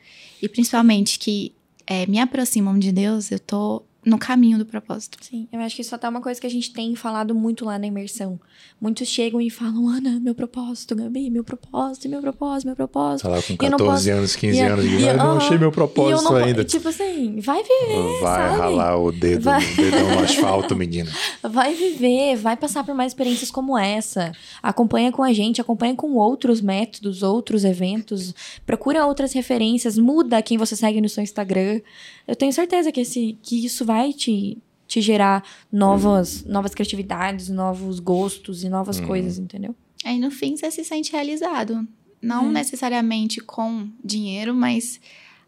e 0.41 0.49
principalmente 0.49 1.19
que 1.19 1.53
eh, 1.89 2.07
me 2.07 2.21
aproximam 2.21 2.79
de 2.79 2.93
Deus, 2.93 3.33
eu 3.33 3.41
tô 3.41 3.83
no 4.05 4.19
caminho 4.19 4.59
do 4.59 4.67
propósito. 4.67 5.19
Sim, 5.23 5.49
eu 5.53 5.61
acho 5.61 5.77
que 5.77 5.83
isso 5.83 5.95
até 5.95 6.07
é 6.07 6.11
uma 6.11 6.21
coisa 6.21 6.41
que 6.41 6.47
a 6.47 6.51
gente 6.51 6.73
tem 6.73 6.95
falado 6.95 7.35
muito 7.35 7.65
lá 7.65 7.79
na 7.79 7.87
imersão. 7.87 8.39
Muitos 8.81 9.09
chegam 9.09 9.41
e 9.41 9.49
falam, 9.51 9.89
Ana, 9.89 10.21
meu 10.21 10.35
propósito, 10.35 10.95
Gabi, 10.95 11.31
meu 11.31 11.43
propósito, 11.45 12.09
meu 12.09 12.21
propósito, 12.21 12.67
meu 12.67 12.77
propósito. 12.77 13.23
Tá 13.23 13.29
lá 13.35 13.43
com 13.43 13.53
E 13.53 13.57
eu 13.61 13.71
não 13.71 13.79
14 13.79 14.11
posso- 14.11 14.19
anos, 14.19 14.37
15 14.37 14.59
e- 14.59 14.61
anos, 14.63 14.85
e- 14.85 15.03
eu 15.03 15.17
não 15.17 15.37
achei 15.39 15.57
meu 15.59 15.69
eu 15.69 15.73
propósito 15.73 16.25
não 16.31 16.37
ainda. 16.37 16.65
Tipo 16.65 16.89
assim, 16.89 17.41
vai 17.41 17.63
viver, 17.63 18.21
Vai 18.21 18.49
sabe? 18.51 18.59
ralar 18.59 18.97
o 18.99 19.11
dedo, 19.13 19.43
Vai. 19.43 19.63
o 19.63 19.77
dedão 19.77 20.09
no 20.17 20.19
asfalto, 20.25 20.77
menina. 20.77 21.11
Vai 21.43 21.75
viver, 21.75 22.37
vai 22.37 22.57
passar 22.57 22.85
por 22.85 22.95
mais 22.95 23.13
experiências 23.13 23.51
como 23.51 23.77
essa. 23.79 24.33
Acompanha 24.63 25.13
com 25.13 25.23
a 25.23 25.33
gente, 25.33 25.61
acompanha 25.61 25.95
com 25.95 26.13
outros 26.15 26.61
métodos, 26.61 27.23
outros 27.23 27.65
eventos. 27.65 28.35
Procura 28.67 29.07
outras 29.07 29.33
referências, 29.33 29.97
muda 29.99 30.41
quem 30.43 30.59
você 30.59 30.75
segue 30.75 31.01
no 31.01 31.09
seu 31.09 31.23
Instagram. 31.23 31.81
Eu 32.27 32.35
tenho 32.37 32.53
certeza 32.53 32.91
que, 32.91 33.01
esse, 33.01 33.39
que 33.43 33.65
isso 33.65 33.85
vai 33.85 34.13
te, 34.13 34.59
te 34.89 35.01
gerar 35.01 35.45
novas, 35.71 36.45
novas 36.45 36.75
criatividades, 36.75 37.49
novos 37.49 38.01
gostos 38.01 38.65
e 38.65 38.69
novas 38.69 38.99
coisas, 39.01 39.39
entendeu? 39.39 39.75
Aí 40.05 40.19
no 40.19 40.31
fim 40.31 40.57
você 40.57 40.71
se 40.71 40.85
sente 40.85 41.13
realizado. 41.13 41.87
Não 42.23 42.49
É. 42.49 42.53
necessariamente 42.53 43.41
com 43.41 43.89
dinheiro, 44.03 44.55
mas 44.55 44.99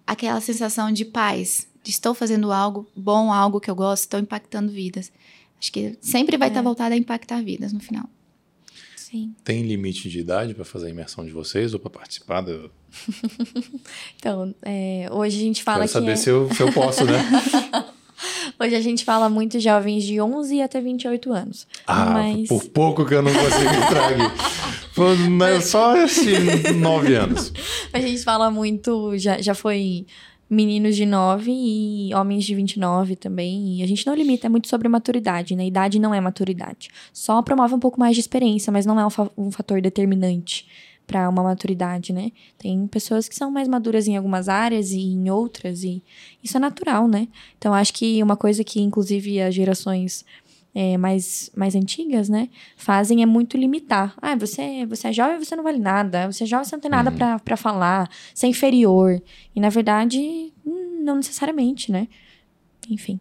aquela 0.07 0.41
sensação 0.41 0.93
de 0.93 1.05
paz. 1.05 1.67
De 1.83 1.91
estou 1.91 2.15
fazendo 2.15 2.51
algo 2.53 2.87
bom, 2.97 3.33
algo 3.33 3.61
que 3.61 3.71
eu 3.71 3.75
gosto, 3.75 4.03
estou 4.05 4.21
impactando 4.21 4.71
vidas. 4.73 5.11
Acho 5.59 5.73
que 5.73 5.97
sempre 6.03 6.37
vai 6.37 6.49
É. 6.49 6.51
estar 6.51 6.61
voltado 6.63 6.93
a 6.95 6.97
impactar 6.99 7.43
vidas 7.43 7.73
no 7.73 7.81
final. 7.81 8.05
Sim. 9.09 9.33
Tem 9.45 9.63
limite 9.63 10.09
de 10.09 10.19
idade 10.19 10.53
para 10.53 10.65
fazer 10.65 10.87
a 10.87 10.91
imersão 10.91 11.25
de 11.25 11.31
vocês 11.31 11.73
ou 11.73 11.79
para 11.79 11.91
participar? 11.91 12.41
Do... 12.41 12.69
Então, 14.19 14.53
é, 14.63 15.09
hoje 15.13 15.37
a 15.39 15.41
gente 15.41 15.63
fala 15.63 15.79
Quero 15.81 15.89
que. 15.89 15.93
saber 15.93 16.13
é- 16.13 16.17
se, 16.17 16.29
eu, 16.29 16.53
se 16.53 16.61
eu 16.61 16.73
posso, 16.73 17.05
né? 17.05 17.25
Hoje 18.59 18.75
a 18.75 18.81
gente 18.81 19.05
fala 19.05 19.29
muito 19.29 19.61
jovens 19.61 20.03
de 20.03 20.19
11 20.21 20.63
até 20.63 20.81
28 20.81 21.31
anos. 21.33 21.67
Ah, 21.87 22.07
Mas- 22.07 22.49
por 22.49 22.65
pouco 22.65 23.05
que 23.05 23.15
eu 23.15 23.21
não 23.23 23.31
consigo 23.33 23.71
entrar 23.85 24.09
aqui. 24.09 24.95
Pô, 24.95 25.15
mas 25.31 25.67
Só 25.67 25.95
esses 25.99 26.75
nove 26.77 27.15
anos. 27.15 27.53
A 27.93 28.01
gente 28.01 28.25
fala 28.25 28.51
muito, 28.51 29.17
já, 29.19 29.41
já 29.43 29.55
foi 29.55 30.07
meninos 30.49 30.95
de 30.97 31.05
9 31.05 31.51
e 31.51 32.15
homens 32.15 32.45
de 32.45 32.55
29 32.55 33.17
também. 33.17 33.79
E 33.79 33.83
a 33.83 33.87
gente 33.87 34.07
não 34.07 34.15
limita, 34.15 34.47
é 34.47 34.51
muito 34.51 34.69
sobre 34.69 34.89
maturidade, 34.89 35.57
né? 35.57 35.67
Idade 35.67 35.99
não 35.99 36.15
é 36.15 36.21
maturidade. 36.21 36.89
Só 37.13 37.43
promove 37.43 37.75
um 37.75 37.81
pouco 37.81 37.99
mais 37.99 38.15
de 38.15 38.21
experiência, 38.21 38.73
mas 38.73 38.87
não 38.87 38.99
é 38.99 39.07
um, 39.07 39.11
fa- 39.11 39.31
um 39.37 39.51
fator 39.51 39.81
determinante 39.81 40.67
para 41.07 41.29
uma 41.29 41.43
maturidade, 41.43 42.13
né? 42.13 42.33
Tem 42.59 42.85
pessoas 42.89 43.29
que 43.29 43.35
são 43.37 43.51
mais 43.51 43.69
maduras 43.69 44.09
em 44.09 44.17
algumas 44.17 44.49
áreas 44.49 44.91
e 44.91 44.99
em 45.01 45.31
outras, 45.31 45.85
e 45.85 46.03
isso 46.43 46.57
é 46.57 46.61
natural, 46.61 47.07
né? 47.07 47.29
Então, 47.57 47.73
acho 47.73 47.93
que 47.95 48.21
uma 48.23 48.37
coisa 48.37 48.65
que, 48.65 48.81
inclusive, 48.81 49.41
as 49.41 49.55
gerações 49.55 50.25
é, 50.79 50.99
mais, 50.99 51.51
mais 51.57 51.75
antigas, 51.75 52.29
né, 52.29 52.51
fazem 52.77 53.23
é 53.23 53.27
muito 53.27 53.57
limitar. 53.57 54.15
Ah, 54.21 54.37
você, 54.37 54.85
você 54.85 55.09
é 55.09 55.13
jovem, 55.15 55.43
você 55.43 55.57
não 55.57 55.65
vale 55.65 55.79
nada. 55.79 56.31
Você 56.31 56.45
é 56.45 56.47
jovem, 56.47 56.67
você 56.67 56.77
não 56.77 56.81
tem 56.83 56.91
nada 56.91 57.11
Uhum. 57.11 57.17
pra 57.17 57.39
para 57.39 57.57
falar. 57.57 58.11
Você 58.35 58.45
é 58.45 58.51
inferior. 58.51 59.19
E, 59.55 59.59
na 59.61 59.71
verdade, 59.71 60.53
não 61.03 61.17
necessariamente, 61.17 61.91
né? 61.91 62.07
Enfim. 62.91 63.19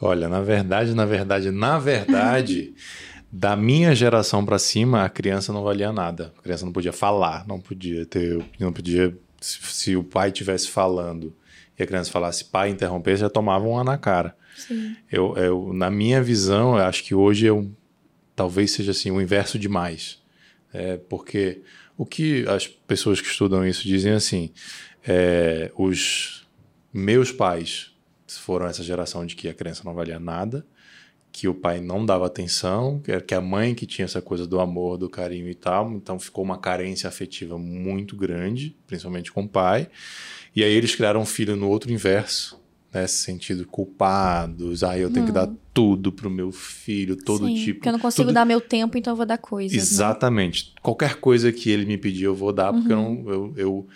Olha, 0.00 0.26
na 0.26 0.40
verdade, 0.40 0.94
na 0.94 1.04
verdade, 1.04 1.50
na 1.50 1.78
verdade, 1.78 2.72
da 3.30 3.54
minha 3.56 3.94
geração 3.94 4.42
para 4.42 4.58
cima, 4.58 5.04
a 5.04 5.10
criança 5.10 5.52
não 5.52 5.62
valia 5.62 5.92
nada. 5.92 6.32
A 6.38 6.42
criança 6.42 6.64
não 6.64 6.72
podia 6.72 6.92
falar, 6.94 7.46
não 7.46 7.60
podia 7.60 8.06
ter, 8.06 8.42
não 8.58 8.72
podia 8.72 9.14
se, 9.38 9.58
se 9.62 9.96
o 9.96 10.02
pai 10.02 10.28
estivesse 10.28 10.68
falando 10.70 11.34
e 11.78 11.82
a 11.82 11.86
criança 11.86 12.10
falasse 12.10 12.42
pai 12.46 12.70
interrompesse, 12.70 13.20
já 13.20 13.28
tomava 13.28 13.66
um 13.66 13.84
na 13.84 13.98
cara. 13.98 14.34
Sim. 14.56 14.96
Eu, 15.10 15.36
eu, 15.36 15.72
na 15.72 15.90
minha 15.90 16.22
visão, 16.22 16.76
eu 16.76 16.84
acho 16.84 17.04
que 17.04 17.14
hoje 17.14 17.46
eu, 17.46 17.70
talvez 18.34 18.72
seja 18.72 18.90
assim 18.90 19.10
o 19.10 19.20
inverso 19.20 19.58
demais, 19.58 20.22
é, 20.72 20.96
porque 20.96 21.62
o 21.96 22.04
que 22.04 22.46
as 22.48 22.66
pessoas 22.66 23.20
que 23.20 23.28
estudam 23.28 23.66
isso 23.66 23.82
dizem 23.82 24.12
assim, 24.12 24.50
é, 25.06 25.70
os 25.76 26.46
meus 26.92 27.30
pais 27.30 27.92
foram 28.28 28.66
essa 28.66 28.82
geração 28.82 29.24
de 29.24 29.36
que 29.36 29.48
a 29.48 29.54
criança 29.54 29.82
não 29.84 29.94
valia 29.94 30.18
nada, 30.18 30.66
que 31.30 31.46
o 31.48 31.54
pai 31.54 31.80
não 31.80 32.04
dava 32.04 32.26
atenção, 32.26 32.98
que 33.26 33.34
a 33.34 33.40
mãe 33.42 33.74
que 33.74 33.86
tinha 33.86 34.06
essa 34.06 34.22
coisa 34.22 34.46
do 34.46 34.58
amor, 34.58 34.96
do 34.96 35.08
carinho 35.08 35.50
e 35.50 35.54
tal, 35.54 35.92
então 35.92 36.18
ficou 36.18 36.42
uma 36.42 36.56
carência 36.56 37.08
afetiva 37.08 37.58
muito 37.58 38.16
grande, 38.16 38.74
principalmente 38.86 39.30
com 39.30 39.42
o 39.42 39.48
pai. 39.48 39.88
E 40.54 40.64
aí 40.64 40.72
eles 40.72 40.94
criaram 40.94 41.20
um 41.20 41.26
filho 41.26 41.54
no 41.54 41.68
outro 41.68 41.92
inverso, 41.92 42.58
nesse 43.00 43.22
sentido, 43.22 43.66
culpados. 43.66 44.82
Ah, 44.82 44.98
eu 44.98 45.10
tenho 45.10 45.26
que 45.26 45.32
dar 45.32 45.48
tudo 45.72 46.10
pro 46.10 46.30
meu 46.30 46.50
filho, 46.52 47.16
todo 47.16 47.46
Sim, 47.46 47.54
tipo. 47.54 47.74
Porque 47.80 47.88
eu 47.88 47.92
não 47.92 47.98
consigo 47.98 48.24
tudo- 48.28 48.34
dar 48.34 48.44
meu 48.44 48.60
tempo, 48.60 48.96
então 48.96 49.12
eu 49.12 49.16
vou 49.16 49.26
dar 49.26 49.38
coisas. 49.38 49.76
né? 49.76 49.82
Exatamente. 49.82 50.72
Qualquer 50.82 51.16
coisa 51.16 51.52
que 51.52 51.70
ele 51.70 51.84
me 51.84 51.98
pedir, 51.98 52.24
eu 52.24 52.34
vou 52.34 52.52
dar, 52.52 52.72
porque 52.72 52.92
eu 52.92 52.96
não. 52.96 53.24
Eu, 53.28 53.54
eu... 53.56 53.86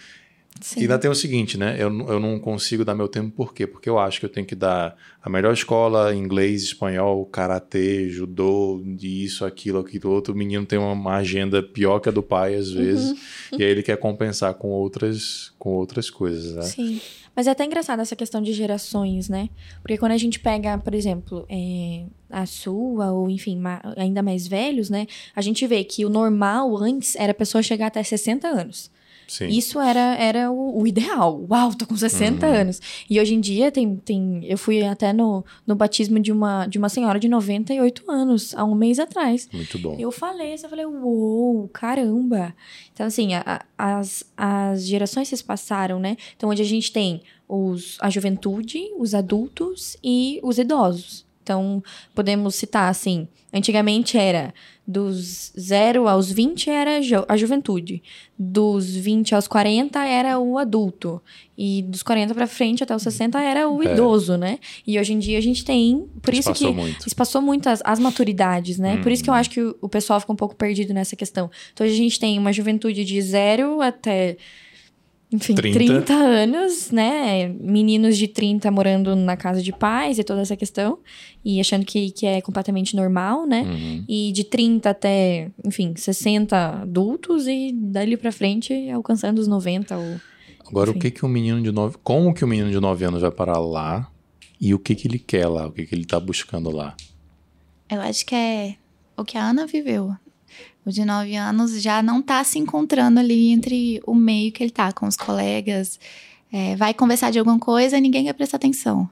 E 0.77 0.81
ainda 0.81 0.99
tem 0.99 1.11
o 1.11 1.15
seguinte, 1.15 1.57
né? 1.57 1.77
Eu, 1.79 1.89
não- 1.89 2.09
eu 2.11 2.21
não 2.21 2.39
consigo 2.39 2.85
dar 2.85 2.95
meu 2.95 3.09
tempo, 3.09 3.31
por 3.35 3.55
quê? 3.55 3.67
Porque 3.67 3.89
eu 3.89 3.99
acho 3.99 4.21
que 4.21 4.27
eu 4.27 4.31
tenho 4.31 4.47
que 4.47 4.55
dar 4.55 4.95
a 5.23 5.31
melhor 5.31 5.55
escola, 5.55 6.15
inglês, 6.15 6.63
espanhol, 6.65 7.25
karatê, 7.25 8.11
judô, 8.11 8.83
isso, 9.01 9.47
aquilo, 9.47 9.79
aquilo 9.79 10.11
outro. 10.11 10.35
O 10.35 10.37
menino 10.37 10.67
tem 10.67 10.79
uma, 10.79 11.15
agenda 11.15 11.63
pior 11.63 11.99
que 11.99 12.11
a 12.11 12.13
do 12.13 12.23
pai, 12.23 12.57
às 12.57 12.71
vezes, 12.71 13.19
e 13.59 13.63
aí 13.63 13.71
ele 13.71 13.83
quer 13.83 13.97
compensar 13.97 14.53
com 14.55 14.69
outras, 14.69 15.51
com 15.59 15.71
outras 15.71 16.11
coisas, 16.11 16.55
né? 16.55 16.63
Sim. 16.63 17.01
Mas 17.35 17.47
é 17.47 17.51
até 17.53 17.65
engraçado 17.65 18.01
essa 18.01 18.17
questão 18.17 18.43
de 18.43 18.53
gerações, 18.53 19.29
né? 19.29 19.49
Porque 19.83 19.97
quando 19.97 20.13
a 20.13 20.17
gente 20.19 20.39
pega, 20.41 20.77
por 20.79 20.95
exemplo, 20.95 21.47
é, 21.49 22.05
a 22.29 22.45
sua, 22.47 23.13
ou 23.13 23.31
enfim, 23.31 23.57
ma- 23.57 23.81
ainda 23.97 24.23
mais 24.23 24.47
velhos, 24.47 24.91
né? 24.91 25.07
A 25.35 25.41
gente 25.41 25.67
vê 25.67 25.85
que 25.85 26.05
o 26.05 26.09
normal 26.11 26.77
antes 26.77 27.15
era 27.17 27.33
a 27.33 27.35
pessoa 27.35 27.63
chegar 27.63 27.87
até 27.87 28.03
60 28.03 28.49
anos. 28.49 28.91
Sim. 29.31 29.47
Isso 29.47 29.79
era, 29.79 30.17
era 30.17 30.51
o, 30.51 30.81
o 30.83 30.87
ideal. 30.89 31.47
Uau, 31.49 31.73
tô 31.73 31.87
com 31.87 31.97
60 31.97 32.45
Uhum. 32.45 32.53
anos. 32.53 32.81
E 33.09 33.21
hoje 33.21 33.33
em 33.35 33.41
dia 33.41 33.71
tem. 33.71 33.95
tem 33.95 34.41
eu 34.45 34.59
fui 34.59 34.83
até 34.83 35.13
no, 35.13 35.45
no 35.65 35.77
batismo 35.77 36.19
de 36.19 36.33
uma, 36.33 36.67
de 36.67 36.79
uma 36.79 36.89
senhora 36.89 37.17
de 37.21 37.29
98 37.29 38.11
anos, 38.11 38.53
há 38.57 38.65
um 38.65 38.75
mês 38.75 38.99
atrás. 38.99 39.49
Muito 39.53 39.79
bom. 39.79 39.95
Eu 40.01 40.11
falei 40.11 40.55
isso, 40.55 40.67
eu 40.67 40.71
falei, 40.71 40.85
uou, 40.85 41.69
caramba. 41.69 42.53
Então, 42.93 43.07
assim, 43.07 43.35
a- 43.35 43.45
a- 43.79 43.99
as, 43.99 44.25
as 44.37 44.85
gerações 44.85 45.29
se 45.29 45.45
passaram, 45.45 46.01
né? 46.01 46.17
Então, 46.37 46.49
hoje 46.51 46.63
a 46.63 46.67
gente 46.67 46.91
tem 46.93 47.23
os, 47.49 47.97
a 48.01 48.11
juventude, 48.11 48.81
os 48.99 49.15
adultos 49.15 49.97
e 50.03 50.41
os 50.43 50.59
idosos. 50.59 51.25
Então, 51.51 51.83
podemos 52.15 52.55
citar, 52.55 52.89
assim, 52.89 53.27
antigamente 53.53 54.17
era 54.17 54.55
dos 54.87 55.53
0 55.59 56.07
aos 56.09 56.31
20 56.31 56.71
era 56.71 57.01
a 57.29 57.37
juventude, 57.37 58.03
dos 58.39 58.89
20 58.95 59.35
aos 59.35 59.49
40 59.49 59.99
era 60.05 60.39
o 60.39 60.59
adulto, 60.59 61.21
e 61.59 61.83
dos 61.83 62.05
40 62.05 62.35
pra 62.35 62.47
frente 62.47 62.85
até 62.85 62.95
os 62.95 63.03
60 63.03 63.41
era 63.41 63.69
o 63.69 63.83
É. 63.83 63.93
idoso, 63.93 64.37
né? 64.37 64.59
E 64.87 64.97
hoje 64.99 65.13
em 65.13 65.19
dia 65.19 65.39
a 65.39 65.41
gente 65.41 65.65
tem, 65.65 66.07
por 66.23 66.33
isso 66.35 66.51
Passou 66.51 66.69
que 66.69 66.75
muito. 66.75 67.07
isso 67.07 67.17
passou 67.17 67.43
muito 67.43 67.69
as, 67.69 67.83
as 67.85 67.99
maturidades, 67.99 68.79
né? 68.79 68.99
Por 68.99 69.11
isso 69.11 69.25
que 69.25 69.31
eu 69.31 69.35
acho 69.35 69.51
que 69.51 69.61
o, 69.61 69.77
o 69.81 69.89
pessoal 69.89 70.21
fica 70.21 70.33
um 70.33 70.37
pouco 70.37 70.55
perdido 70.55 70.95
nessa 70.95 71.17
questão. 71.17 71.51
Então, 71.73 71.85
hoje 71.85 71.95
a 71.95 71.99
gente 71.99 72.19
tem 72.21 72.39
uma 72.39 72.53
juventude 72.53 73.05
de 73.05 73.21
zero 73.23 73.81
até, 73.81 74.37
enfim, 75.33 75.55
30. 75.55 75.79
30, 75.79 76.13
anos, 76.13 76.91
né? 76.91 77.49
Meninos 77.61 78.19
de 78.19 78.27
30 78.27 78.69
morando 78.71 79.15
na 79.15 79.37
casa 79.37 79.63
de 79.63 79.73
pais 79.73 80.19
e 80.19 80.25
toda 80.25 80.41
essa 80.41 80.57
questão. 80.57 80.99
E 81.45 81.61
achando 81.61 81.87
que, 81.87 82.11
que 82.11 82.27
é 82.27 82.41
completamente 82.41 82.97
normal, 82.97 83.47
né? 83.47 83.63
Uhum. 83.63 84.05
E 84.09 84.33
de 84.33 84.43
30 84.43 84.91
até, 84.91 85.51
enfim, 85.65 85.95
60 85.97 86.83
adultos 86.83 87.47
e 87.47 87.73
dali 87.73 88.17
pra 88.17 88.33
frente 88.33 88.91
alcançando 88.91 89.39
os 89.39 89.47
90 89.47 89.97
ou... 89.97 90.21
Agora, 90.67 90.91
Enfim. 90.91 90.99
o 90.99 91.03
que 91.03 91.11
que 91.11 91.27
um 91.27 91.29
menino 91.29 91.63
de 91.63 91.73
nove... 91.73 91.97
Como 92.03 92.33
que 92.35 92.45
um 92.45 92.49
menino 92.49 92.71
de 92.71 92.79
9 92.79 93.05
anos 93.05 93.23
vai 93.23 93.31
parar 93.31 93.59
lá 93.59 94.11
e 94.61 94.75
o 94.75 94.79
que 94.79 94.95
que 94.95 95.09
ele 95.09 95.19
quer 95.19 95.47
lá? 95.47 95.67
O 95.67 95.73
que 95.73 95.87
que 95.87 95.95
ele 95.95 96.05
tá 96.05 96.19
buscando 96.19 96.71
lá? 96.71 96.95
Eu 97.91 98.01
acho 98.01 98.25
que 98.27 98.35
é 98.35 98.77
o 99.17 99.25
que 99.25 99.37
a 99.37 99.49
Ana 99.49 99.67
viveu. 99.67 100.15
O 100.85 100.91
de 100.91 101.05
nove 101.05 101.37
anos 101.37 101.81
já 101.83 102.03
não 102.03 102.23
tá 102.23 102.43
se 102.43 102.59
encontrando 102.59 103.21
ali 103.21 103.51
entre 103.51 104.01
o 104.07 104.15
meio 104.15 104.51
que 104.51 104.63
ele 104.63 104.71
tá 104.71 104.93
com 104.93 105.07
os 105.07 105.17
colegas. 105.17 106.01
É, 106.53 106.75
vai 106.77 106.95
conversar 106.95 107.31
de 107.31 107.39
alguma 107.39 107.59
coisa 107.59 107.99
e 107.99 108.01
ninguém 108.01 108.25
quer 108.25 108.33
prestar 108.33 108.57
atenção. 108.57 109.09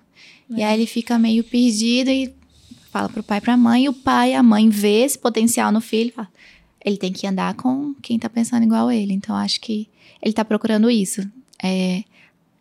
E 0.51 0.63
aí 0.63 0.75
ele 0.75 0.87
fica 0.87 1.19
meio 1.19 1.45
perdido 1.45 2.11
e 2.11 2.35
fala 2.91 3.09
pro 3.09 3.23
pai 3.23 3.39
e 3.39 3.41
pra 3.41 3.57
mãe. 3.57 3.85
E 3.85 3.89
o 3.89 3.93
pai 3.93 4.33
e 4.33 4.35
a 4.35 4.43
mãe 4.43 4.69
vê 4.69 5.05
esse 5.05 5.19
potencial 5.19 5.71
no 5.71 5.81
filho. 5.81 6.13
fala, 6.13 6.29
Ele 6.85 6.97
tem 6.97 7.13
que 7.13 7.27
andar 7.27 7.55
com 7.55 7.95
quem 8.03 8.19
tá 8.19 8.29
pensando 8.29 8.65
igual 8.65 8.91
ele. 8.91 9.13
Então 9.13 9.37
acho 9.37 9.61
que 9.61 9.89
ele 10.23 10.33
tá 10.33 10.45
procurando 10.45 10.91
isso. 10.91 11.21
É, 11.63 12.03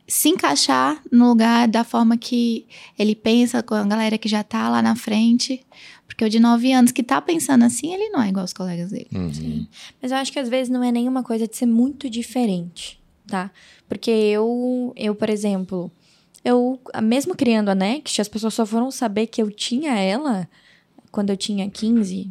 se 0.08 0.30
encaixar 0.30 1.02
no 1.12 1.28
lugar 1.30 1.68
da 1.68 1.84
forma 1.84 2.18
que 2.18 2.66
ele 2.98 3.16
pensa 3.16 3.62
com 3.62 3.76
a 3.76 3.84
galera 3.84 4.18
que 4.18 4.30
já 4.30 4.44
tá 4.44 4.70
lá 4.70 4.82
na 4.82 4.96
frente. 4.96 5.66
Porque 6.08 6.24
o 6.24 6.30
de 6.30 6.40
9 6.40 6.72
anos 6.72 6.92
que 6.92 7.04
tá 7.04 7.22
pensando 7.22 7.64
assim, 7.64 7.94
ele 7.94 8.10
não 8.10 8.22
é 8.22 8.30
igual 8.30 8.44
aos 8.44 8.54
colegas 8.54 8.92
dele. 8.92 9.10
Uhum. 9.14 9.68
Mas 10.02 10.12
eu 10.12 10.18
acho 10.18 10.32
que 10.32 10.40
às 10.40 10.50
vezes 10.50 10.70
não 10.70 10.84
é 10.84 10.92
nenhuma 10.92 11.22
coisa 11.22 11.48
de 11.48 11.56
ser 11.56 11.66
muito 11.66 12.10
diferente, 12.10 13.00
tá? 13.28 13.52
Porque 13.88 14.10
eu, 14.10 14.94
eu 14.96 15.14
por 15.14 15.30
exemplo, 15.30 15.92
eu, 16.44 16.80
mesmo 17.04 17.36
criando 17.36 17.70
a 17.70 17.76
Next, 17.76 18.22
as 18.22 18.28
pessoas 18.28 18.54
só 18.54 18.66
foram 18.66 18.90
saber 18.90 19.28
que 19.28 19.42
eu 19.42 19.52
tinha 19.52 20.00
ela 20.00 20.48
quando 21.18 21.32
eu 21.32 21.38
tinha 21.38 21.68
15, 21.68 22.30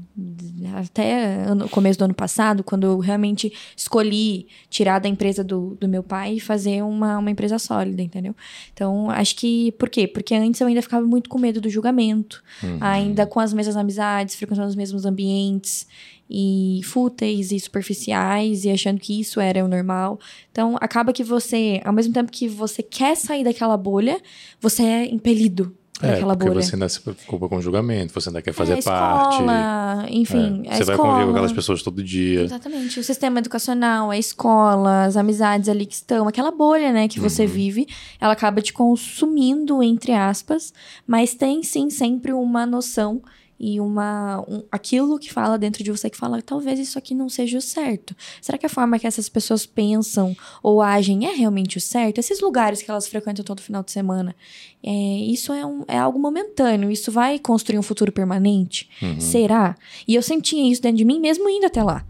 até 0.76 1.45
o 1.64 1.68
começo 1.68 1.99
do 1.99 2.05
ano 2.05 2.14
passado, 2.14 2.62
quando 2.62 2.84
eu 2.84 3.01
realmente 3.01 3.53
escolhi 3.76 4.47
tirar 4.70 5.01
da 5.01 5.09
empresa 5.09 5.43
do, 5.43 5.76
do 5.80 5.89
meu 5.89 6.05
pai 6.05 6.34
e 6.34 6.41
fazer 6.41 6.84
uma, 6.84 7.18
uma 7.18 7.28
empresa 7.28 7.59
sólida, 7.59 8.01
entendeu? 8.01 8.32
Então, 8.72 9.11
acho 9.11 9.34
que. 9.34 9.72
Por 9.72 9.91
quê? 9.91 10.07
Porque 10.07 10.37
antes 10.37 10.61
eu 10.61 10.68
ainda 10.68 10.80
ficava 10.80 11.05
muito 11.05 11.28
com 11.28 11.37
medo 11.37 11.61
do 11.61 11.68
julgamento, 11.68 12.45
uhum. 12.62 12.78
ainda 12.80 13.26
com 13.26 13.41
as 13.41 13.53
mesmas 13.53 13.76
amizades, 13.76 14.37
frequentando 14.37 14.68
os 14.68 14.76
mesmos 14.76 15.05
ambientes 15.05 15.84
e 16.30 16.80
fúteis 16.84 17.51
e 17.51 17.59
superficiais 17.59 18.64
e 18.64 18.70
achando 18.70 19.01
que 19.01 19.18
isso 19.18 19.41
era 19.41 19.64
o 19.64 19.68
normal. 19.68 20.20
Então, 20.53 20.76
acaba 20.80 21.12
que 21.12 21.24
você, 21.24 21.80
ao 21.84 21.93
mesmo 21.93 22.14
tempo 22.14 22.30
que 22.30 22.47
você 22.47 22.84
quer 22.84 23.16
sair 23.16 23.43
daquela 23.43 23.76
bolha, 23.76 24.22
você 24.61 24.84
é 24.84 25.12
impelido 25.12 25.74
é, 26.03 26.14
aquela 26.14 26.36
porque 26.36 26.51
bolha. 26.51 26.62
você 26.62 26.74
ainda 26.74 26.88
se 26.88 27.01
preocupa 27.01 27.49
com 27.49 27.57
o 27.57 27.62
julgamento, 27.62 28.12
você 28.12 28.28
ainda 28.28 28.42
quer 28.42 28.53
fazer 28.53 28.74
é, 28.74 28.78
escola, 28.78 28.99
parte. 28.99 30.14
Enfim, 30.14 30.62
é, 30.66 30.76
você 30.76 30.84
vai 30.84 30.97
conviver 30.97 31.24
com 31.24 31.30
aquelas 31.30 31.53
pessoas 31.53 31.82
todo 31.82 32.03
dia. 32.03 32.42
Exatamente. 32.42 33.01
O 33.01 33.05
sistema 33.05 33.38
educacional, 33.38 34.11
a 34.11 34.18
escola, 34.18 35.05
as 35.05 35.16
amizades 35.16 35.68
ali 35.68 35.86
que 35.86 35.94
estão, 35.94 36.28
aquela 36.28 36.51
bolha, 36.51 36.92
né, 36.92 37.09
que 37.09 37.18
você 37.18 37.42
uhum. 37.42 37.49
vive, 37.49 37.86
ela 38.20 38.32
acaba 38.32 38.61
te 38.61 38.72
consumindo, 38.72 39.82
entre 39.82 40.12
aspas, 40.12 40.72
mas 41.07 41.34
tem 41.34 41.62
sim 41.62 41.88
sempre 41.88 42.32
uma 42.32 42.66
noção 42.66 43.22
e 43.59 43.80
uma 43.80 44.44
um, 44.46 44.62
aquilo 44.70 45.18
que 45.18 45.32
fala 45.32 45.59
dentro 45.59 45.82
de 45.82 45.90
você 45.90 46.11
que 46.11 46.16
fala 46.16 46.42
talvez 46.42 46.78
isso 46.78 46.98
aqui 46.98 47.14
não 47.14 47.28
seja 47.28 47.59
o 47.59 47.61
certo. 47.61 48.14
Será 48.40 48.59
que 48.59 48.66
a 48.66 48.68
forma 48.68 48.98
que 48.98 49.07
essas 49.07 49.28
pessoas 49.28 49.64
pensam 49.64 50.36
ou 50.62 50.82
agem 50.82 51.26
é 51.26 51.32
realmente 51.32 51.78
o 51.78 51.80
certo? 51.80 52.18
Esses 52.18 52.40
lugares 52.40 52.82
que 52.82 52.90
elas 52.90 53.09
frequentam 53.09 53.44
todo 53.44 53.62
final 53.62 53.82
de 53.82 53.90
semana, 53.92 54.36
é, 54.82 54.90
isso 54.90 55.52
é, 55.52 55.64
um, 55.64 55.84
é 55.88 55.98
algo 55.98 56.18
momentâneo. 56.18 56.90
Isso 56.90 57.11
vai 57.11 57.38
construir 57.38 57.78
um 57.78 57.82
futuro 57.82 58.12
permanente? 58.12 58.88
Uhum. 59.00 59.20
Será? 59.20 59.74
E 60.07 60.14
eu 60.14 60.22
sentia 60.22 60.70
isso 60.70 60.82
dentro 60.82 60.98
de 60.98 61.04
mim 61.04 61.18
mesmo 61.18 61.48
indo 61.48 61.66
até 61.66 61.82
lá. 61.82 62.04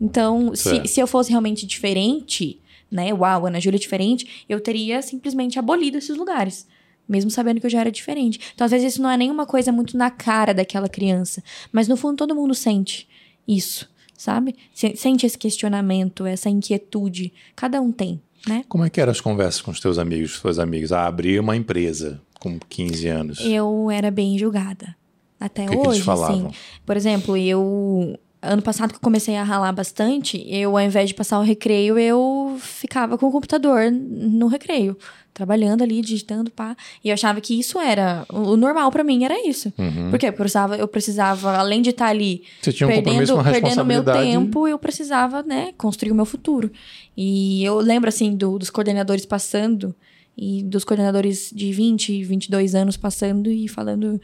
Então, 0.00 0.54
se, 0.54 0.86
se 0.88 1.00
eu 1.00 1.06
fosse 1.06 1.30
realmente 1.30 1.66
diferente, 1.66 2.60
né? 2.90 3.12
Uau, 3.14 3.46
Ana 3.46 3.60
Júlia 3.60 3.76
é 3.76 3.80
diferente, 3.80 4.44
eu 4.48 4.60
teria 4.60 5.00
simplesmente 5.00 5.58
abolido 5.58 5.98
esses 5.98 6.16
lugares 6.16 6.66
mesmo 7.08 7.30
sabendo 7.30 7.60
que 7.60 7.66
eu 7.66 7.70
já 7.70 7.80
era 7.80 7.90
diferente. 7.90 8.40
Então, 8.54 8.64
às 8.64 8.70
vezes, 8.70 8.94
isso 8.94 9.02
não 9.02 9.10
é 9.10 9.16
nenhuma 9.16 9.46
coisa 9.46 9.72
muito 9.72 9.96
na 9.96 10.10
cara 10.10 10.54
daquela 10.54 10.88
criança, 10.88 11.42
mas 11.70 11.88
no 11.88 11.96
fundo 11.96 12.16
todo 12.16 12.34
mundo 12.34 12.54
sente 12.54 13.08
isso, 13.46 13.88
sabe? 14.16 14.54
Sente 14.72 15.26
esse 15.26 15.36
questionamento, 15.36 16.26
essa 16.26 16.48
inquietude. 16.48 17.32
Cada 17.54 17.80
um 17.80 17.92
tem, 17.92 18.20
né? 18.46 18.64
Como 18.68 18.84
é 18.84 18.90
que 18.90 19.00
eram 19.00 19.12
as 19.12 19.20
conversas 19.20 19.60
com 19.60 19.70
os 19.70 19.80
teus 19.80 19.98
amigos, 19.98 20.32
suas 20.32 20.58
amigas? 20.58 20.92
Ah, 20.92 21.06
abrir 21.06 21.40
uma 21.40 21.56
empresa 21.56 22.20
com 22.38 22.58
15 22.58 23.08
anos. 23.08 23.40
Eu 23.40 23.90
era 23.90 24.10
bem 24.10 24.38
julgada. 24.38 24.96
Até 25.38 25.66
que 25.66 25.76
hoje, 25.76 26.02
que? 26.02 26.10
Assim. 26.10 26.48
Por 26.86 26.96
exemplo, 26.96 27.36
eu 27.36 28.16
ano 28.40 28.60
passado 28.60 28.90
que 28.90 28.96
eu 28.96 29.00
comecei 29.00 29.36
a 29.36 29.44
ralar 29.44 29.72
bastante, 29.72 30.44
eu 30.48 30.76
ao 30.76 30.84
invés 30.84 31.08
de 31.08 31.14
passar 31.14 31.38
o 31.38 31.42
recreio, 31.42 31.96
eu 31.96 32.56
ficava 32.60 33.16
com 33.16 33.26
o 33.26 33.30
computador 33.30 33.90
no 33.92 34.48
recreio 34.48 34.96
trabalhando 35.32 35.82
ali, 35.82 36.00
digitando, 36.00 36.50
pá. 36.50 36.76
E 37.02 37.08
eu 37.08 37.14
achava 37.14 37.40
que 37.40 37.58
isso 37.58 37.78
era. 37.78 38.24
O 38.28 38.56
normal 38.56 38.90
para 38.90 39.02
mim 39.02 39.24
era 39.24 39.48
isso. 39.48 39.72
Uhum. 39.78 40.10
Por 40.10 40.18
quê? 40.18 40.26
Porque 40.26 40.26
eu 40.26 40.32
precisava, 40.32 40.76
eu 40.76 40.88
precisava, 40.88 41.56
além 41.56 41.82
de 41.82 41.90
estar 41.90 42.06
tá 42.06 42.10
ali 42.10 42.42
Você 42.60 42.72
tinha 42.72 42.86
um 42.86 42.90
perdendo, 42.92 43.34
uma 43.34 43.44
perdendo 43.44 43.84
meu 43.84 44.04
tempo, 44.04 44.68
eu 44.68 44.78
precisava, 44.78 45.42
né, 45.42 45.72
construir 45.76 46.12
o 46.12 46.14
meu 46.14 46.26
futuro. 46.26 46.70
E 47.16 47.64
eu 47.64 47.78
lembro, 47.78 48.08
assim, 48.08 48.34
do, 48.34 48.58
dos 48.58 48.70
coordenadores 48.70 49.26
passando, 49.26 49.94
e 50.36 50.62
dos 50.62 50.84
coordenadores 50.84 51.50
de 51.54 51.72
20, 51.72 52.24
22 52.24 52.74
anos 52.74 52.96
passando 52.96 53.50
e 53.50 53.68
falando 53.68 54.20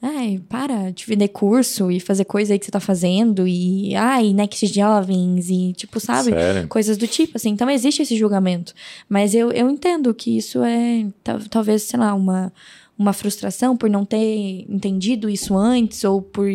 Ai, 0.00 0.40
para 0.48 0.90
de 0.90 1.04
vender 1.06 1.28
curso 1.28 1.90
e 1.90 1.98
fazer 1.98 2.24
coisa 2.24 2.52
aí 2.52 2.58
que 2.58 2.64
você 2.64 2.70
tá 2.70 2.78
fazendo. 2.78 3.48
E, 3.48 3.96
ai, 3.96 4.32
Next 4.32 4.64
Jovens 4.68 5.50
e, 5.50 5.72
tipo, 5.72 5.98
sabe? 5.98 6.30
Sério? 6.30 6.68
Coisas 6.68 6.96
do 6.96 7.06
tipo, 7.08 7.36
assim. 7.36 7.50
Então, 7.50 7.68
existe 7.68 8.02
esse 8.02 8.16
julgamento. 8.16 8.72
Mas 9.08 9.34
eu, 9.34 9.50
eu 9.50 9.68
entendo 9.68 10.14
que 10.14 10.36
isso 10.36 10.62
é, 10.62 11.06
talvez, 11.50 11.82
sei 11.82 11.98
lá, 11.98 12.14
uma, 12.14 12.52
uma 12.96 13.12
frustração 13.12 13.76
por 13.76 13.90
não 13.90 14.04
ter 14.04 14.64
entendido 14.68 15.28
isso 15.28 15.56
antes 15.56 16.04
ou 16.04 16.22
por 16.22 16.48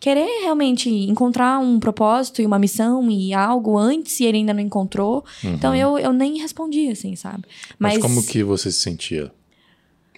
querer 0.00 0.42
realmente 0.42 0.88
encontrar 0.88 1.58
um 1.58 1.78
propósito 1.78 2.40
e 2.40 2.46
uma 2.46 2.58
missão 2.58 3.10
e 3.10 3.34
algo 3.34 3.76
antes 3.76 4.20
e 4.20 4.24
ele 4.24 4.38
ainda 4.38 4.54
não 4.54 4.62
encontrou. 4.62 5.22
Então, 5.40 5.50
uhum. 5.50 5.56
Então, 5.56 5.74
eu, 5.74 5.98
eu 5.98 6.12
nem 6.14 6.38
respondi, 6.38 6.88
assim, 6.88 7.14
sabe? 7.14 7.44
Mas, 7.78 7.94
Mas 7.94 8.02
como 8.02 8.22
que 8.22 8.42
você 8.42 8.72
se 8.72 8.80
sentia? 8.80 9.30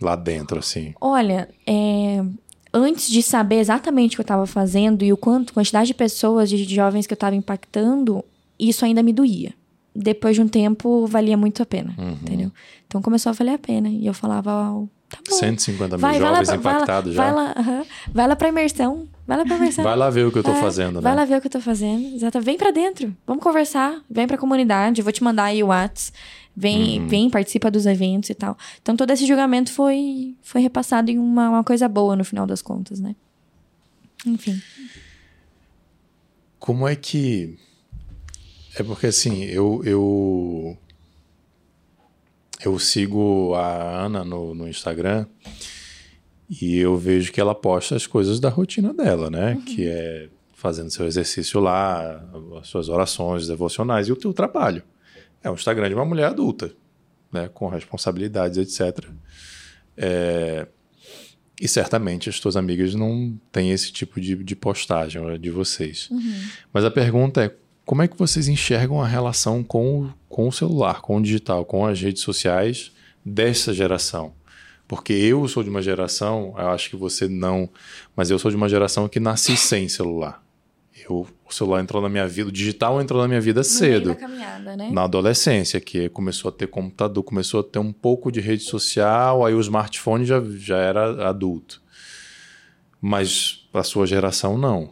Lá 0.00 0.14
dentro, 0.14 0.60
assim. 0.60 0.94
Olha, 1.00 1.48
é, 1.66 2.24
antes 2.72 3.08
de 3.08 3.22
saber 3.22 3.56
exatamente 3.56 4.14
o 4.14 4.16
que 4.16 4.20
eu 4.20 4.24
estava 4.24 4.46
fazendo 4.46 5.04
e 5.04 5.12
o 5.12 5.16
quanto, 5.16 5.52
quantidade 5.52 5.88
de 5.88 5.94
pessoas, 5.94 6.48
de 6.48 6.62
jovens 6.64 7.06
que 7.06 7.12
eu 7.12 7.16
estava 7.16 7.34
impactando, 7.34 8.24
isso 8.58 8.84
ainda 8.84 9.02
me 9.02 9.12
doía. 9.12 9.52
Depois 9.94 10.36
de 10.36 10.42
um 10.42 10.48
tempo, 10.48 11.06
valia 11.06 11.36
muito 11.36 11.62
a 11.62 11.66
pena, 11.66 11.94
uhum. 11.98 12.12
entendeu? 12.22 12.52
Então 12.86 13.02
começou 13.02 13.30
a 13.30 13.32
valer 13.32 13.54
a 13.54 13.58
pena. 13.58 13.88
E 13.88 14.06
eu 14.06 14.14
falava, 14.14 14.72
oh, 14.72 14.88
tá 15.08 15.18
bom. 15.28 15.34
150 15.34 15.96
mil 15.96 16.00
vai, 16.00 16.18
jovens 16.18 16.46
vai 16.46 16.56
lá, 16.56 16.56
impactados 16.56 17.14
vai 17.14 17.26
já. 17.26 17.34
Vai 17.34 17.44
lá, 17.44 17.54
uh 17.58 17.64
-huh, 17.64 17.86
vai 18.12 18.28
lá 18.28 18.36
pra 18.36 18.48
imersão. 18.48 19.08
Vai 19.28 19.36
lá 19.36 19.44
imersão. 19.44 19.84
vai 19.84 19.94
lá 19.94 20.08
ver 20.08 20.26
o 20.26 20.32
que 20.32 20.38
eu 20.38 20.42
tô 20.42 20.52
é, 20.52 20.60
fazendo, 20.60 20.94
né? 20.96 21.00
Vai 21.02 21.14
lá 21.14 21.26
ver 21.26 21.36
o 21.36 21.40
que 21.42 21.48
eu 21.48 21.50
tô 21.50 21.60
fazendo. 21.60 22.16
Exato. 22.16 22.40
Vem 22.40 22.56
pra 22.56 22.70
dentro. 22.70 23.14
Vamos 23.26 23.42
conversar. 23.42 24.02
Vem 24.10 24.26
pra 24.26 24.38
comunidade. 24.38 25.00
Eu 25.00 25.04
vou 25.04 25.12
te 25.12 25.22
mandar 25.22 25.44
aí 25.44 25.62
o 25.62 25.66
WhatsApp 25.66 26.18
vem, 26.56 27.00
uhum. 27.00 27.08
vem, 27.08 27.30
participa 27.30 27.70
dos 27.70 27.86
eventos 27.86 28.30
e 28.30 28.34
tal. 28.34 28.56
Então 28.82 28.96
todo 28.96 29.10
esse 29.10 29.26
julgamento 29.26 29.70
foi, 29.70 30.34
foi 30.42 30.60
repassado 30.60 31.10
em 31.10 31.18
uma, 31.18 31.50
uma 31.50 31.62
coisa 31.62 31.86
boa 31.88 32.16
no 32.16 32.24
final 32.24 32.46
das 32.46 32.60
contas, 32.60 32.98
né? 32.98 33.14
Enfim. 34.26 34.60
Como 36.58 36.88
é 36.88 36.96
que. 36.96 37.56
É 38.76 38.82
porque 38.82 39.08
assim, 39.08 39.44
eu. 39.44 39.82
Eu, 39.84 40.76
eu 42.64 42.78
sigo 42.78 43.54
a 43.54 44.06
Ana 44.06 44.24
no, 44.24 44.54
no 44.54 44.66
Instagram 44.66 45.26
e 46.48 46.78
eu 46.78 46.96
vejo 46.96 47.32
que 47.32 47.40
ela 47.40 47.54
posta 47.54 47.94
as 47.94 48.06
coisas 48.06 48.40
da 48.40 48.48
rotina 48.48 48.94
dela, 48.94 49.30
né? 49.30 49.54
Uhum. 49.54 49.64
Que 49.64 49.86
é 49.86 50.28
fazendo 50.54 50.90
seu 50.90 51.06
exercício 51.06 51.60
lá, 51.60 52.24
as 52.60 52.66
suas 52.66 52.88
orações 52.88 53.46
devocionais 53.46 54.08
e 54.08 54.12
o 54.12 54.16
teu 54.16 54.32
trabalho. 54.32 54.82
É 55.42 55.48
um 55.48 55.54
Instagram 55.54 55.88
de 55.88 55.94
uma 55.94 56.04
mulher 56.04 56.24
adulta, 56.24 56.72
né, 57.32 57.48
com 57.48 57.68
responsabilidades, 57.68 58.58
etc. 58.58 59.06
É, 59.96 60.66
e 61.60 61.68
certamente 61.68 62.28
as 62.28 62.40
tuas 62.40 62.56
amigas 62.56 62.94
não 62.94 63.38
têm 63.52 63.70
esse 63.70 63.92
tipo 63.92 64.20
de, 64.20 64.34
de 64.34 64.56
postagem 64.56 65.38
de 65.38 65.50
vocês. 65.50 66.08
Uhum. 66.10 66.42
Mas 66.72 66.84
a 66.84 66.90
pergunta 66.90 67.44
é: 67.44 67.54
como 67.84 68.02
é 68.02 68.08
que 68.08 68.18
vocês 68.18 68.48
enxergam 68.48 69.00
a 69.00 69.06
relação 69.06 69.62
com, 69.62 70.10
com 70.28 70.48
o 70.48 70.52
celular, 70.52 71.00
com 71.02 71.18
o 71.18 71.22
digital, 71.22 71.64
com 71.64 71.86
as 71.86 72.00
redes 72.00 72.22
sociais 72.22 72.90
dessa 73.24 73.72
geração? 73.72 74.32
Porque 74.88 75.12
eu 75.12 75.46
sou 75.46 75.62
de 75.62 75.68
uma 75.68 75.82
geração, 75.82 76.54
eu 76.56 76.70
acho 76.70 76.88
que 76.88 76.96
você 76.96 77.28
não, 77.28 77.68
mas 78.16 78.30
eu 78.30 78.38
sou 78.38 78.50
de 78.50 78.56
uma 78.56 78.70
geração 78.70 79.06
que 79.06 79.20
nasci 79.20 79.54
sem 79.54 79.86
celular. 79.86 80.42
Eu, 81.08 81.26
o 81.46 81.52
celular 81.52 81.82
entrou 81.82 82.02
na 82.02 82.08
minha 82.08 82.26
vida, 82.26 82.48
o 82.48 82.52
digital 82.52 83.00
entrou 83.00 83.20
na 83.20 83.28
minha 83.28 83.40
vida 83.40 83.62
cedo. 83.62 84.14
né? 84.76 84.90
Na 84.90 85.04
adolescência, 85.04 85.78
que 85.78 86.08
começou 86.08 86.48
a 86.48 86.52
ter 86.52 86.68
computador, 86.68 87.22
começou 87.22 87.60
a 87.60 87.62
ter 87.62 87.78
um 87.78 87.92
pouco 87.92 88.32
de 88.32 88.40
rede 88.40 88.62
social, 88.62 89.44
aí 89.44 89.52
o 89.52 89.60
smartphone 89.60 90.24
já, 90.24 90.42
já 90.56 90.78
era 90.78 91.28
adulto. 91.28 91.82
Mas 92.98 93.68
a 93.74 93.82
sua 93.82 94.06
geração 94.06 94.56
não. 94.56 94.90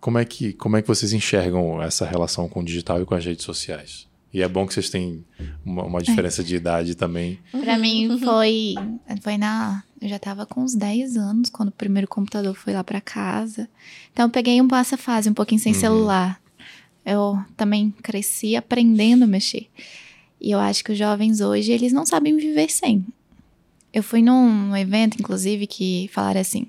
Como 0.00 0.18
é, 0.18 0.24
que, 0.24 0.52
como 0.52 0.76
é 0.76 0.82
que 0.82 0.88
vocês 0.88 1.12
enxergam 1.12 1.80
essa 1.80 2.04
relação 2.04 2.48
com 2.48 2.60
o 2.60 2.64
digital 2.64 3.00
e 3.00 3.04
com 3.04 3.14
as 3.14 3.24
redes 3.24 3.44
sociais? 3.44 4.05
E 4.32 4.42
é 4.42 4.48
bom 4.48 4.66
que 4.66 4.74
vocês 4.74 4.90
têm 4.90 5.24
uma, 5.64 5.84
uma 5.84 6.02
diferença 6.02 6.44
de 6.44 6.56
idade 6.56 6.94
também. 6.94 7.38
Para 7.52 7.78
mim 7.78 8.18
foi, 8.18 8.74
foi 9.22 9.38
na 9.38 9.82
eu 10.00 10.08
já 10.08 10.16
estava 10.16 10.44
com 10.44 10.62
uns 10.62 10.74
10 10.74 11.16
anos 11.16 11.48
quando 11.48 11.70
o 11.70 11.72
primeiro 11.72 12.06
computador 12.06 12.54
foi 12.54 12.72
lá 12.74 12.84
para 12.84 13.00
casa. 13.00 13.68
Então 14.12 14.26
eu 14.26 14.30
peguei 14.30 14.60
um 14.60 14.68
passa 14.68 14.96
fase, 14.96 15.30
um 15.30 15.34
pouquinho 15.34 15.60
sem 15.60 15.72
uhum. 15.72 15.80
celular. 15.80 16.40
Eu 17.04 17.38
também 17.56 17.90
cresci 18.02 18.56
aprendendo 18.56 19.24
a 19.24 19.26
mexer. 19.26 19.68
E 20.40 20.50
eu 20.50 20.58
acho 20.58 20.84
que 20.84 20.92
os 20.92 20.98
jovens 20.98 21.40
hoje, 21.40 21.72
eles 21.72 21.92
não 21.92 22.04
sabem 22.04 22.36
viver 22.36 22.70
sem. 22.70 23.06
Eu 23.92 24.02
fui 24.02 24.20
num 24.20 24.76
evento, 24.76 25.16
inclusive, 25.18 25.66
que 25.66 26.10
falaram 26.12 26.40
assim: 26.40 26.66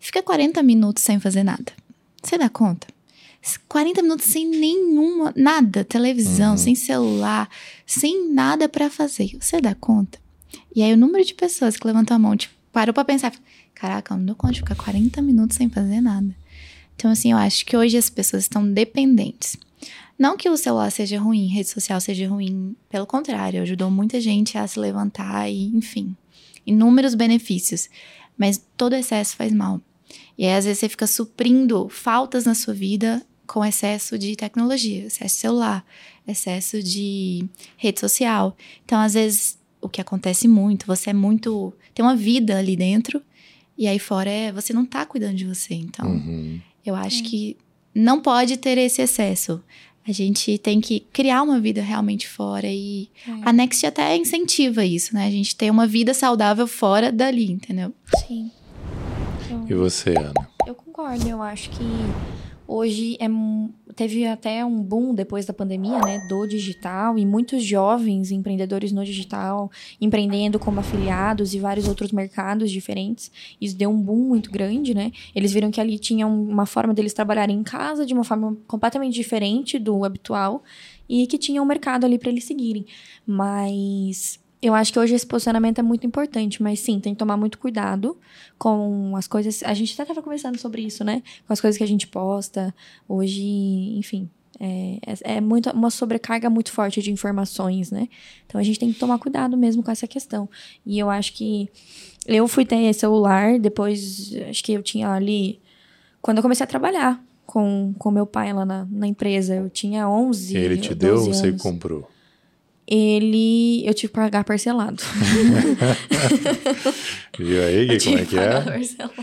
fica 0.00 0.22
40 0.22 0.62
minutos 0.62 1.02
sem 1.02 1.20
fazer 1.20 1.44
nada. 1.44 1.72
Você 2.22 2.36
dá 2.36 2.48
conta? 2.48 2.88
40 3.68 4.02
minutos 4.02 4.26
sem 4.26 4.48
nenhuma, 4.48 5.32
nada, 5.36 5.84
televisão, 5.84 6.52
uhum. 6.52 6.56
sem 6.56 6.74
celular, 6.74 7.48
sem 7.86 8.32
nada 8.32 8.68
para 8.68 8.88
fazer. 8.88 9.36
Você 9.38 9.60
dá 9.60 9.74
conta? 9.74 10.18
E 10.74 10.82
aí 10.82 10.92
o 10.92 10.96
número 10.96 11.24
de 11.24 11.34
pessoas 11.34 11.76
que 11.76 11.86
levantou 11.86 12.14
a 12.14 12.18
mão, 12.18 12.36
tipo, 12.36 12.54
parou 12.72 12.94
pra 12.94 13.04
pensar, 13.04 13.32
caraca, 13.74 14.14
eu 14.14 14.18
não 14.18 14.26
dou 14.26 14.34
conta 14.34 14.54
de 14.54 14.60
ficar 14.60 14.74
40 14.74 15.20
minutos 15.20 15.56
sem 15.56 15.68
fazer 15.68 16.00
nada. 16.00 16.34
Então, 16.96 17.10
assim, 17.10 17.32
eu 17.32 17.38
acho 17.38 17.66
que 17.66 17.76
hoje 17.76 17.96
as 17.96 18.08
pessoas 18.08 18.44
estão 18.44 18.66
dependentes. 18.66 19.56
Não 20.18 20.36
que 20.36 20.48
o 20.48 20.56
celular 20.56 20.90
seja 20.90 21.18
ruim, 21.20 21.46
rede 21.46 21.68
social 21.68 22.00
seja 22.00 22.28
ruim, 22.28 22.76
pelo 22.88 23.06
contrário, 23.06 23.60
ajudou 23.62 23.90
muita 23.90 24.20
gente 24.20 24.56
a 24.56 24.66
se 24.66 24.78
levantar 24.78 25.50
e, 25.50 25.66
enfim. 25.76 26.16
inúmeros 26.66 27.14
benefícios, 27.14 27.90
mas 28.38 28.64
todo 28.76 28.94
excesso 28.94 29.36
faz 29.36 29.52
mal. 29.52 29.80
E 30.38 30.46
aí, 30.46 30.54
às 30.54 30.64
vezes, 30.64 30.78
você 30.78 30.88
fica 30.88 31.06
suprindo 31.06 31.88
faltas 31.88 32.44
na 32.44 32.54
sua 32.54 32.72
vida 32.72 33.24
com 33.46 33.64
excesso 33.64 34.18
de 34.18 34.34
tecnologia, 34.36 35.06
excesso 35.06 35.36
celular, 35.36 35.84
excesso 36.26 36.82
de 36.82 37.44
rede 37.76 38.00
social. 38.00 38.56
Então, 38.84 38.98
às 39.00 39.14
vezes, 39.14 39.58
o 39.80 39.88
que 39.88 40.00
acontece 40.00 40.48
muito, 40.48 40.86
você 40.86 41.10
é 41.10 41.12
muito. 41.12 41.72
tem 41.94 42.04
uma 42.04 42.16
vida 42.16 42.58
ali 42.58 42.74
dentro, 42.76 43.22
e 43.78 43.86
aí 43.86 43.98
fora 43.98 44.28
é, 44.30 44.50
você 44.52 44.72
não 44.72 44.84
tá 44.84 45.04
cuidando 45.06 45.34
de 45.36 45.44
você. 45.44 45.74
Então, 45.74 46.06
Uhum. 46.08 46.60
eu 46.84 46.94
acho 46.94 47.22
que 47.24 47.56
não 47.94 48.20
pode 48.20 48.56
ter 48.56 48.78
esse 48.78 49.00
excesso. 49.02 49.62
A 50.06 50.12
gente 50.12 50.58
tem 50.58 50.80
que 50.80 51.00
criar 51.12 51.42
uma 51.42 51.58
vida 51.60 51.80
realmente 51.80 52.28
fora 52.28 52.66
e 52.66 53.08
a 53.42 53.52
Next 53.52 53.86
até 53.86 54.14
incentiva 54.16 54.84
isso, 54.84 55.14
né? 55.14 55.26
A 55.26 55.30
gente 55.30 55.56
tem 55.56 55.70
uma 55.70 55.86
vida 55.86 56.12
saudável 56.12 56.66
fora 56.66 57.10
dali, 57.12 57.50
entendeu? 57.50 57.92
Sim. 58.26 58.50
Eu- 59.50 59.66
E 59.70 59.74
você, 59.74 60.10
Ana? 60.10 60.32
Eu 60.66 60.74
concordo, 60.74 61.26
eu 61.28 61.40
acho 61.40 61.70
que 61.70 61.84
hoje 62.66 63.16
é, 63.20 63.26
teve 63.94 64.26
até 64.26 64.64
um 64.64 64.82
boom 64.82 65.14
depois 65.14 65.44
da 65.46 65.52
pandemia, 65.52 65.98
né, 66.00 66.18
do 66.28 66.46
digital 66.46 67.18
e 67.18 67.24
muitos 67.26 67.62
jovens 67.62 68.30
empreendedores 68.30 68.92
no 68.92 69.04
digital 69.04 69.70
empreendendo 70.00 70.58
como 70.58 70.80
afiliados 70.80 71.54
e 71.54 71.58
vários 71.58 71.86
outros 71.88 72.12
mercados 72.12 72.70
diferentes. 72.70 73.30
Isso 73.60 73.76
deu 73.76 73.90
um 73.90 74.00
boom 74.00 74.28
muito 74.28 74.50
grande, 74.50 74.94
né? 74.94 75.12
Eles 75.34 75.52
viram 75.52 75.70
que 75.70 75.80
ali 75.80 75.98
tinha 75.98 76.26
um- 76.26 76.48
uma 76.48 76.66
forma 76.66 76.92
deles 76.94 77.12
trabalharem 77.12 77.56
em 77.56 77.62
casa 77.62 78.04
de 78.06 78.12
uma 78.14 78.24
forma 78.24 78.56
completamente 78.66 79.14
diferente 79.14 79.78
do 79.78 80.04
habitual 80.04 80.62
e 81.08 81.26
que 81.26 81.38
tinha 81.38 81.62
um 81.62 81.66
mercado 81.66 82.04
ali 82.04 82.18
para 82.18 82.30
eles 82.30 82.44
seguirem. 82.44 82.86
Mas 83.26 84.38
eu 84.66 84.74
acho 84.74 84.92
que 84.92 84.98
hoje 84.98 85.14
esse 85.14 85.26
posicionamento 85.26 85.78
é 85.78 85.82
muito 85.82 86.06
importante, 86.06 86.62
mas 86.62 86.80
sim, 86.80 86.98
tem 86.98 87.12
que 87.12 87.18
tomar 87.18 87.36
muito 87.36 87.58
cuidado 87.58 88.16
com 88.58 89.14
as 89.16 89.26
coisas. 89.26 89.62
A 89.62 89.74
gente 89.74 89.92
até 89.92 90.04
estava 90.04 90.22
conversando 90.22 90.58
sobre 90.58 90.82
isso, 90.82 91.04
né? 91.04 91.22
Com 91.46 91.52
as 91.52 91.60
coisas 91.60 91.76
que 91.76 91.84
a 91.84 91.86
gente 91.86 92.06
posta. 92.06 92.74
Hoje, 93.08 93.42
enfim. 93.96 94.30
É, 94.58 94.98
é, 95.04 95.36
é 95.36 95.40
muito, 95.40 95.68
uma 95.70 95.90
sobrecarga 95.90 96.48
muito 96.48 96.70
forte 96.70 97.02
de 97.02 97.10
informações, 97.10 97.90
né? 97.90 98.08
Então 98.46 98.58
a 98.60 98.64
gente 98.64 98.78
tem 98.78 98.92
que 98.92 98.98
tomar 98.98 99.18
cuidado 99.18 99.56
mesmo 99.56 99.82
com 99.82 99.90
essa 99.90 100.06
questão. 100.06 100.48
E 100.86 100.98
eu 100.98 101.10
acho 101.10 101.34
que 101.34 101.68
eu 102.26 102.48
fui 102.48 102.64
ter 102.64 102.92
celular 102.94 103.58
depois, 103.58 104.32
acho 104.48 104.64
que 104.64 104.72
eu 104.72 104.82
tinha 104.82 105.10
ali. 105.10 105.60
Quando 106.22 106.38
eu 106.38 106.42
comecei 106.42 106.64
a 106.64 106.66
trabalhar 106.66 107.22
com, 107.44 107.94
com 107.98 108.10
meu 108.10 108.26
pai 108.26 108.52
lá 108.52 108.64
na, 108.64 108.86
na 108.90 109.06
empresa, 109.06 109.56
eu 109.56 109.68
tinha 109.68 110.08
11. 110.08 110.56
Ele 110.56 110.76
te 110.78 110.94
12 110.94 110.98
deu 110.98 111.16
ou 111.16 111.34
você 111.34 111.48
anos. 111.48 111.60
comprou? 111.60 112.08
Ele. 112.86 113.86
Eu 113.86 113.94
tive 113.94 114.08
que 114.12 114.14
pagar 114.18 114.44
parcelado. 114.44 115.02
Viu 117.38 117.62
aí 117.64 117.88
Eu 117.88 117.98
como 117.98 118.18
é 118.18 118.24
que 118.24 118.36
pagar 118.36 118.60
é? 118.60 118.64
parcelado. 118.64 119.14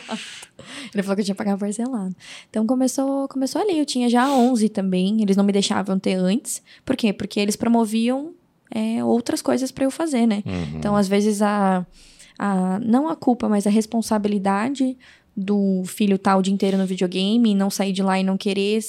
Ele 0.94 1.04
falou 1.04 1.16
que 1.16 1.22
eu 1.22 1.26
tinha 1.26 1.36
que 1.36 1.44
pagar 1.44 1.58
parcelado. 1.58 2.16
Então 2.50 2.66
começou, 2.66 3.28
começou 3.28 3.62
ali. 3.62 3.78
Eu 3.80 3.86
tinha 3.86 4.10
já 4.10 4.32
11 4.32 4.70
também. 4.70 5.22
Eles 5.22 5.38
não 5.38 5.44
me 5.44 5.54
deixavam 5.54 5.98
ter 6.00 6.16
antes. 6.16 6.62
Por 6.84 6.96
quê? 6.96 7.14
Porque 7.14 7.40
eles 7.40 7.56
promoviam 7.56 8.34
é, 8.70 9.04
outras 9.04 9.42
coisas 9.42 9.72
pra 9.72 9.86
eu 9.86 9.92
fazer, 9.92 10.26
né? 10.26 10.44
Uhum. 10.46 10.78
Então, 10.78 10.96
às 10.96 11.08
vezes, 11.08 11.42
a, 11.42 11.86
a. 12.40 12.80
Não 12.80 13.08
a 13.08 13.16
culpa, 13.16 13.48
mas 13.48 13.68
a 13.68 13.70
responsabilidade 13.70 14.98
do 15.36 15.84
filho 15.86 16.16
estar 16.16 16.36
o 16.36 16.42
dia 16.42 16.54
inteiro 16.54 16.78
no 16.78 16.86
videogame 16.86 17.52
e 17.52 17.56
não 17.56 17.70
sair 17.70 17.94
de 17.94 18.04
lá 18.04 18.20
e 18.20 18.24
não 18.24 18.38
querer 18.38 18.80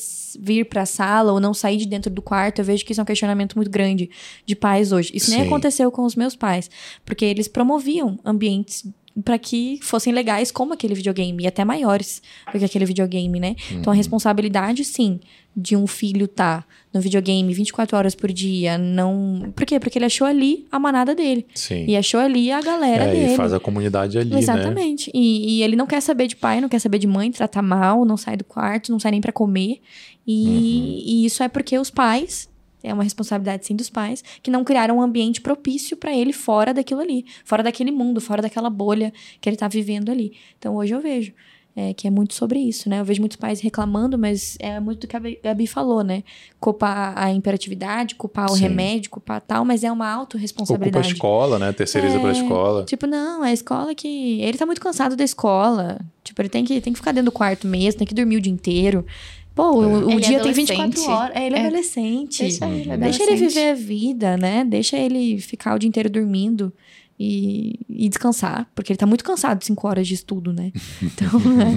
vir 0.41 0.65
pra 0.65 0.85
sala 0.85 1.33
ou 1.33 1.41
não 1.41 1.55
sair 1.55 1.77
de 1.77 1.87
dentro 1.87 2.11
do 2.11 2.21
quarto. 2.21 2.59
Eu 2.59 2.65
vejo 2.65 2.85
que 2.85 2.93
isso 2.93 3.01
é 3.01 3.03
um 3.03 3.07
questionamento 3.07 3.55
muito 3.55 3.71
grande 3.71 4.11
de 4.45 4.57
pais 4.57 4.93
hoje. 4.93 5.13
Isso 5.15 5.31
nem 5.31 5.41
Sim. 5.41 5.47
aconteceu 5.47 5.91
com 5.91 6.05
os 6.05 6.17
meus 6.17 6.35
pais, 6.35 6.71
porque 7.05 7.25
eles 7.25 7.49
promoviam 7.49 8.19
ambientes 8.25 8.85
para 9.25 9.39
que 9.39 9.79
fossem 9.83 10.13
legais 10.13 10.51
como 10.51 10.73
aquele 10.73 10.95
videogame 10.95 11.45
e 11.45 11.47
até 11.47 11.65
maiores 11.65 12.23
do 12.53 12.59
que 12.59 12.65
aquele 12.65 12.85
videogame, 12.87 13.39
né? 13.39 13.55
Então 13.71 13.93
a 13.93 13.97
responsabilidade, 13.97 14.85
sim, 14.85 15.21
de 15.55 15.77
um 15.77 15.87
filho 15.87 16.27
tá 16.27 16.65
no 16.95 17.01
videogame 17.01 17.53
24 17.53 17.95
horas 17.97 18.15
por 18.15 18.33
dia, 18.33 18.79
não. 18.79 19.53
Por 19.55 19.67
quê? 19.67 19.79
Porque 19.79 19.99
ele 19.99 20.07
achou 20.07 20.27
ali 20.27 20.67
a 20.73 20.79
manada 20.79 21.15
dele. 21.15 21.47
Sim. 21.55 21.85
E 21.87 21.95
achou 21.97 22.19
ali 22.21 22.51
a 22.51 22.63
galera 22.63 23.05
É, 23.05 23.13
dele. 23.13 23.33
e 23.35 23.37
faz 23.37 23.53
a 23.53 23.61
comunidade 23.61 24.17
ali, 24.19 24.31
né? 24.31 24.39
Exatamente. 24.39 25.11
E, 25.13 25.59
e 25.59 25.63
ele 25.63 25.77
não 25.77 25.87
quer 25.87 26.01
saber 26.01 26.27
de 26.27 26.37
pai, 26.37 26.61
não 26.63 26.69
quer 26.71 26.79
saber 26.79 26.99
de 26.99 27.07
mãe, 27.07 27.31
trata 27.31 27.61
mal, 27.61 28.05
não 28.07 28.17
sai 28.17 28.37
do 28.39 28.45
quarto, 28.45 28.91
não 28.91 28.99
sai 28.99 29.11
nem 29.13 29.21
pra 29.21 29.33
comer. 29.33 29.81
E, 30.27 30.47
Uhum. 30.47 31.03
e 31.05 31.27
isso 31.27 31.43
é 31.43 31.49
porque 31.49 31.79
os 31.79 31.91
pais, 31.91 32.49
é 32.83 32.93
uma 32.93 33.03
responsabilidade 33.03 33.67
sim 33.67 33.77
dos 33.77 33.89
pais, 33.91 34.23
que 34.43 34.51
não 34.51 34.65
criaram 34.65 34.99
um 34.99 35.03
ambiente 35.03 35.41
propício 35.41 35.97
pra 35.97 36.13
ele 36.17 36.33
fora 36.33 36.73
daquilo 36.75 37.01
ali, 37.01 37.25
fora 37.45 37.63
daquele 37.63 37.91
mundo, 37.91 38.21
fora 38.21 38.43
daquela 38.43 38.69
bolha 38.71 39.13
que 39.41 39.49
ele 39.49 39.57
tá 39.57 39.69
vivendo 39.69 40.11
ali. 40.11 40.33
Então 40.59 40.77
hoje 40.77 40.95
eu 40.95 41.01
vejo. 41.01 41.33
é, 41.75 41.95
que 41.95 42.07
é 42.07 42.11
muito 42.11 42.35
sobre 42.35 42.59
isso, 42.59 42.87
né? 42.91 43.01
Eu 43.01 43.05
vejo 43.07 43.21
muitos 43.23 43.39
pais 43.39 43.59
reclamando, 43.63 44.19
mas 44.19 44.59
é 44.61 44.79
muito 44.79 45.01
do 45.01 45.07
que 45.07 45.17
a 45.17 45.21
Gabi- 45.43 45.67
falou, 45.67 46.05
né? 46.05 46.23
Culpar 46.61 47.15
a 47.17 47.33
imperatividade, 47.33 48.15
culpar 48.15 48.51
o 48.51 48.55
Sim. 48.55 48.61
remédio, 48.65 49.09
culpar 49.11 49.41
tal, 49.41 49.65
mas 49.65 49.83
é 49.83 49.91
uma 49.91 50.05
Ocupa 50.05 50.15
a 50.15 50.21
autorresponsabilidade. 50.21 51.07
escola, 51.15 51.59
né? 51.59 51.73
Terceiriza 51.73 52.21
pra 52.21 52.29
É, 52.29 52.33
escola. 52.33 52.85
Tipo, 52.85 53.07
não, 53.07 53.43
é 53.43 53.49
a 53.49 53.53
escola 53.55 53.95
que. 53.95 54.41
Ele 54.43 54.59
tá 54.59 54.67
muito 54.67 54.83
cansado 54.83 55.17
da 55.17 55.25
escola. 55.25 55.99
Tipo, 56.23 56.43
ele 56.43 56.51
tem 56.51 56.63
que, 56.63 56.79
tem 56.79 56.93
que 56.93 56.99
ficar 56.99 57.13
dentro 57.13 57.31
do 57.31 57.33
quarto 57.33 57.67
mesmo, 57.67 57.97
tem 58.01 58.07
que 58.07 58.13
dormir 58.15 58.37
o 58.37 58.41
dia 58.43 58.53
inteiro. 58.53 59.07
Pô, 59.55 59.71
o, 59.73 60.07
o 60.07 60.11
Ele 60.13 60.25
é 60.25 60.29
dia 60.29 60.41
tem 60.41 60.53
24 60.53 60.83
adolescente. 60.83 61.09
horas. 61.11 61.37
É, 61.37 61.47
ele 61.47 61.57
é, 61.57 61.59
É. 61.59 61.67
adolescente. 61.67 62.43
Deixa 62.43 62.67
ele, 62.69 62.97
Deixa 62.97 63.23
ele 63.23 63.37
viver 63.37 63.71
a 63.71 63.75
vida, 63.75 64.37
né? 64.37 64.65
Deixa 64.65 64.97
ele 64.97 65.39
ficar 65.41 65.75
o 65.75 65.79
dia 65.79 65.89
inteiro 65.89 66.09
dormindo 66.09 66.73
e, 67.21 67.79
e 67.89 68.09
descansar. 68.09 68.71
Porque 68.75 68.93
ele 68.93 68.97
tá 68.99 69.07
muito 69.07 69.23
cansado 69.25 69.59
de 69.59 69.67
5 69.67 69.87
horas 69.87 70.09
de 70.09 70.15
estudo, 70.15 70.53
né? 70.53 70.73
Então, 71.03 71.39
né? 71.41 71.75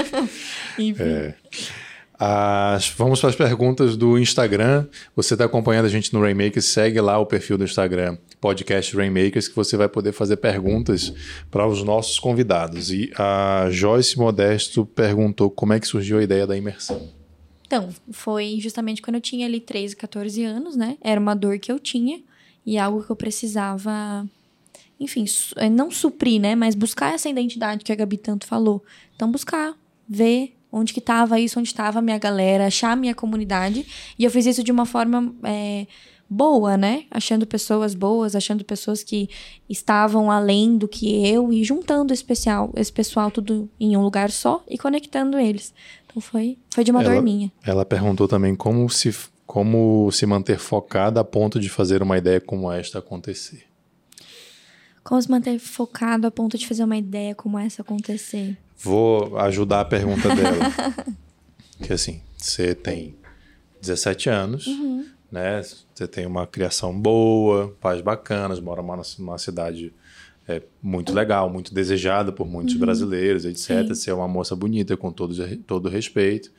Enfim. 0.78 1.02
É. 1.02 1.34
As- 2.26 2.88
vamos 2.88 3.20
para 3.20 3.28
as 3.28 3.36
perguntas 3.36 3.98
do 3.98 4.18
Instagram. 4.18 4.86
Você 5.14 5.34
está 5.34 5.44
acompanhando 5.44 5.84
a 5.84 5.88
gente 5.90 6.10
no 6.14 6.22
Rainmakers, 6.22 6.64
segue 6.64 6.98
lá 6.98 7.18
o 7.18 7.26
perfil 7.26 7.58
do 7.58 7.64
Instagram, 7.64 8.16
podcast 8.40 8.96
Rainmakers, 8.96 9.46
que 9.46 9.54
você 9.54 9.76
vai 9.76 9.90
poder 9.90 10.12
fazer 10.12 10.38
perguntas 10.38 11.12
para 11.50 11.66
os 11.66 11.82
nossos 11.82 12.18
convidados. 12.18 12.90
E 12.90 13.12
a 13.18 13.68
Joyce 13.70 14.18
Modesto 14.18 14.86
perguntou 14.86 15.50
como 15.50 15.74
é 15.74 15.80
que 15.80 15.86
surgiu 15.86 16.18
a 16.18 16.22
ideia 16.22 16.46
da 16.46 16.56
imersão. 16.56 17.10
Então, 17.66 17.90
foi 18.10 18.56
justamente 18.58 19.02
quando 19.02 19.16
eu 19.16 19.20
tinha 19.20 19.46
ali 19.46 19.60
13, 19.60 19.94
14 19.94 20.42
anos, 20.44 20.76
né? 20.76 20.96
Era 21.02 21.20
uma 21.20 21.34
dor 21.34 21.58
que 21.58 21.70
eu 21.70 21.78
tinha 21.78 22.22
e 22.64 22.78
algo 22.78 23.02
que 23.04 23.10
eu 23.10 23.16
precisava, 23.16 24.26
enfim, 24.98 25.26
eh, 25.56 25.68
não 25.68 25.90
suprir, 25.90 26.40
né? 26.40 26.54
Mas 26.54 26.74
buscar 26.74 27.12
essa 27.14 27.28
identidade 27.28 27.84
que 27.84 27.92
a 27.92 27.94
Gabi 27.94 28.16
tanto 28.16 28.46
falou. 28.46 28.82
Então, 29.14 29.30
buscar, 29.30 29.74
ver 30.08 30.54
onde 30.74 30.92
que 30.92 31.00
tava 31.00 31.38
isso, 31.38 31.58
onde 31.58 31.68
estava 31.68 31.98
a 31.98 32.02
minha 32.02 32.18
galera, 32.18 32.66
achar 32.66 32.92
a 32.92 32.96
minha 32.96 33.14
comunidade. 33.14 33.86
E 34.18 34.24
eu 34.24 34.30
fiz 34.30 34.46
isso 34.46 34.62
de 34.64 34.72
uma 34.72 34.84
forma 34.84 35.34
eh, 35.44 35.86
boa, 36.28 36.76
né? 36.76 37.04
Achando 37.10 37.46
pessoas 37.46 37.94
boas, 37.94 38.34
achando 38.34 38.64
pessoas 38.64 39.02
que 39.02 39.28
estavam 39.68 40.30
além 40.30 40.76
do 40.76 40.88
que 40.88 41.26
eu 41.26 41.52
e 41.52 41.62
juntando 41.62 42.12
esse, 42.12 42.22
especial, 42.22 42.72
esse 42.76 42.92
pessoal 42.92 43.30
tudo 43.30 43.68
em 43.78 43.96
um 43.96 44.02
lugar 44.02 44.30
só 44.30 44.62
e 44.68 44.76
conectando 44.76 45.38
eles. 45.38 45.72
Então, 46.06 46.20
foi, 46.20 46.58
foi 46.72 46.82
de 46.84 46.90
uma 46.90 47.02
Ela- 47.02 47.14
dor 47.14 47.22
minha. 47.22 47.52
Ela 47.62 47.84
perguntou 47.84 48.26
também 48.26 48.54
como 48.54 48.88
se, 48.90 49.14
como 49.46 50.10
se 50.12 50.26
manter 50.26 50.58
focada 50.58 51.20
a 51.20 51.24
ponto 51.24 51.60
de 51.60 51.68
fazer 51.68 52.02
uma 52.02 52.18
ideia 52.18 52.40
como 52.40 52.70
esta 52.70 52.98
acontecer. 52.98 53.64
Como 55.04 55.20
se 55.20 55.30
manter 55.30 55.58
focado 55.58 56.26
a 56.26 56.30
ponto 56.30 56.56
de 56.56 56.66
fazer 56.66 56.82
uma 56.82 56.96
ideia 56.96 57.34
como 57.34 57.58
essa 57.58 57.82
acontecer? 57.82 58.56
Vou 58.78 59.38
ajudar 59.38 59.80
a 59.80 59.84
pergunta 59.84 60.34
dela. 60.34 60.64
que 61.82 61.92
assim, 61.92 62.22
você 62.38 62.74
tem 62.74 63.14
17 63.82 64.30
anos, 64.30 64.66
Uhum. 64.66 65.04
né? 65.30 65.62
Você 65.94 66.08
tem 66.08 66.24
uma 66.26 66.46
criação 66.46 66.98
boa, 66.98 67.76
pais 67.80 68.00
bacanas, 68.00 68.58
mora 68.60 68.82
numa, 68.82 69.38
cidade 69.38 69.92
é, 70.48 70.62
muito 70.82 71.12
legal, 71.12 71.50
muito 71.50 71.72
desejada 71.74 72.32
por 72.32 72.46
muitos 72.48 72.74
brasileiros, 72.74 73.44
etc. 73.44 73.70
Uhum. 73.70 73.82
Sim. 73.82 73.94
Você 73.94 74.10
é 74.10 74.14
uma 74.14 74.28
moça 74.28 74.56
bonita, 74.56 74.96
com 74.96 75.12
todo, 75.12 75.34
todo 75.66 75.88
respeito. 75.90 76.50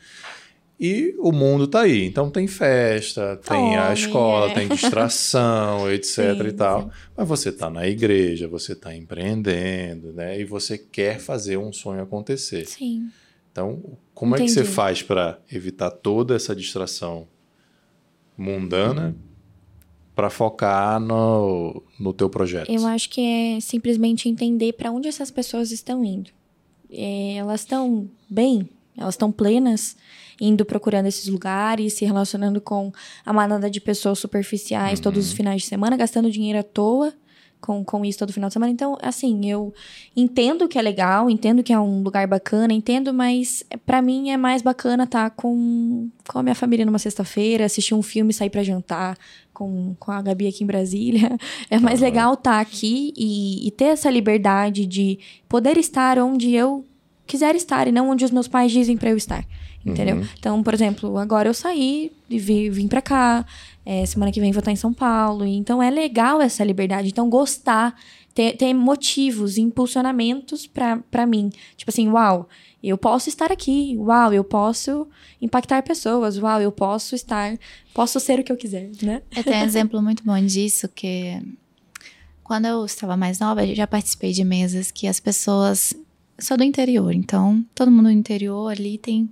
E 0.79 1.15
o 1.19 1.31
mundo 1.31 1.67
tá 1.67 1.81
aí. 1.81 2.05
Então 2.05 2.29
tem 2.29 2.47
festa, 2.47 3.37
tem 3.37 3.77
a 3.77 3.93
escola, 3.93 4.51
é. 4.51 4.53
tem 4.53 4.67
distração, 4.67 5.89
etc 5.91 6.35
Sim, 6.35 6.47
e 6.47 6.51
tal. 6.51 6.81
sim. 6.83 6.89
Mas 7.15 7.27
você 7.27 7.51
tá 7.51 7.69
na 7.69 7.87
igreja, 7.87 8.47
você 8.47 8.75
tá 8.75 8.93
empreendendo, 8.93 10.11
né? 10.11 10.39
E 10.39 10.43
você 10.43 10.77
quer 10.77 11.19
fazer 11.19 11.57
um 11.57 11.71
sonho 11.71 12.01
acontecer. 12.01 12.65
Sim. 12.65 13.09
Então, 13.51 13.97
como 14.13 14.35
é 14.35 14.39
que 14.39 14.49
você 14.49 14.59
Entendi. 14.59 14.75
faz 14.75 15.01
para 15.01 15.39
evitar 15.49 15.89
toda 15.89 16.35
essa 16.35 16.53
distração 16.53 17.25
mundana 18.37 19.15
para 20.13 20.29
focar 20.29 20.99
no, 20.99 21.81
no 21.97 22.11
teu 22.11 22.29
projeto? 22.29 22.69
Eu 22.69 22.85
acho 22.85 23.09
que 23.09 23.21
é 23.21 23.59
simplesmente 23.61 24.27
entender 24.27 24.73
para 24.73 24.91
onde 24.91 25.07
essas 25.07 25.31
pessoas 25.31 25.71
estão 25.71 26.03
indo. 26.03 26.31
É, 26.91 27.35
elas 27.35 27.61
estão 27.61 28.09
bem, 28.29 28.69
elas 28.97 29.15
estão 29.15 29.31
plenas, 29.31 29.95
indo 30.39 30.65
procurando 30.65 31.07
esses 31.07 31.27
lugares, 31.27 31.93
se 31.93 32.05
relacionando 32.05 32.59
com 32.59 32.91
a 33.25 33.33
manada 33.33 33.69
de 33.69 33.79
pessoas 33.79 34.19
superficiais 34.19 34.99
todos 34.99 35.27
os 35.27 35.33
finais 35.33 35.61
de 35.61 35.67
semana, 35.67 35.95
gastando 35.97 36.29
dinheiro 36.29 36.59
à 36.59 36.63
toa 36.63 37.13
com, 37.65 37.83
com 37.83 38.05
isso 38.05 38.19
todo 38.19 38.31
final 38.31 38.47
de 38.47 38.53
semana. 38.53 38.71
Então, 38.71 38.95
assim, 39.01 39.49
eu 39.49 39.73
entendo 40.15 40.67
que 40.67 40.77
é 40.77 40.81
legal, 40.81 41.29
entendo 41.29 41.63
que 41.63 41.73
é 41.73 41.79
um 41.79 42.03
lugar 42.03 42.27
bacana, 42.27 42.71
entendo, 42.71 43.11
mas 43.11 43.63
para 43.85 44.01
mim 44.01 44.29
é 44.29 44.37
mais 44.37 44.61
bacana 44.61 45.03
estar 45.05 45.29
tá 45.29 45.35
com, 45.35 46.09
com 46.27 46.39
a 46.39 46.43
minha 46.43 46.53
família 46.53 46.85
numa 46.85 46.99
sexta-feira, 46.99 47.65
assistir 47.65 47.95
um 47.95 48.03
filme, 48.03 48.31
sair 48.31 48.51
para 48.51 48.63
jantar 48.63 49.17
com, 49.51 49.95
com 49.99 50.11
a 50.11 50.21
Gabi 50.21 50.47
aqui 50.47 50.63
em 50.63 50.67
Brasília. 50.67 51.35
É 51.69 51.79
mais 51.79 51.99
uhum. 51.99 52.05
legal 52.05 52.33
estar 52.33 52.51
tá 52.51 52.59
aqui 52.59 53.11
e, 53.17 53.67
e 53.67 53.71
ter 53.71 53.85
essa 53.85 54.09
liberdade 54.09 54.85
de 54.85 55.17
poder 55.49 55.77
estar 55.77 56.19
onde 56.19 56.53
eu 56.53 56.85
quiser 57.25 57.55
estar 57.55 57.87
e 57.87 57.91
não 57.91 58.09
onde 58.09 58.23
os 58.23 58.31
meus 58.31 58.47
pais 58.47 58.71
dizem 58.71 58.95
para 58.95 59.09
eu 59.09 59.17
estar. 59.17 59.43
Entendeu? 59.85 60.17
Uhum. 60.17 60.27
Então, 60.39 60.63
por 60.63 60.73
exemplo, 60.73 61.17
agora 61.17 61.47
eu 61.47 61.53
saí 61.53 62.11
e 62.29 62.39
vim, 62.39 62.69
vim 62.71 62.87
pra 62.87 63.01
cá. 63.01 63.45
É, 63.85 64.03
semana 64.05 64.31
que 64.31 64.39
vem 64.39 64.51
vou 64.51 64.59
estar 64.59 64.71
em 64.71 64.75
São 64.75 64.91
Paulo. 64.91 65.45
Então 65.45 65.81
é 65.81 65.91
legal 65.91 66.41
essa 66.41 66.63
liberdade. 66.63 67.09
Então, 67.09 67.29
gostar, 67.29 67.95
ter, 68.33 68.57
ter 68.57 68.73
motivos, 68.73 69.59
impulsionamentos 69.59 70.65
para 70.65 71.25
mim. 71.27 71.51
Tipo 71.77 71.91
assim, 71.91 72.09
uau, 72.09 72.49
eu 72.81 72.97
posso 72.97 73.29
estar 73.29 73.51
aqui. 73.51 73.95
Uau, 73.99 74.33
eu 74.33 74.43
posso 74.43 75.07
impactar 75.39 75.83
pessoas. 75.83 76.37
Uau, 76.37 76.59
eu 76.59 76.71
posso 76.71 77.13
estar. 77.13 77.55
Posso 77.93 78.19
ser 78.19 78.39
o 78.39 78.43
que 78.43 78.51
eu 78.51 78.57
quiser, 78.57 78.89
né? 79.03 79.21
Eu 79.35 79.43
tenho 79.43 79.57
um 79.57 79.65
exemplo 79.65 80.01
muito 80.01 80.23
bom 80.23 80.39
disso, 80.43 80.87
que 80.89 81.39
quando 82.43 82.65
eu 82.65 82.85
estava 82.85 83.17
mais 83.17 83.39
nova, 83.39 83.65
eu 83.65 83.75
já 83.75 83.87
participei 83.87 84.31
de 84.31 84.43
mesas 84.43 84.91
que 84.91 85.07
as 85.07 85.19
pessoas. 85.19 85.93
são 86.37 86.57
do 86.57 86.63
interior, 86.63 87.13
então 87.13 87.65
todo 87.73 87.91
mundo 87.91 88.05
do 88.05 88.11
interior 88.11 88.71
ali 88.71 88.97
tem 88.97 89.29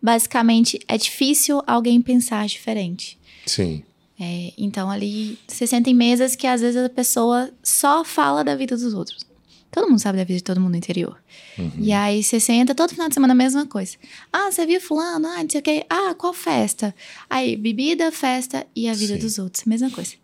basicamente 0.00 0.78
é 0.88 0.96
difícil 0.96 1.62
alguém 1.66 2.00
pensar 2.00 2.46
diferente. 2.46 3.18
Sim. 3.46 3.82
É, 4.18 4.52
então 4.56 4.90
ali 4.90 5.38
você 5.46 5.66
senta 5.66 5.90
em 5.90 5.94
mesas 5.94 6.34
que 6.34 6.46
às 6.46 6.60
vezes 6.60 6.82
a 6.82 6.88
pessoa 6.88 7.50
só 7.62 8.04
fala 8.04 8.42
da 8.42 8.56
vida 8.56 8.76
dos 8.76 8.94
outros. 8.94 9.26
Todo 9.70 9.88
mundo 9.90 9.98
sabe 9.98 10.16
da 10.16 10.24
vida 10.24 10.38
de 10.38 10.44
todo 10.44 10.58
mundo 10.58 10.70
no 10.70 10.78
interior. 10.78 11.22
Uhum. 11.58 11.70
E 11.78 11.92
aí 11.92 12.22
você 12.22 12.40
senta 12.40 12.74
todo 12.74 12.90
final 12.94 13.08
de 13.08 13.14
semana 13.14 13.34
a 13.34 13.36
mesma 13.36 13.66
coisa. 13.66 13.96
Ah, 14.32 14.50
você 14.50 14.64
viu 14.64 14.80
fulano? 14.80 15.28
Ah, 15.28 15.42
não 15.42 15.50
sei 15.50 15.60
o 15.60 15.62
quê. 15.62 15.84
Ah, 15.90 16.14
qual 16.14 16.32
festa? 16.32 16.94
Aí, 17.28 17.56
bebida, 17.56 18.10
festa 18.10 18.66
e 18.74 18.88
a 18.88 18.94
vida 18.94 19.14
Sim. 19.14 19.20
dos 19.20 19.38
outros. 19.38 19.64
Mesma 19.64 19.90
coisa. 19.90 20.14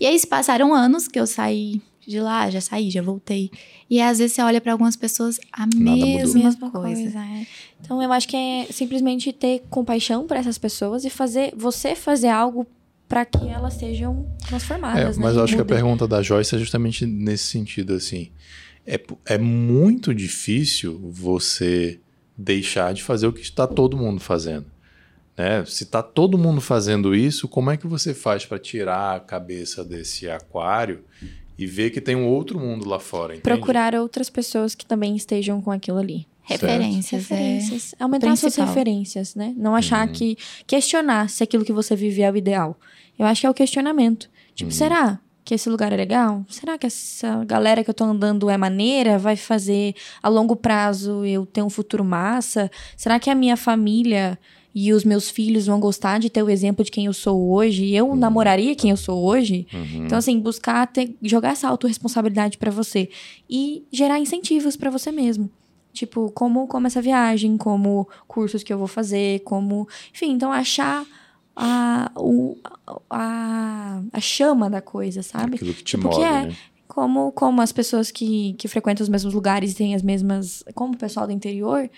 E 0.00 0.06
aí 0.06 0.18
se 0.18 0.26
passaram 0.26 0.72
anos 0.72 1.08
que 1.08 1.20
eu 1.20 1.26
saí 1.26 1.82
de 2.06 2.20
lá, 2.20 2.50
já 2.50 2.60
saí, 2.60 2.90
já 2.90 3.02
voltei. 3.02 3.50
E 3.88 4.00
às 4.00 4.18
vezes 4.18 4.34
você 4.34 4.42
olha 4.42 4.60
para 4.60 4.72
algumas 4.72 4.96
pessoas 4.96 5.40
a 5.52 5.66
mesma, 5.66 6.40
mesma 6.40 6.70
coisa. 6.70 7.02
coisa 7.02 7.18
é. 7.18 7.46
Então 7.80 8.02
eu 8.02 8.12
acho 8.12 8.28
que 8.28 8.36
é 8.36 8.66
simplesmente 8.70 9.32
ter 9.32 9.62
compaixão 9.70 10.26
por 10.26 10.36
essas 10.36 10.58
pessoas 10.58 11.04
e 11.04 11.10
fazer 11.10 11.52
você 11.56 11.94
fazer 11.94 12.28
algo 12.28 12.66
para 13.08 13.24
que 13.24 13.46
elas 13.46 13.74
sejam 13.74 14.26
transformadas. 14.46 15.16
É, 15.16 15.20
mas 15.20 15.34
né? 15.34 15.40
eu 15.40 15.44
acho 15.44 15.52
Mudem. 15.52 15.66
que 15.66 15.72
a 15.72 15.76
pergunta 15.76 16.08
da 16.08 16.22
Joyce 16.22 16.54
é 16.54 16.58
justamente 16.58 17.06
nesse 17.06 17.44
sentido 17.44 17.94
assim. 17.94 18.30
É, 18.86 19.00
é 19.26 19.38
muito 19.38 20.14
difícil 20.14 20.98
você 21.12 22.00
deixar 22.36 22.92
de 22.94 23.02
fazer 23.02 23.26
o 23.26 23.32
que 23.32 23.42
está 23.42 23.66
todo 23.66 23.96
mundo 23.96 24.20
fazendo. 24.20 24.66
Né? 25.36 25.64
Se 25.64 25.84
está 25.84 26.02
todo 26.02 26.36
mundo 26.36 26.60
fazendo 26.60 27.14
isso, 27.14 27.46
como 27.48 27.70
é 27.70 27.76
que 27.76 27.86
você 27.86 28.12
faz 28.12 28.44
para 28.44 28.58
tirar 28.58 29.16
a 29.16 29.20
cabeça 29.20 29.84
desse 29.84 30.28
aquário 30.28 31.04
e 31.58 31.66
ver 31.66 31.90
que 31.90 32.00
tem 32.00 32.16
um 32.16 32.26
outro 32.26 32.58
mundo 32.58 32.88
lá 32.88 32.98
fora. 32.98 33.34
Entende? 33.34 33.42
Procurar 33.42 33.94
outras 33.94 34.30
pessoas 34.30 34.74
que 34.74 34.86
também 34.86 35.14
estejam 35.16 35.60
com 35.60 35.70
aquilo 35.70 35.98
ali. 35.98 36.26
Referências. 36.42 37.30
É 37.30 37.34
referências. 37.34 37.94
É. 37.98 38.02
Aumentar 38.02 38.26
Principal. 38.28 38.50
suas 38.50 38.68
referências, 38.68 39.34
né? 39.34 39.54
Não 39.56 39.74
achar 39.74 40.06
uhum. 40.06 40.12
que. 40.12 40.36
Questionar 40.66 41.28
se 41.28 41.42
aquilo 41.42 41.64
que 41.64 41.72
você 41.72 41.94
vive 41.94 42.22
é 42.22 42.30
o 42.30 42.36
ideal. 42.36 42.78
Eu 43.18 43.26
acho 43.26 43.42
que 43.42 43.46
é 43.46 43.50
o 43.50 43.54
questionamento. 43.54 44.28
Tipo, 44.54 44.70
uhum. 44.70 44.76
será 44.76 45.20
que 45.44 45.54
esse 45.54 45.68
lugar 45.68 45.92
é 45.92 45.96
legal? 45.96 46.44
Será 46.48 46.78
que 46.78 46.86
essa 46.86 47.44
galera 47.44 47.82
que 47.82 47.90
eu 47.90 47.94
tô 47.94 48.04
andando 48.04 48.50
é 48.50 48.56
maneira? 48.56 49.18
Vai 49.18 49.36
fazer 49.36 49.94
a 50.22 50.28
longo 50.28 50.56
prazo 50.56 51.24
eu 51.24 51.46
ter 51.46 51.62
um 51.62 51.70
futuro 51.70 52.04
massa? 52.04 52.70
Será 52.96 53.18
que 53.18 53.30
a 53.30 53.34
minha 53.34 53.56
família 53.56 54.38
e 54.74 54.92
os 54.92 55.04
meus 55.04 55.28
filhos 55.28 55.66
vão 55.66 55.78
gostar 55.78 56.18
de 56.18 56.30
ter 56.30 56.42
o 56.42 56.48
exemplo 56.48 56.84
de 56.84 56.90
quem 56.90 57.06
eu 57.06 57.12
sou 57.12 57.50
hoje, 57.50 57.94
eu 57.94 58.08
uhum. 58.08 58.16
namoraria 58.16 58.74
quem 58.74 58.90
eu 58.90 58.96
sou 58.96 59.22
hoje. 59.22 59.66
Uhum. 59.72 60.06
Então, 60.06 60.16
assim, 60.16 60.38
buscar 60.40 60.86
ter, 60.86 61.14
jogar 61.22 61.50
essa 61.50 61.68
autorresponsabilidade 61.68 62.56
para 62.56 62.70
você 62.70 63.10
e 63.48 63.84
gerar 63.92 64.18
incentivos 64.18 64.76
para 64.76 64.90
você 64.90 65.12
mesmo. 65.12 65.50
Tipo, 65.92 66.30
como, 66.30 66.66
como 66.66 66.86
essa 66.86 67.02
viagem, 67.02 67.58
como 67.58 68.08
cursos 68.26 68.62
que 68.62 68.72
eu 68.72 68.78
vou 68.78 68.86
fazer, 68.86 69.40
como. 69.40 69.86
Enfim, 70.10 70.30
então 70.30 70.50
achar 70.50 71.04
a, 71.54 72.10
o, 72.16 72.56
a, 73.10 74.00
a 74.10 74.20
chama 74.20 74.70
da 74.70 74.80
coisa, 74.80 75.22
sabe? 75.22 75.56
Aquilo 75.56 75.74
que 75.74 75.82
te 75.82 75.96
tipo, 75.96 76.04
move, 76.04 76.16
que 76.16 76.22
é, 76.22 76.46
né? 76.46 76.56
Como, 76.88 77.30
como 77.32 77.60
as 77.60 77.72
pessoas 77.72 78.10
que, 78.10 78.54
que 78.54 78.68
frequentam 78.68 79.04
os 79.04 79.10
mesmos 79.10 79.34
lugares 79.34 79.74
têm 79.74 79.94
as 79.94 80.02
mesmas. 80.02 80.64
Como 80.74 80.94
o 80.94 80.96
pessoal 80.96 81.26
do 81.26 81.32
interior, 81.32 81.90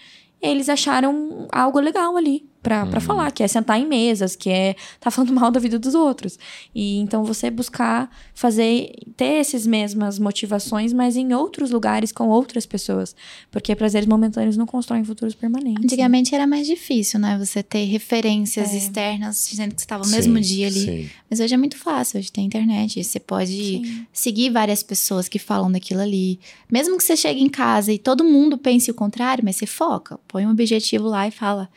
eles 0.42 0.68
acharam 0.68 1.46
algo 1.52 1.78
legal 1.78 2.16
ali 2.16 2.44
para 2.64 2.84
uhum. 2.84 3.00
falar, 3.00 3.30
que 3.30 3.42
é 3.42 3.48
sentar 3.48 3.78
em 3.78 3.86
mesas, 3.86 4.34
que 4.34 4.48
é 4.48 4.74
tá 4.98 5.10
falando 5.10 5.34
mal 5.34 5.50
da 5.50 5.60
vida 5.60 5.78
dos 5.78 5.94
outros. 5.94 6.38
E 6.74 6.98
então 6.98 7.22
você 7.22 7.50
buscar 7.50 8.10
fazer 8.34 8.90
ter 9.16 9.34
essas 9.34 9.66
mesmas 9.66 10.18
motivações, 10.18 10.92
mas 10.92 11.14
em 11.14 11.34
outros 11.34 11.70
lugares 11.70 12.10
com 12.10 12.28
outras 12.28 12.64
pessoas, 12.64 13.14
porque 13.50 13.76
prazeres 13.76 14.08
momentâneos 14.08 14.56
não 14.56 14.64
constroem 14.64 15.04
futuros 15.04 15.34
permanentes. 15.34 15.82
Né? 15.82 15.84
Antigamente 15.84 16.32
né? 16.32 16.38
era 16.38 16.46
mais 16.46 16.66
difícil, 16.66 17.20
né? 17.20 17.36
Você 17.38 17.62
ter 17.62 17.84
referências 17.84 18.72
é. 18.72 18.78
externas 18.78 19.46
dizendo 19.48 19.74
que 19.74 19.80
você 19.82 19.84
estava 19.84 20.04
no 20.04 20.10
mesmo 20.10 20.40
dia 20.40 20.68
ali. 20.68 20.80
Sim. 20.80 21.10
Mas 21.28 21.40
hoje 21.40 21.52
é 21.52 21.58
muito 21.58 21.76
fácil, 21.76 22.18
hoje 22.18 22.32
tem 22.32 22.46
internet, 22.46 23.04
você 23.04 23.20
pode 23.20 23.52
sim. 23.52 24.06
seguir 24.10 24.50
várias 24.50 24.82
pessoas 24.82 25.28
que 25.28 25.38
falam 25.38 25.70
daquilo 25.70 26.00
ali. 26.00 26.40
Mesmo 26.72 26.96
que 26.96 27.04
você 27.04 27.14
chegue 27.14 27.42
em 27.42 27.48
casa 27.48 27.92
e 27.92 27.98
todo 27.98 28.24
mundo 28.24 28.56
pense 28.56 28.90
o 28.90 28.94
contrário, 28.94 29.44
mas 29.44 29.56
você 29.56 29.66
foca, 29.66 30.18
põe 30.26 30.46
um 30.46 30.50
objetivo 30.50 31.06
lá 31.08 31.28
e 31.28 31.30
fala 31.30 31.68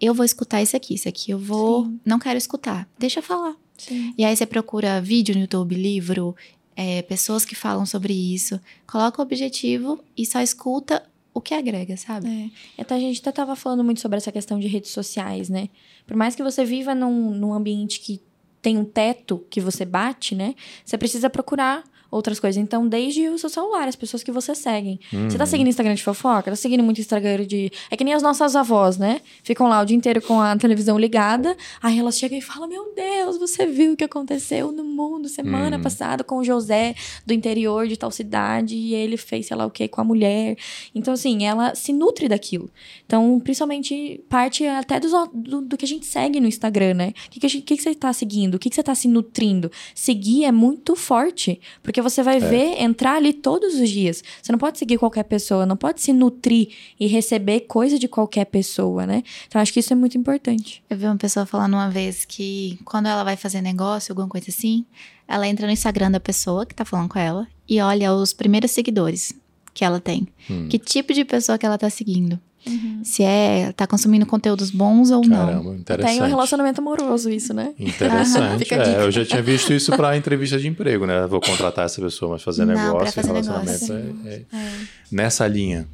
eu 0.00 0.14
vou 0.14 0.24
escutar 0.24 0.62
isso 0.62 0.76
aqui, 0.76 0.94
isso 0.94 1.08
aqui 1.08 1.30
eu 1.30 1.38
vou, 1.38 1.84
Sim. 1.84 2.00
não 2.04 2.18
quero 2.18 2.38
escutar, 2.38 2.88
deixa 2.98 3.20
eu 3.20 3.22
falar. 3.22 3.56
Sim. 3.78 4.14
E 4.16 4.24
aí 4.24 4.36
você 4.36 4.46
procura 4.46 5.00
vídeo 5.00 5.34
no 5.34 5.42
YouTube, 5.42 5.74
livro, 5.74 6.34
é, 6.74 7.02
pessoas 7.02 7.44
que 7.44 7.54
falam 7.54 7.86
sobre 7.86 8.12
isso, 8.12 8.60
coloca 8.86 9.20
o 9.20 9.24
objetivo 9.24 9.98
e 10.16 10.26
só 10.26 10.40
escuta 10.40 11.02
o 11.32 11.40
que 11.40 11.52
agrega, 11.54 11.96
sabe? 11.96 12.50
É. 12.76 12.82
Até 12.82 12.94
a 12.94 12.98
gente 12.98 13.20
até 13.20 13.30
tava 13.32 13.54
falando 13.54 13.84
muito 13.84 14.00
sobre 14.00 14.16
essa 14.16 14.32
questão 14.32 14.58
de 14.58 14.66
redes 14.66 14.90
sociais, 14.90 15.48
né? 15.48 15.68
Por 16.06 16.16
mais 16.16 16.34
que 16.34 16.42
você 16.42 16.64
viva 16.64 16.94
num, 16.94 17.30
num 17.30 17.52
ambiente 17.52 18.00
que 18.00 18.22
tem 18.62 18.78
um 18.78 18.84
teto 18.84 19.44
que 19.50 19.60
você 19.60 19.84
bate, 19.84 20.34
né? 20.34 20.54
Você 20.84 20.96
precisa 20.96 21.28
procurar 21.28 21.84
outras 22.10 22.40
coisas. 22.40 22.60
Então, 22.60 22.86
desde 22.86 23.28
o 23.28 23.38
seu 23.38 23.48
celular, 23.48 23.88
as 23.88 23.96
pessoas 23.96 24.22
que 24.22 24.30
você 24.30 24.54
segue. 24.54 25.00
Uhum. 25.12 25.30
Você 25.30 25.36
tá 25.36 25.44
uhum. 25.44 25.50
seguindo 25.50 25.68
Instagram 25.68 25.94
de 25.94 26.02
fofoca? 26.02 26.50
Tá 26.50 26.56
seguindo 26.56 26.82
muito 26.82 27.00
Instagram 27.00 27.46
de. 27.46 27.70
É 27.90 27.96
que 27.96 28.04
nem 28.04 28.14
as 28.14 28.22
nossas 28.22 28.56
avós, 28.56 28.96
né? 28.98 29.20
Ficam 29.42 29.68
lá 29.68 29.80
o 29.80 29.84
dia 29.84 29.96
inteiro 29.96 30.22
com 30.22 30.40
a 30.40 30.56
televisão 30.56 30.98
ligada. 30.98 31.56
Aí 31.82 31.98
elas 31.98 32.18
chegam 32.18 32.38
e 32.38 32.42
falam: 32.42 32.68
Meu 32.68 32.92
Deus, 32.94 33.38
você 33.38 33.66
viu 33.66 33.92
o 33.92 33.96
que 33.96 34.04
aconteceu 34.04 34.72
no 34.72 34.84
mundo 34.84 35.28
semana 35.28 35.76
uhum. 35.76 35.82
passada 35.82 36.24
com 36.24 36.38
o 36.38 36.44
José 36.44 36.94
do 37.24 37.32
interior 37.32 37.86
de 37.86 37.96
tal 37.96 38.10
cidade 38.10 38.74
e 38.76 38.94
ele 38.94 39.16
fez 39.16 39.46
sei 39.46 39.56
lá 39.56 39.66
o 39.66 39.70
que 39.70 39.88
com 39.88 40.00
a 40.00 40.04
mulher. 40.04 40.56
Então, 40.94 41.14
assim, 41.14 41.44
ela 41.44 41.74
se 41.74 41.92
nutre 41.92 42.28
daquilo. 42.28 42.70
Então, 43.04 43.38
principalmente, 43.40 44.24
parte 44.28 44.66
até 44.66 44.98
do, 45.00 45.08
do, 45.32 45.62
do 45.62 45.76
que 45.76 45.84
a 45.84 45.88
gente 45.88 46.06
segue 46.06 46.40
no 46.40 46.46
Instagram, 46.46 46.94
né? 46.94 47.12
O 47.26 47.30
que, 47.30 47.40
que, 47.40 47.48
gente, 47.48 47.62
que, 47.62 47.76
que 47.76 47.82
você 47.82 47.94
tá 47.94 48.12
seguindo? 48.12 48.54
O 48.54 48.58
que, 48.58 48.68
que 48.68 48.74
você 48.74 48.82
tá 48.82 48.94
se 48.94 49.08
nutrindo? 49.08 49.70
Seguir 49.94 50.44
é 50.44 50.52
muito 50.52 50.94
forte. 50.96 51.60
Porque 51.82 51.95
porque 51.96 52.02
você 52.02 52.22
vai 52.22 52.36
é. 52.36 52.40
ver, 52.40 52.82
entrar 52.82 53.14
ali 53.16 53.32
todos 53.32 53.76
os 53.76 53.88
dias. 53.88 54.22
Você 54.42 54.52
não 54.52 54.58
pode 54.58 54.78
seguir 54.78 54.98
qualquer 54.98 55.22
pessoa, 55.22 55.64
não 55.64 55.78
pode 55.78 56.02
se 56.02 56.12
nutrir 56.12 56.68
e 57.00 57.06
receber 57.06 57.60
coisa 57.60 57.98
de 57.98 58.06
qualquer 58.06 58.44
pessoa, 58.44 59.06
né? 59.06 59.22
Então 59.48 59.62
acho 59.62 59.72
que 59.72 59.80
isso 59.80 59.94
é 59.94 59.96
muito 59.96 60.18
importante. 60.18 60.84
Eu 60.90 60.98
vi 60.98 61.06
uma 61.06 61.16
pessoa 61.16 61.46
falando 61.46 61.72
uma 61.72 61.88
vez 61.88 62.26
que 62.26 62.78
quando 62.84 63.06
ela 63.06 63.24
vai 63.24 63.34
fazer 63.34 63.62
negócio, 63.62 64.12
alguma 64.12 64.28
coisa 64.28 64.50
assim, 64.50 64.84
ela 65.26 65.48
entra 65.48 65.66
no 65.66 65.72
Instagram 65.72 66.10
da 66.10 66.20
pessoa 66.20 66.66
que 66.66 66.74
tá 66.74 66.84
falando 66.84 67.08
com 67.08 67.18
ela 67.18 67.48
e 67.66 67.80
olha 67.80 68.12
os 68.12 68.34
primeiros 68.34 68.72
seguidores 68.72 69.32
que 69.72 69.82
ela 69.82 69.98
tem. 69.98 70.28
Hum. 70.50 70.68
Que 70.68 70.78
tipo 70.78 71.14
de 71.14 71.24
pessoa 71.24 71.56
que 71.56 71.64
ela 71.64 71.78
tá 71.78 71.88
seguindo. 71.88 72.38
Uhum. 72.66 73.00
Se 73.04 73.22
é, 73.22 73.72
tá 73.72 73.86
consumindo 73.86 74.26
conteúdos 74.26 74.70
bons 74.70 75.10
ou 75.10 75.22
Caramba, 75.22 75.62
não. 75.62 75.76
Interessante. 75.76 76.14
Tem 76.14 76.22
um 76.22 76.26
relacionamento 76.26 76.80
amoroso 76.80 77.30
isso, 77.30 77.54
né? 77.54 77.72
Interessante. 77.78 78.66
é, 78.74 79.02
eu 79.02 79.10
já 79.10 79.24
tinha 79.24 79.40
visto 79.40 79.72
isso 79.72 79.96
para 79.96 80.16
entrevista 80.16 80.58
de 80.58 80.66
emprego, 80.66 81.06
né? 81.06 81.26
Vou 81.26 81.40
contratar 81.40 81.86
essa 81.86 82.02
pessoa, 82.02 82.32
mas 82.32 82.42
fazer 82.42 82.64
não, 82.64 82.74
negócio, 82.74 83.14
fazer 83.14 83.28
relacionamento. 83.28 83.92
Negócio. 83.92 84.28
É, 84.28 84.30
é. 84.32 84.44
É. 84.52 84.72
Nessa 85.12 85.46
linha, 85.46 85.86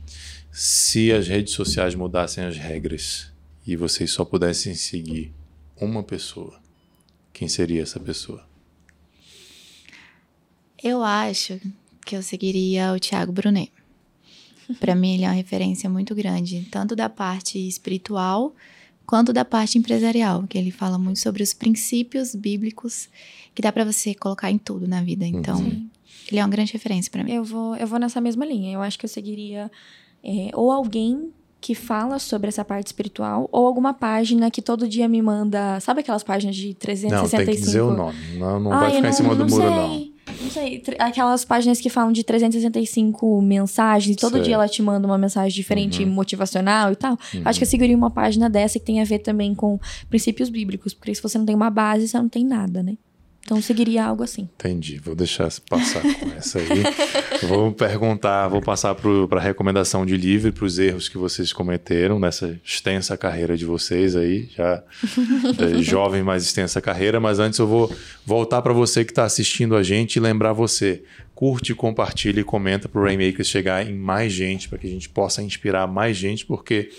se 0.51 1.13
as 1.13 1.29
redes 1.29 1.53
sociais 1.53 1.95
mudassem 1.95 2.45
as 2.45 2.57
regras 2.57 3.31
e 3.67 3.77
vocês 3.77 4.11
só 4.11 4.25
pudessem 4.25 4.75
seguir 4.75 5.33
uma 5.79 6.03
pessoa, 6.03 6.59
quem 7.33 7.49
seria 7.49 7.83
essa 7.83 8.01
pessoa? 8.01 8.45
Eu 10.83 11.03
acho 11.03 11.61
que 12.05 12.17
eu 12.17 12.23
seguiria 12.23 12.93
o 12.93 12.99
Thiago 12.99 13.31
Brunet. 13.31 13.71
Para 14.79 14.95
mim, 14.95 15.15
ele 15.15 15.25
é 15.25 15.29
uma 15.29 15.35
referência 15.35 15.89
muito 15.89 16.15
grande, 16.15 16.67
tanto 16.71 16.95
da 16.97 17.09
parte 17.09 17.59
espiritual 17.59 18.55
quanto 19.07 19.33
da 19.33 19.45
parte 19.45 19.79
empresarial, 19.79 20.45
que 20.49 20.57
ele 20.57 20.71
fala 20.71 20.99
muito 20.99 21.19
sobre 21.19 21.43
os 21.43 21.53
princípios 21.53 22.35
bíblicos 22.35 23.09
que 23.55 23.61
dá 23.61 23.71
para 23.73 23.85
você 23.85 24.15
colocar 24.15 24.51
em 24.51 24.59
tudo 24.59 24.89
na 24.89 25.03
vida. 25.03 25.27
Então, 25.27 25.61
ele 26.31 26.41
é 26.41 26.43
uma 26.43 26.49
grande 26.49 26.73
referência 26.73 27.11
para 27.11 27.23
mim. 27.23 27.33
Eu 27.33 27.45
vou, 27.45 27.77
eu 27.77 27.87
vou 27.87 27.99
nessa 27.99 28.21
mesma 28.21 28.45
linha. 28.45 28.73
Eu 28.73 28.81
acho 28.81 28.99
que 28.99 29.05
eu 29.05 29.11
seguiria 29.11 29.71
é, 30.25 30.51
ou 30.55 30.71
alguém 30.71 31.31
que 31.61 31.75
fala 31.75 32.19
sobre 32.19 32.49
essa 32.49 32.65
parte 32.65 32.89
espiritual 32.89 33.49
ou 33.53 33.67
alguma 33.67 33.95
página 33.95 34.51
que 34.51 34.61
todo 34.61 34.89
dia 34.89 35.09
me 35.09 35.23
manda. 35.23 35.79
Sabe 35.81 36.01
aquelas 36.01 36.23
páginas 36.23 36.57
de 36.57 36.75
365? 36.75 37.37
Não, 37.39 37.47
tem 37.47 37.55
que 37.55 37.61
dizer 37.61 37.81
o 37.81 37.93
nome. 37.93 38.39
Não, 38.39 38.59
não 38.59 38.71
vai 38.71 38.91
ficar 38.91 39.03
não, 39.03 39.09
em 39.09 39.13
cima 39.13 39.35
do 39.35 39.47
não 39.47 39.49
muro, 39.49 39.63
sei. 39.63 39.71
não. 39.71 40.12
Não 40.41 40.51
sei, 40.51 40.83
aquelas 40.99 41.45
páginas 41.45 41.81
que 41.81 41.89
falam 41.91 42.13
de 42.13 42.23
365 42.25 43.41
mensagens, 43.43 44.17
e 44.17 44.19
todo 44.19 44.35
Sei. 44.35 44.43
dia 44.43 44.55
ela 44.55 44.69
te 44.69 44.83
manda 44.83 45.07
uma 45.07 45.19
mensagem 45.19 45.55
diferente, 45.55 46.05
Uhum. 46.05 46.11
motivacional 46.11 46.93
e 46.93 46.97
tal. 46.97 47.19
Acho 47.45 47.59
que 47.59 47.65
eu 47.65 47.69
seguiria 47.69 47.97
uma 47.97 48.11
página 48.11 48.49
dessa 48.49 48.79
que 48.79 48.85
tem 48.85 49.01
a 49.01 49.05
ver 49.05 49.19
também 49.21 49.55
com 49.55 49.79
princípios 50.09 50.49
bíblicos, 50.49 50.95
porque 50.95 51.15
se 51.15 51.23
você 51.23 51.39
não 51.39 51.45
tem 51.45 51.55
uma 51.55 51.71
base, 51.71 52.09
você 52.09 52.17
não 52.19 52.29
tem 52.29 52.45
nada, 52.45 52.83
né? 52.83 52.97
Então 53.45 53.61
seguiria 53.61 54.05
algo 54.05 54.23
assim. 54.23 54.49
Entendi, 54.55 54.99
vou 54.99 55.17
deixar 55.17 55.51
passar 55.69 56.01
com 56.01 56.31
essa 56.37 56.61
aí. 56.61 56.67
vou 57.49 57.73
perguntar, 57.73 58.47
vou 58.47 58.63
passar 58.63 58.95
para 58.95 59.41
a 59.41 59.43
recomendação 59.43 60.07
de 60.07 60.17
livro, 60.17 60.53
para 60.53 60.65
os 60.65 60.79
erros 60.79 61.09
que 61.09 61.19
vocês 61.19 61.53
cometeram 61.53 62.21
nessa 62.21 62.59
extensa 62.65 63.17
carreira 63.17 63.57
de 63.57 63.65
vocês 63.65 64.15
aí, 64.15 64.49
já 64.57 64.83
é, 65.59 65.83
jovem, 65.83 66.23
mais 66.23 66.45
extensa 66.45 66.81
carreira. 66.81 67.19
Mas 67.19 67.41
antes 67.41 67.59
eu 67.59 67.67
vou 67.67 67.93
voltar 68.25 68.63
para 68.63 68.73
você 68.73 69.05
que 69.05 69.11
está 69.11 69.25
assistindo 69.25 69.75
a 69.75 69.83
gente 69.83 70.17
e 70.17 70.21
lembrar 70.21 70.53
você. 70.53 71.03
Curte, 71.35 71.75
compartilha 71.75 72.41
e 72.41 72.45
comenta 72.45 72.89
para 72.89 73.01
o 73.01 73.05
Rainmakers 73.05 73.49
chegar 73.49 73.85
em 73.85 73.93
mais 73.93 74.33
gente, 74.33 74.69
para 74.69 74.79
que 74.79 74.87
a 74.87 74.91
gente 74.91 75.09
possa 75.09 75.43
inspirar 75.43 75.89
mais 75.89 76.17
gente, 76.17 76.47
porque 76.47 76.91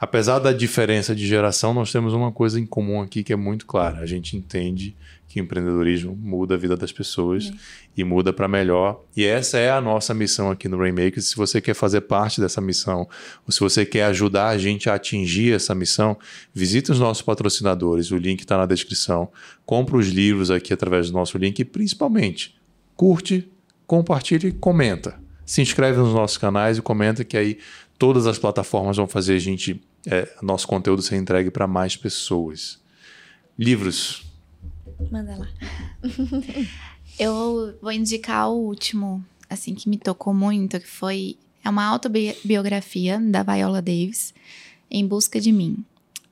apesar 0.00 0.40
da 0.40 0.52
diferença 0.52 1.14
de 1.14 1.24
geração, 1.24 1.72
nós 1.72 1.92
temos 1.92 2.12
uma 2.12 2.32
coisa 2.32 2.58
em 2.58 2.66
comum 2.66 3.00
aqui 3.00 3.22
que 3.22 3.32
é 3.32 3.36
muito 3.36 3.66
clara. 3.66 4.00
A 4.00 4.06
gente 4.06 4.36
entende 4.36 4.96
que 5.34 5.40
empreendedorismo 5.40 6.14
muda 6.14 6.54
a 6.54 6.56
vida 6.56 6.76
das 6.76 6.92
pessoas 6.92 7.52
e 7.96 8.04
muda 8.04 8.32
para 8.32 8.46
melhor. 8.46 9.02
E 9.16 9.24
essa 9.24 9.58
é 9.58 9.68
a 9.68 9.80
nossa 9.80 10.14
missão 10.14 10.48
aqui 10.48 10.68
no 10.68 10.78
Rainmakers. 10.78 11.26
Se 11.26 11.36
você 11.36 11.60
quer 11.60 11.74
fazer 11.74 12.02
parte 12.02 12.40
dessa 12.40 12.60
missão, 12.60 13.08
ou 13.44 13.50
se 13.50 13.58
você 13.58 13.84
quer 13.84 14.04
ajudar 14.04 14.50
a 14.50 14.56
gente 14.56 14.88
a 14.88 14.94
atingir 14.94 15.52
essa 15.52 15.74
missão, 15.74 16.16
visite 16.54 16.92
os 16.92 17.00
nossos 17.00 17.20
patrocinadores. 17.20 18.12
O 18.12 18.16
link 18.16 18.42
está 18.42 18.56
na 18.56 18.64
descrição. 18.64 19.28
Compre 19.66 19.96
os 19.96 20.06
livros 20.06 20.52
aqui 20.52 20.72
através 20.72 21.08
do 21.08 21.14
nosso 21.14 21.36
link 21.36 21.58
e 21.58 21.64
principalmente 21.64 22.56
curte, 22.96 23.50
compartilha 23.88 24.46
e 24.46 24.52
comenta. 24.52 25.18
Se 25.44 25.60
inscreve 25.60 25.98
nos 25.98 26.14
nossos 26.14 26.38
canais 26.38 26.78
e 26.78 26.82
comenta 26.82 27.24
que 27.24 27.36
aí 27.36 27.58
todas 27.98 28.28
as 28.28 28.38
plataformas 28.38 28.98
vão 28.98 29.08
fazer 29.08 29.34
a 29.34 29.40
gente 29.40 29.82
é, 30.06 30.28
nosso 30.40 30.68
conteúdo 30.68 31.02
ser 31.02 31.16
entregue 31.16 31.50
para 31.50 31.66
mais 31.66 31.96
pessoas. 31.96 32.78
Livros. 33.58 34.23
Manda 35.10 35.36
lá. 35.36 35.48
Eu 37.18 37.76
vou 37.80 37.92
indicar 37.92 38.48
o 38.50 38.54
último, 38.54 39.24
assim, 39.48 39.74
que 39.74 39.88
me 39.88 39.96
tocou 39.98 40.34
muito, 40.34 40.80
que 40.80 40.86
foi... 40.86 41.36
É 41.64 41.70
uma 41.70 41.84
autobiografia 41.84 43.18
da 43.18 43.42
Viola 43.42 43.80
Davis, 43.80 44.34
Em 44.90 45.06
Busca 45.06 45.40
de 45.40 45.50
Mim. 45.50 45.82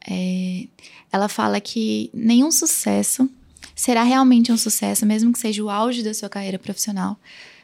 É, 0.06 0.66
ela 1.10 1.28
fala 1.28 1.60
que 1.60 2.10
nenhum 2.12 2.50
sucesso 2.50 3.30
será 3.74 4.02
realmente 4.02 4.52
um 4.52 4.56
sucesso, 4.56 5.06
mesmo 5.06 5.32
que 5.32 5.38
seja 5.38 5.62
o 5.62 5.70
auge 5.70 6.02
da 6.02 6.12
sua 6.12 6.28
carreira 6.28 6.58
profissional, 6.58 7.18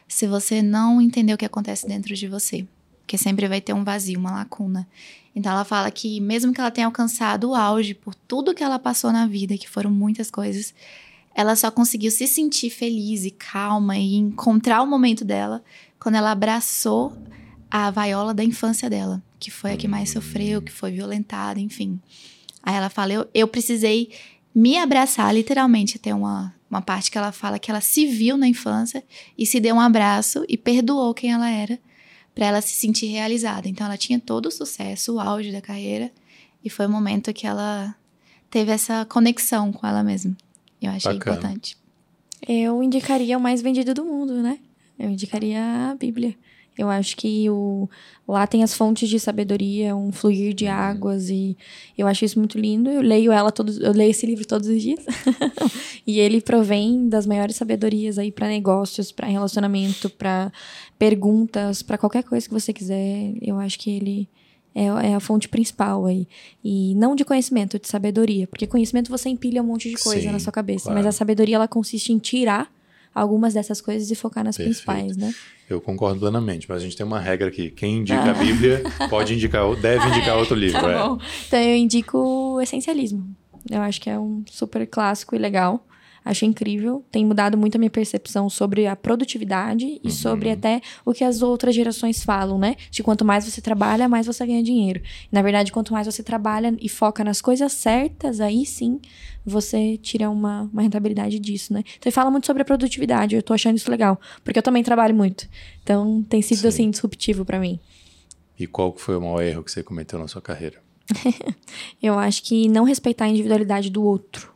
se 0.07 0.25
você 0.25 0.61
não 0.61 0.99
entender 0.99 1.33
o 1.33 1.37
que 1.37 1.45
acontece 1.45 1.87
dentro 1.87 2.15
de 2.15 2.27
você. 2.27 2.65
Porque 3.01 3.17
sempre 3.17 3.47
vai 3.47 3.61
ter 3.61 3.73
um 3.73 3.83
vazio, 3.83 4.19
uma 4.19 4.31
lacuna. 4.31 4.87
Então 5.35 5.51
ela 5.51 5.63
fala 5.63 5.89
que 5.91 6.19
mesmo 6.19 6.53
que 6.53 6.59
ela 6.59 6.71
tenha 6.71 6.87
alcançado 6.87 7.49
o 7.49 7.55
auge 7.55 7.93
por 7.93 8.15
tudo 8.15 8.53
que 8.53 8.63
ela 8.63 8.79
passou 8.79 9.11
na 9.11 9.27
vida, 9.27 9.57
que 9.57 9.69
foram 9.69 9.91
muitas 9.91 10.29
coisas, 10.31 10.73
ela 11.33 11.55
só 11.55 11.71
conseguiu 11.71 12.11
se 12.11 12.27
sentir 12.27 12.69
feliz 12.69 13.23
e 13.23 13.31
calma 13.31 13.97
e 13.97 14.15
encontrar 14.15 14.81
o 14.81 14.87
momento 14.87 15.23
dela 15.23 15.63
quando 15.99 16.15
ela 16.15 16.31
abraçou 16.31 17.15
a 17.69 17.91
vaiola 17.91 18.33
da 18.33 18.43
infância 18.43 18.89
dela, 18.89 19.21
que 19.39 19.51
foi 19.51 19.73
a 19.73 19.77
que 19.77 19.87
mais 19.87 20.09
sofreu, 20.09 20.61
que 20.61 20.71
foi 20.71 20.91
violentada, 20.91 21.59
enfim. 21.59 21.99
Aí 22.63 22.75
ela 22.75 22.89
fala: 22.89 23.13
eu, 23.13 23.27
eu 23.33 23.47
precisei 23.47 24.09
me 24.53 24.77
abraçar, 24.77 25.33
literalmente. 25.33 25.99
Tem 25.99 26.13
uma, 26.13 26.53
uma 26.69 26.81
parte 26.81 27.11
que 27.11 27.17
ela 27.17 27.31
fala 27.31 27.59
que 27.59 27.69
ela 27.69 27.81
se 27.81 28.05
viu 28.07 28.37
na 28.37 28.47
infância 28.47 29.03
e 29.37 29.45
se 29.45 29.59
deu 29.59 29.75
um 29.75 29.81
abraço 29.81 30.43
e 30.47 30.57
perdoou 30.57 31.13
quem 31.13 31.31
ela 31.31 31.49
era 31.49 31.79
para 32.39 32.47
ela 32.47 32.61
se 32.61 32.71
sentir 32.71 33.07
realizada. 33.07 33.67
Então 33.67 33.85
ela 33.85 33.97
tinha 33.97 34.17
todo 34.17 34.45
o 34.45 34.51
sucesso, 34.51 35.15
o 35.15 35.19
auge 35.19 35.51
da 35.51 35.59
carreira, 35.59 36.09
e 36.63 36.69
foi 36.69 36.85
o 36.85 36.89
momento 36.89 37.33
que 37.33 37.45
ela 37.45 37.93
teve 38.49 38.71
essa 38.71 39.03
conexão 39.03 39.73
com 39.73 39.85
ela 39.85 40.01
mesma. 40.01 40.37
Eu 40.81 40.89
achei 40.89 41.11
Bacana. 41.15 41.35
importante. 41.35 41.77
Eu 42.47 42.81
indicaria 42.81 43.37
o 43.37 43.41
mais 43.41 43.61
vendido 43.61 43.93
do 43.93 44.05
mundo, 44.05 44.35
né? 44.35 44.57
Eu 44.97 45.09
indicaria 45.09 45.91
a 45.91 45.95
Bíblia. 45.95 46.33
Eu 46.77 46.89
acho 46.89 47.17
que 47.17 47.49
o, 47.49 47.89
lá 48.25 48.47
tem 48.47 48.63
as 48.63 48.73
fontes 48.73 49.09
de 49.09 49.19
sabedoria, 49.19 49.93
um 49.93 50.13
fluir 50.13 50.53
de 50.53 50.65
águas 50.65 51.29
e 51.29 51.57
eu 51.97 52.07
acho 52.07 52.23
isso 52.23 52.39
muito 52.39 52.57
lindo. 52.57 52.89
Eu 52.89 53.01
leio 53.01 53.33
ela 53.33 53.51
todos, 53.51 53.81
eu 53.81 53.91
leio 53.91 54.11
esse 54.11 54.25
livro 54.25 54.47
todos 54.47 54.69
os 54.69 54.81
dias. 54.81 55.05
e 56.07 56.21
ele 56.21 56.39
provém 56.39 57.09
das 57.09 57.27
maiores 57.27 57.57
sabedorias 57.57 58.17
aí 58.17 58.31
para 58.31 58.47
negócios, 58.47 59.11
para 59.11 59.27
relacionamento, 59.27 60.09
para 60.09 60.53
perguntas, 60.99 61.81
para 61.81 61.97
qualquer 61.97 62.23
coisa 62.23 62.45
que 62.47 62.53
você 62.53 62.73
quiser. 62.73 63.33
Eu 63.41 63.57
acho 63.57 63.79
que 63.79 63.89
ele 63.89 64.29
é, 64.75 64.85
é 64.85 65.15
a 65.15 65.19
fonte 65.19 65.47
principal 65.47 66.05
aí. 66.05 66.27
E 66.63 66.93
não 66.95 67.15
de 67.15 67.23
conhecimento, 67.25 67.79
de 67.79 67.87
sabedoria. 67.87 68.45
Porque 68.45 68.67
conhecimento 68.67 69.09
você 69.09 69.29
empilha 69.29 69.63
um 69.63 69.65
monte 69.65 69.89
de 69.89 69.97
coisa 69.97 70.21
Sim, 70.21 70.31
na 70.31 70.39
sua 70.39 70.51
cabeça. 70.51 70.83
claro. 70.85 70.97
Mas 70.99 71.07
a 71.07 71.11
sabedoria, 71.11 71.55
ela 71.55 71.67
consiste 71.67 72.11
em 72.11 72.19
tirar 72.19 72.69
algumas 73.15 73.53
dessas 73.55 73.81
coisas 73.81 74.11
e 74.11 74.15
focar 74.15 74.43
nas 74.43 74.55
Perfeito. 74.57 74.83
principais, 74.85 75.17
né? 75.17 75.33
Eu 75.69 75.79
concordo 75.81 76.19
plenamente, 76.19 76.67
mas 76.69 76.81
a 76.81 76.83
gente 76.85 76.95
tem 76.97 77.05
uma 77.05 77.19
regra 77.19 77.47
aqui. 77.47 77.71
Quem 77.71 77.97
indica 77.99 78.19
Ah. 78.21 78.31
a 78.31 78.33
Bíblia 78.33 78.83
pode 79.09 79.33
indicar, 79.33 79.63
deve 79.77 80.05
indicar 80.09 80.37
outro 80.37 80.55
livro. 80.55 80.79
Tá 80.81 80.91
é. 80.91 80.95
Então 81.47 81.59
eu 81.59 81.75
indico 81.75 82.17
o 82.17 82.61
essencialismo. 82.61 83.27
Eu 83.69 83.81
acho 83.81 83.99
que 84.01 84.09
é 84.09 84.17
um 84.19 84.43
super 84.49 84.85
clássico 84.87 85.35
e 85.35 85.39
legal. 85.39 85.85
Acho 86.23 86.45
incrível. 86.45 87.03
Tem 87.11 87.25
mudado 87.25 87.57
muito 87.57 87.75
a 87.75 87.79
minha 87.79 87.89
percepção 87.89 88.49
sobre 88.49 88.87
a 88.87 88.95
produtividade 88.95 89.99
e 90.03 90.11
sobre 90.11 90.49
até 90.51 90.81
o 91.05 91.13
que 91.13 91.23
as 91.23 91.41
outras 91.41 91.73
gerações 91.73 92.23
falam, 92.23 92.57
né? 92.57 92.75
De 92.91 93.01
quanto 93.01 93.23
mais 93.25 93.45
você 93.45 93.61
trabalha, 93.61 94.07
mais 94.07 94.27
você 94.27 94.45
ganha 94.45 94.61
dinheiro. 94.61 95.01
Na 95.31 95.41
verdade, 95.41 95.71
quanto 95.71 95.93
mais 95.93 96.07
você 96.07 96.21
trabalha 96.21 96.75
e 96.79 96.89
foca 96.89 97.23
nas 97.23 97.41
coisas 97.41 97.71
certas, 97.71 98.39
aí 98.39 98.65
sim 98.65 98.99
você 99.45 99.97
tira 99.97 100.29
uma, 100.29 100.69
uma 100.71 100.81
rentabilidade 100.81 101.39
disso, 101.39 101.73
né? 101.73 101.79
Então 101.79 102.09
ele 102.09 102.11
fala 102.11 102.29
muito 102.29 102.45
sobre 102.45 102.61
a 102.61 102.65
produtividade. 102.65 103.35
Eu 103.35 103.43
tô 103.43 103.53
achando 103.53 103.77
isso 103.77 103.89
legal. 103.89 104.19
Porque 104.43 104.59
eu 104.59 104.63
também 104.63 104.83
trabalho 104.83 105.15
muito. 105.15 105.47
Então 105.83 106.23
tem 106.29 106.41
sido, 106.41 106.61
Sim. 106.61 106.67
assim, 106.67 106.89
disruptivo 106.89 107.45
pra 107.45 107.59
mim. 107.59 107.79
E 108.57 108.67
qual 108.67 108.95
foi 108.95 109.15
o 109.15 109.21
maior 109.21 109.41
erro 109.41 109.63
que 109.63 109.71
você 109.71 109.81
cometeu 109.81 110.19
na 110.19 110.27
sua 110.27 110.41
carreira? 110.41 110.81
Eu 112.01 112.19
acho 112.19 112.43
que 112.43 112.67
não 112.67 112.83
respeitar 112.83 113.25
a 113.25 113.29
individualidade 113.29 113.89
do 113.89 114.03
outro. 114.03 114.53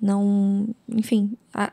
Não. 0.00 0.68
Enfim, 0.88 1.32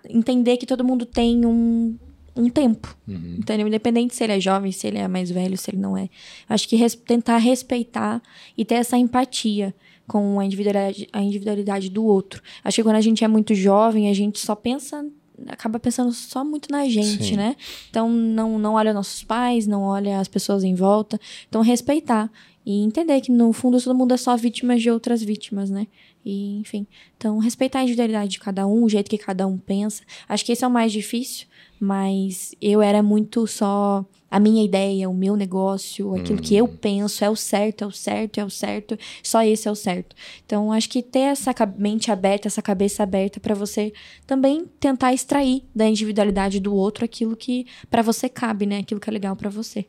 entender 0.10 0.58
que 0.58 0.66
todo 0.66 0.84
mundo 0.84 1.06
tem 1.06 1.46
um, 1.46 1.96
um 2.36 2.50
tempo. 2.50 2.96
Uhum. 3.08 3.36
Entendeu? 3.40 3.68
Independente 3.68 4.16
se 4.16 4.24
ele 4.24 4.34
é 4.34 4.40
jovem, 4.40 4.72
se 4.72 4.88
ele 4.88 4.98
é 4.98 5.08
mais 5.08 5.30
velho, 5.32 5.58
se 5.58 5.72
ele 5.72 5.78
não 5.78 5.96
é. 5.98 6.10
Acho 6.50 6.68
que 6.68 6.76
res- 6.76 6.96
tentar 6.96 7.38
respeitar 7.38 8.22
e 8.58 8.66
ter 8.66 8.76
essa 8.76 8.98
empatia 8.98 9.74
com 10.08 10.40
a 10.40 10.46
individualidade, 10.46 11.08
a 11.12 11.22
individualidade 11.22 11.90
do 11.90 12.04
outro. 12.06 12.42
Acho 12.64 12.76
que 12.78 12.84
quando 12.84 12.96
a 12.98 13.02
gente 13.02 13.24
é 13.24 13.28
muito 13.28 13.54
jovem, 13.56 14.10
a 14.10 14.14
gente 14.14 14.40
só 14.40 14.56
pensa. 14.56 15.06
Acaba 15.48 15.80
pensando 15.80 16.12
só 16.14 16.44
muito 16.44 16.72
na 16.72 16.90
gente, 16.90 17.24
Sim. 17.24 17.36
né? 17.36 17.56
Então 17.92 18.10
não, 18.10 18.58
não 18.58 18.74
olha 18.74 18.92
nossos 18.92 19.24
pais, 19.24 19.68
não 19.68 19.84
olha 19.84 20.20
as 20.20 20.28
pessoas 20.28 20.64
em 20.64 20.74
volta. 20.74 21.20
Então 21.48 21.62
respeitar. 21.62 22.32
E 22.66 22.82
entender 22.84 23.22
que 23.22 23.32
no 23.32 23.54
fundo 23.54 23.80
todo 23.82 23.96
mundo 23.96 24.14
é 24.14 24.18
só 24.18 24.36
vítima 24.36 24.76
de 24.78 24.90
outras 24.90 25.22
vítimas, 25.24 25.70
né? 25.70 25.88
E, 26.30 26.58
enfim. 26.58 26.86
Então, 27.16 27.38
respeitar 27.38 27.80
a 27.80 27.84
individualidade 27.84 28.32
de 28.32 28.40
cada 28.40 28.68
um, 28.68 28.84
o 28.84 28.90
jeito 28.90 29.10
que 29.10 29.18
cada 29.18 29.48
um 29.48 29.58
pensa. 29.58 30.04
Acho 30.28 30.44
que 30.44 30.52
esse 30.52 30.62
é 30.62 30.68
o 30.68 30.70
mais 30.70 30.92
difícil, 30.92 31.48
mas 31.80 32.54
eu 32.62 32.82
era 32.82 33.02
muito 33.02 33.48
só 33.48 34.06
a 34.30 34.38
minha 34.38 34.62
ideia, 34.62 35.10
o 35.10 35.14
meu 35.14 35.38
negócio, 35.38 36.14
aquilo 36.14 36.42
que 36.42 36.54
eu 36.54 36.68
penso 36.68 37.24
é 37.24 37.30
o 37.30 37.36
certo, 37.36 37.86
é 37.86 37.88
o 37.88 37.92
certo, 37.92 38.40
é 38.40 38.44
o 38.44 38.50
certo, 38.50 39.00
só 39.24 39.42
esse 39.42 39.70
é 39.70 39.72
o 39.72 39.76
certo. 39.76 40.18
Então, 40.46 40.70
acho 40.74 40.90
que 40.90 41.02
ter 41.02 41.20
essa 41.20 41.56
mente 41.78 42.12
aberta, 42.12 42.50
essa 42.50 42.62
cabeça 42.62 43.04
aberta 43.04 43.40
para 43.40 43.56
você 43.56 43.94
também 44.26 44.66
tentar 44.82 45.14
extrair 45.14 45.64
da 45.74 45.88
individualidade 45.88 46.60
do 46.60 46.76
outro 46.76 47.06
aquilo 47.06 47.38
que 47.38 47.66
para 47.90 48.02
você 48.02 48.28
cabe, 48.28 48.66
né? 48.66 48.80
Aquilo 48.80 49.00
que 49.00 49.10
é 49.10 49.14
legal 49.14 49.34
para 49.34 49.50
você. 49.50 49.86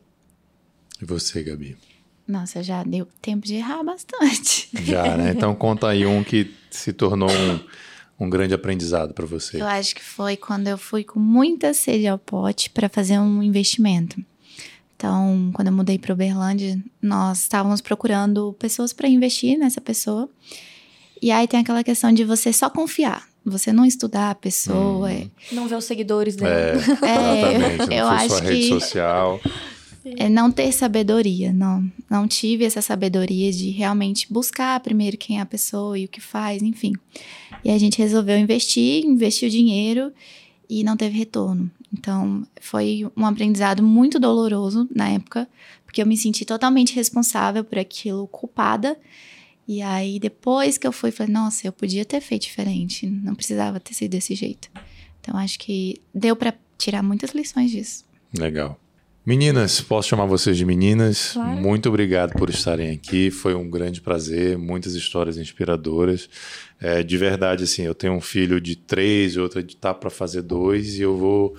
E 1.01 1.03
você, 1.03 1.43
Gabi? 1.43 1.88
Nossa, 2.29 2.61
já 2.61 2.83
deu 2.83 3.07
tempo 3.21 3.45
de 3.45 3.55
errar 3.55 3.83
bastante. 3.83 4.69
Já, 4.83 5.17
né? 5.17 5.31
Então 5.35 5.55
conta 5.55 5.87
aí 5.87 6.05
um 6.05 6.23
que 6.23 6.53
se 6.69 6.93
tornou 6.93 7.29
um, 7.31 7.59
um 8.25 8.29
grande 8.29 8.53
aprendizado 8.53 9.13
para 9.15 9.25
você. 9.25 9.59
Eu 9.59 9.65
acho 9.65 9.95
que 9.95 10.03
foi 10.03 10.37
quando 10.37 10.67
eu 10.67 10.77
fui 10.77 11.03
com 11.03 11.19
muita 11.19 11.73
sede 11.73 12.05
ao 12.05 12.19
pote 12.19 12.69
para 12.69 12.87
fazer 12.87 13.17
um 13.17 13.41
investimento. 13.41 14.15
Então, 14.95 15.49
quando 15.53 15.69
eu 15.69 15.73
mudei 15.73 15.97
para 15.97 16.13
Uberlândia, 16.13 16.77
nós 17.01 17.39
estávamos 17.39 17.79
procurando 17.81 18.53
pessoas 18.59 18.91
para 18.93 19.07
investir 19.07 19.57
nessa 19.57 19.79
pessoa. 19.81 20.29
E 21.21 21.31
aí 21.31 21.47
tem 21.47 21.59
aquela 21.61 21.83
questão 21.83 22.11
de 22.13 22.23
você 22.23 22.51
só 22.53 22.69
confiar. 22.69 23.27
você 23.45 23.71
não 23.73 23.85
estudar 23.85 24.29
a 24.31 24.35
pessoa. 24.35 25.09
Hum. 25.09 25.29
Não 25.53 25.67
ver 25.67 25.75
os 25.77 25.85
seguidores 25.85 26.35
É, 26.37 26.39
dela. 26.39 26.77
exatamente. 26.77 27.77
Não 27.77 27.97
eu 27.97 28.05
foi 28.07 28.15
acho 28.17 28.27
sua 28.29 28.41
rede 28.41 28.61
que- 28.61 28.67
social. 28.69 29.39
É, 30.05 30.29
não 30.29 30.51
ter 30.51 30.71
sabedoria, 30.71 31.51
não. 31.51 31.91
Não 32.09 32.27
tive 32.27 32.63
essa 32.63 32.81
sabedoria 32.81 33.51
de 33.51 33.69
realmente 33.69 34.31
buscar 34.31 34.79
primeiro 34.79 35.17
quem 35.17 35.37
é 35.37 35.41
a 35.41 35.45
pessoa 35.45 35.97
e 35.97 36.05
o 36.05 36.09
que 36.09 36.21
faz, 36.21 36.61
enfim. 36.61 36.93
E 37.63 37.69
a 37.69 37.77
gente 37.77 37.97
resolveu 37.97 38.37
investir, 38.37 39.05
o 39.05 39.49
dinheiro 39.49 40.11
e 40.69 40.83
não 40.83 40.95
teve 40.95 41.17
retorno. 41.17 41.69
Então, 41.91 42.45
foi 42.61 43.09
um 43.17 43.25
aprendizado 43.25 43.81
muito 43.81 44.19
doloroso 44.19 44.87
na 44.93 45.09
época, 45.09 45.47
porque 45.83 46.01
eu 46.01 46.05
me 46.05 46.15
senti 46.15 46.45
totalmente 46.45 46.93
responsável 46.95 47.63
por 47.63 47.79
aquilo, 47.79 48.27
culpada. 48.27 48.97
E 49.67 49.81
aí, 49.81 50.19
depois 50.19 50.77
que 50.77 50.85
eu 50.85 50.91
fui, 50.91 51.11
falei, 51.11 51.33
nossa, 51.33 51.67
eu 51.67 51.71
podia 51.71 52.05
ter 52.05 52.21
feito 52.21 52.43
diferente, 52.43 53.07
não 53.07 53.35
precisava 53.35 53.79
ter 53.79 53.93
sido 53.93 54.11
desse 54.11 54.35
jeito. 54.35 54.69
Então, 55.19 55.37
acho 55.37 55.59
que 55.59 55.99
deu 56.13 56.35
pra 56.35 56.53
tirar 56.77 57.03
muitas 57.03 57.31
lições 57.31 57.71
disso. 57.71 58.05
Legal. 58.37 58.79
Meninas, 59.29 59.79
posso 59.79 60.09
chamar 60.09 60.25
vocês 60.25 60.57
de 60.57 60.65
meninas? 60.65 61.33
Claro. 61.33 61.51
Muito 61.51 61.87
obrigado 61.87 62.33
por 62.33 62.49
estarem 62.49 62.89
aqui. 62.89 63.29
Foi 63.29 63.53
um 63.53 63.69
grande 63.69 64.01
prazer, 64.01 64.57
muitas 64.57 64.95
histórias 64.95 65.37
inspiradoras. 65.37 66.27
É, 66.81 67.03
de 67.03 67.15
verdade, 67.15 67.65
assim, 67.65 67.83
eu 67.83 67.93
tenho 67.93 68.13
um 68.13 68.21
filho 68.21 68.59
de 68.59 68.75
três, 68.75 69.37
outra 69.37 69.61
de 69.61 69.75
tá 69.75 69.93
para 69.93 70.09
fazer 70.09 70.41
dois, 70.41 70.97
e 70.97 71.03
eu 71.03 71.15
vou 71.15 71.55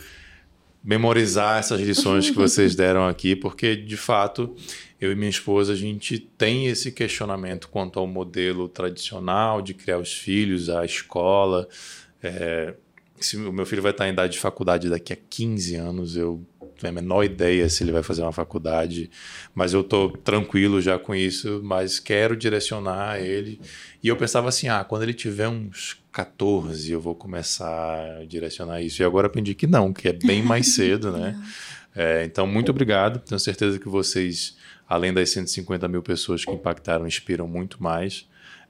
memorizar 0.82 1.60
essas 1.60 1.80
lições 1.80 2.28
que 2.28 2.34
vocês 2.34 2.74
deram 2.74 3.06
aqui, 3.06 3.36
porque 3.36 3.76
de 3.76 3.96
fato 3.96 4.52
eu 5.00 5.12
e 5.12 5.14
minha 5.14 5.30
esposa 5.30 5.72
a 5.72 5.76
gente 5.76 6.18
tem 6.18 6.66
esse 6.66 6.90
questionamento 6.90 7.68
quanto 7.68 8.00
ao 8.00 8.06
modelo 8.08 8.68
tradicional 8.68 9.62
de 9.62 9.74
criar 9.74 9.98
os 9.98 10.12
filhos, 10.12 10.68
a 10.68 10.84
escola. 10.84 11.68
É, 12.20 12.74
se 13.20 13.36
o 13.36 13.52
meu 13.52 13.64
filho 13.64 13.80
vai 13.80 13.92
estar 13.92 14.08
em 14.08 14.12
idade 14.12 14.32
de 14.32 14.40
faculdade 14.40 14.90
daqui 14.90 15.12
a 15.12 15.16
15 15.16 15.76
anos, 15.76 16.16
eu 16.16 16.44
tenho 16.80 16.92
a 16.92 17.00
menor 17.00 17.22
ideia 17.22 17.68
se 17.68 17.84
ele 17.84 17.92
vai 17.92 18.02
fazer 18.02 18.22
uma 18.22 18.32
faculdade, 18.32 19.10
mas 19.54 19.72
eu 19.72 19.84
tô 19.84 20.10
tranquilo 20.10 20.80
já 20.80 20.98
com 20.98 21.14
isso, 21.14 21.60
mas 21.62 22.00
quero 22.00 22.36
direcionar 22.36 23.20
ele. 23.20 23.60
E 24.02 24.08
eu 24.08 24.16
pensava 24.16 24.48
assim, 24.48 24.68
ah, 24.68 24.82
quando 24.82 25.02
ele 25.02 25.14
tiver 25.14 25.48
uns 25.48 26.00
14, 26.10 26.90
eu 26.90 27.00
vou 27.00 27.14
começar 27.14 28.20
a 28.20 28.24
direcionar 28.24 28.80
isso. 28.80 29.02
E 29.02 29.04
agora 29.04 29.26
aprendi 29.26 29.54
que 29.54 29.66
não, 29.66 29.92
que 29.92 30.08
é 30.08 30.12
bem 30.12 30.42
mais 30.42 30.68
cedo, 30.74 31.12
né? 31.12 31.40
É, 31.94 32.24
então, 32.24 32.46
muito 32.46 32.70
obrigado. 32.70 33.20
Tenho 33.20 33.38
certeza 33.38 33.78
que 33.78 33.88
vocês, 33.88 34.56
além 34.88 35.12
das 35.12 35.30
150 35.30 35.86
mil 35.88 36.02
pessoas 36.02 36.44
que 36.44 36.50
impactaram, 36.50 37.06
inspiram 37.06 37.46
muito 37.46 37.82
mais. 37.82 38.28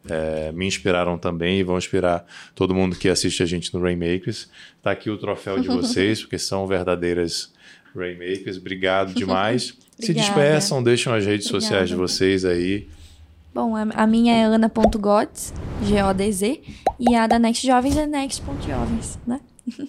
É, 0.08 0.50
me 0.52 0.66
inspiraram 0.66 1.18
também 1.18 1.61
e 1.61 1.62
vão 1.62 1.76
inspirar 1.76 2.24
todo 2.54 2.74
mundo 2.74 2.96
que 2.96 3.08
assiste 3.08 3.42
a 3.42 3.46
gente 3.46 3.72
no 3.74 3.80
Rainmakers. 3.80 4.48
Tá 4.82 4.90
aqui 4.90 5.11
o 5.11 5.18
troféu 5.18 5.61
de 5.61 5.68
vocês, 5.68 6.22
porque 6.22 6.38
são 6.38 6.66
verdadeiras 6.66 7.52
Rainmakers. 7.95 8.57
Obrigado 8.57 9.12
demais. 9.14 9.74
Se 9.99 10.14
despeçam, 10.14 10.82
deixam 10.82 11.12
as 11.12 11.26
redes 11.26 11.47
Obrigada. 11.47 11.62
sociais 11.62 11.88
de 11.88 11.95
vocês 11.95 12.45
aí. 12.45 12.88
Bom, 13.53 13.74
a, 13.76 14.07
minha 14.07 14.34
é 14.34 14.45
ana.gods, 14.45 15.53
G-O-D-Z, 15.84 16.61
e 17.01 17.14
a 17.16 17.26
da 17.26 17.38
Next 17.38 17.66
Jovens 17.66 17.97
é 17.97 18.07
next.jovens, 18.07 19.18
né? 19.26 19.41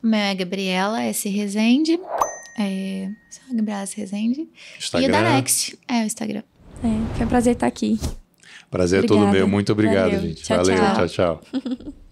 O 0.00 0.06
meu 0.06 0.20
é 0.20 0.32
Gabriela 0.32 1.02
S. 1.02 1.28
Rezende. 1.28 1.98
É, 2.56 3.08
só 3.30 3.40
Gabriela 3.52 3.82
S. 3.82 3.96
Rezende. 3.96 4.40
E 4.42 4.44
o 4.44 4.78
Instagram. 4.78 5.10
da 5.10 5.30
Next. 5.32 5.78
É 5.88 6.02
o 6.02 6.04
Instagram. 6.04 6.42
É, 6.84 7.16
foi 7.16 7.26
um 7.26 7.28
prazer 7.28 7.54
estar 7.54 7.66
aqui. 7.66 7.98
Prazer 8.70 9.02
é 9.02 9.06
todo 9.06 9.16
Obrigada. 9.18 9.38
meu. 9.38 9.48
Muito 9.48 9.72
obrigado, 9.72 10.12
Valeu. 10.12 10.20
gente. 10.20 10.42
Tchau, 10.42 10.64
Valeu. 10.64 10.76
tchau. 10.76 11.08
tchau. 11.08 11.42
tchau. 11.52 11.92